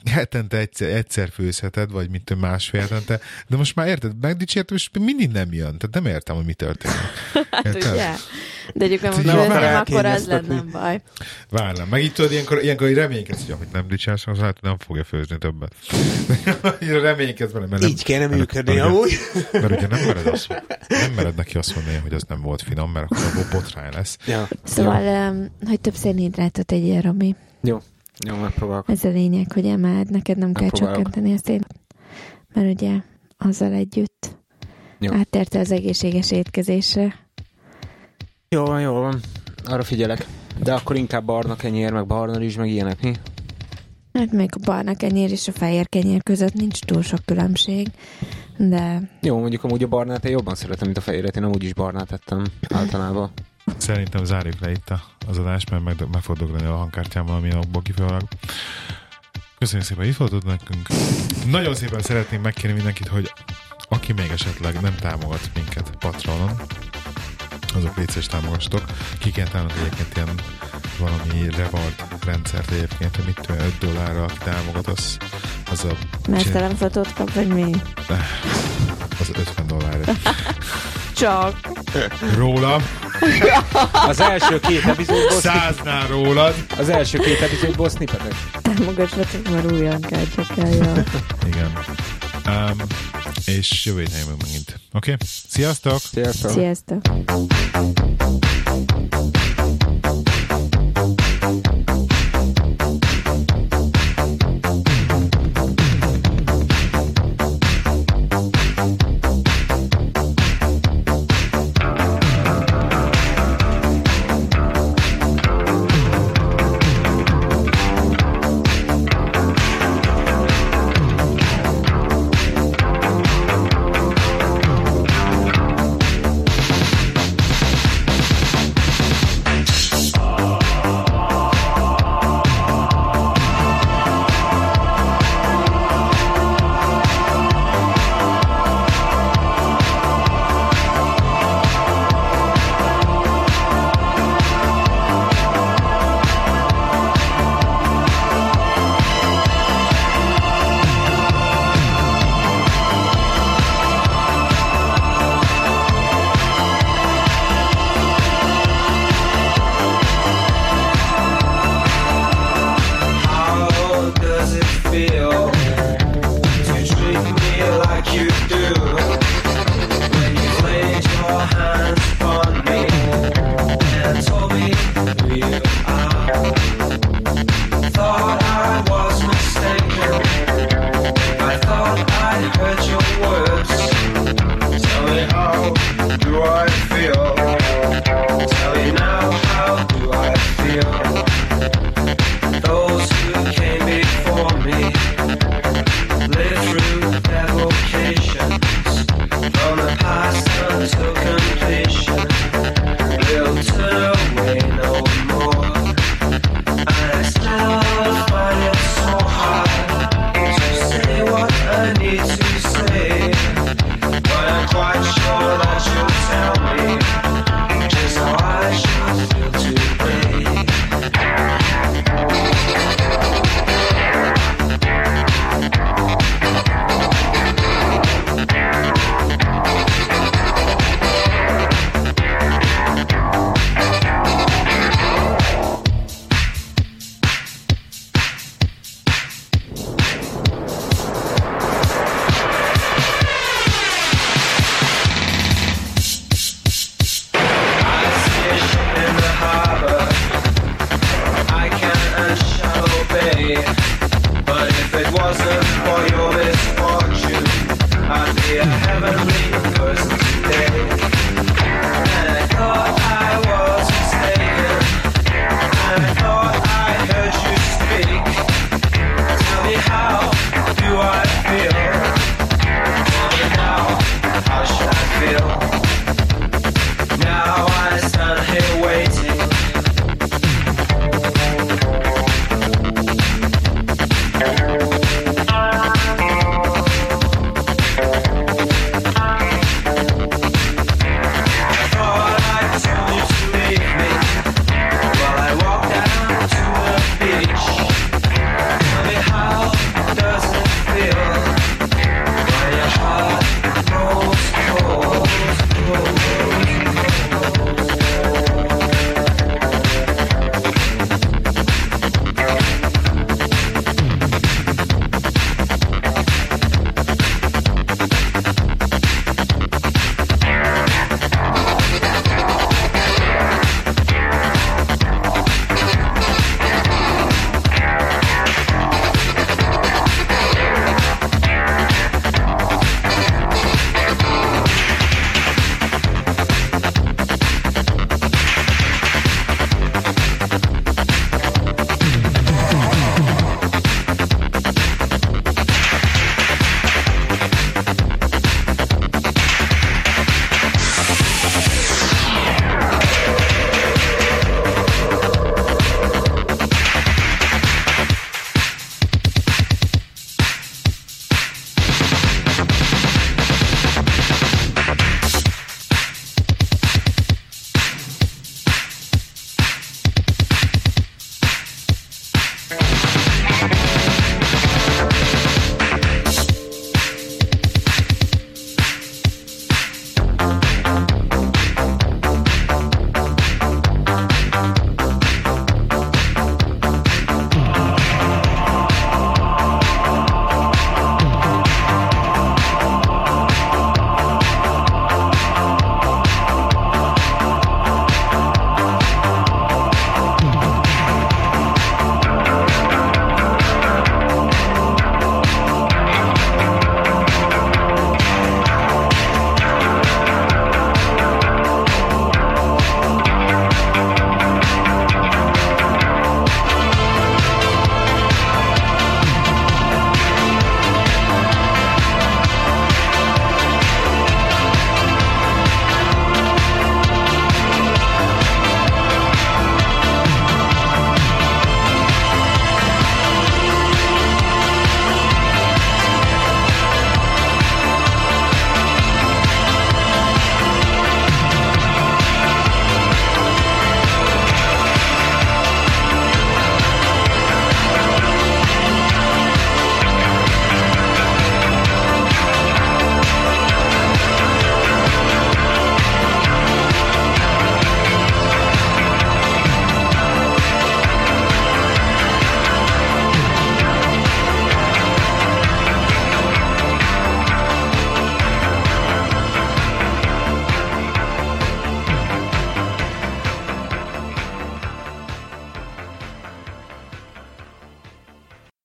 hetente 0.06 0.58
egyszer, 0.58 0.90
egyszer 0.90 1.30
főzheted, 1.30 1.92
vagy 1.92 2.10
mint 2.10 2.40
másfél 2.40 2.82
hetente, 2.82 3.20
de 3.48 3.58
most 3.58 3.76
már 3.76 3.88
érted, 3.88 4.12
megdicsértem, 4.22 4.76
és 4.76 4.90
mindig 5.00 5.30
nem 5.32 5.54
jön. 5.54 5.78
Tehát 5.78 5.90
nem 5.94 6.06
értem, 6.06 6.36
hogy 6.36 6.46
mi 6.46 6.54
történik. 6.54 6.98
Érted? 7.66 7.84
Hát 7.84 7.94
Ugye? 7.94 8.12
De 8.74 8.86
egyébként 8.86 9.14
most 9.14 9.26
Nem 9.26 9.40
akar 9.40 9.64
akkor 9.64 10.06
elkényeztetni. 10.06 10.56
lenne 10.56 10.62
baj. 10.72 11.02
Várlám. 11.50 11.88
Meg 11.88 12.04
így 12.04 12.14
tudod, 12.14 12.32
ilyenkor, 12.32 12.64
ilyenkor 12.64 12.90
így 12.90 12.96
reménykedsz, 12.96 13.42
hogy 13.46 13.52
amit 13.52 13.72
nem 13.72 13.88
dicsérsz, 13.88 14.28
az 14.28 14.38
lehet, 14.38 14.58
hogy 14.60 14.70
nem 14.70 14.78
fogja 14.78 15.04
főzni 15.04 15.38
többet. 15.38 15.74
Reménykedsz 17.02 17.52
vele, 17.52 17.66
mert 17.66 17.82
nem, 17.82 17.90
Így 17.92 18.04
kéne 18.04 18.28
működni 18.28 18.80
amúgy. 18.80 19.12
Mert 19.52 19.72
ugye 19.72 19.88
nem 19.88 20.06
mered, 20.06 20.28
azt, 20.28 20.64
nem 20.88 21.12
mered 21.16 21.36
neki 21.36 21.58
azt 21.58 21.76
mondani, 21.76 21.98
hogy 21.98 22.14
az 22.14 22.24
nem 22.28 22.42
volt 22.42 22.62
finom, 22.62 22.92
mert 22.92 23.12
akkor 23.12 23.26
abból 23.26 23.48
botrány 23.52 23.94
lesz. 23.94 24.18
Ja. 24.26 24.48
Szóval, 24.64 25.30
um, 25.32 25.50
hogy 25.68 25.80
több 25.80 25.96
szénhidrátot 25.96 26.66
tegyél, 26.66 27.02
Robi. 27.02 27.36
Jó. 27.62 27.82
Jó, 28.28 28.36
megpróbálok. 28.36 28.90
Ez 28.90 29.04
a 29.04 29.10
lényeg, 29.10 29.52
hogy 29.52 29.66
emeld, 29.66 30.12
neked 30.12 30.38
nem 30.38 30.54
kell 30.54 30.70
csökkenteni 30.70 31.34
a 31.34 31.38
szén. 31.44 31.66
Mert 32.54 32.82
ugye 32.82 33.02
azzal 33.38 33.74
együtt 33.74 34.38
Jó. 35.00 35.14
áttérte 35.14 35.60
az 35.60 35.72
egészséges 35.72 36.32
étkezésre. 36.32 37.16
Jó 38.50 38.66
van, 38.66 38.82
jó 38.82 38.94
van. 38.94 39.20
Arra 39.66 39.84
figyelek. 39.84 40.28
De 40.64 40.74
akkor 40.74 40.96
inkább 40.96 41.26
barna 41.26 41.56
kenyér, 41.56 41.92
meg 41.92 42.06
barna 42.06 42.38
rizs, 42.38 42.56
meg 42.56 42.70
ilyenek, 42.70 43.02
mi? 43.02 43.14
Hát 44.14 44.32
még 44.32 44.50
a 44.56 44.60
barna 44.64 44.96
kenyér 44.96 45.32
és 45.32 45.48
a 45.48 45.52
fehér 45.52 45.90
kenyér 45.90 46.24
között 46.24 46.54
nincs 46.54 46.80
túl 46.80 47.02
sok 47.02 47.20
különbség, 47.26 47.88
de 48.58 49.10
Jó, 49.22 49.40
mondjuk 49.40 49.64
amúgy 49.64 49.84
a 49.84 49.88
barnát 49.88 50.26
én 50.26 50.32
jobban 50.32 50.56
szeretem, 50.56 50.86
mint 50.86 50.98
a 50.98 51.02
fehéret. 51.02 51.36
Én 51.36 51.44
amúgy 51.44 51.64
is 51.64 51.74
barnát 51.74 52.12
ettem 52.12 52.46
általában. 52.70 53.32
Szerintem 53.78 54.24
zárjuk 54.24 54.60
le 54.60 54.72
itt 54.72 54.94
az 55.28 55.38
adást, 55.38 55.70
mert 55.70 55.84
meg, 55.84 56.10
meg 56.12 56.22
fog 56.22 56.38
dögleni 56.38 56.66
a 56.66 56.76
hangkártyámmal, 56.76 57.36
ami 57.36 57.56
okból 57.56 57.82
kifolyólag. 57.82 58.22
Köszönjük 59.58 59.88
szépen, 59.88 60.06
itt 60.06 60.44
nekünk. 60.44 60.88
Nagyon 61.46 61.76
szépen 61.76 62.02
szeretném 62.02 62.42
megkérni 62.42 62.76
mindenkit, 62.76 63.08
hogy 63.08 63.34
aki 63.90 64.14
még 64.14 64.30
esetleg 64.32 64.82
nem 64.82 64.96
támogat 64.96 65.50
minket 65.54 65.96
Patronon, 66.00 66.62
azok 67.76 67.98
légy 67.98 68.10
szíves 68.10 68.28
támogastok. 68.28 68.84
Ki 69.20 69.32
kell 69.32 69.48
egyébként 69.78 70.16
ilyen 70.16 70.40
valami 71.00 71.50
reward 71.58 72.04
rendszert 72.26 72.72
egyébként, 72.72 73.16
hogy 73.16 73.26
mit 73.26 73.40
tudom, 73.42 73.58
5 73.62 73.78
dollárra, 73.78 74.24
aki 74.24 74.38
támogat, 74.44 74.88
az, 74.88 75.18
a 75.84 76.30
Mesztelen 76.30 76.76
fotót 76.76 77.14
kap, 77.14 77.34
vagy 77.34 77.48
mi? 77.48 77.72
az 79.20 79.30
50 79.30 79.68
dollár. 79.68 80.00
Csak. 81.14 81.70
Róla, 82.36 82.82
Az 84.10 84.20
első 84.20 84.60
két 84.60 84.84
epizódból, 84.84 85.40
száznál 85.40 86.08
rólad. 86.08 86.56
az 86.78 86.90
első 86.90 87.18
két 87.18 87.42
epizódból 87.42 87.90
snippetek. 87.90 88.34
Támogassatok, 88.62 89.50
mert 89.50 89.72
új 89.72 89.86
hangkártya 89.86 90.44
kell, 90.56 90.70
jó. 90.70 90.92
Igen. 91.48 91.72
Um, 92.48 92.78
és 93.46 93.86
jövő 93.86 94.00
héten 94.00 94.20
jövünk 94.20 94.42
megint. 94.42 94.80
Oké? 94.94 95.12
Okay? 95.12 95.28
Sziasztok! 95.48 96.00
Sziasztok! 96.12 96.52
Sziasztok. 96.52 97.02
Thank 101.62 101.90
you. 101.90 102.09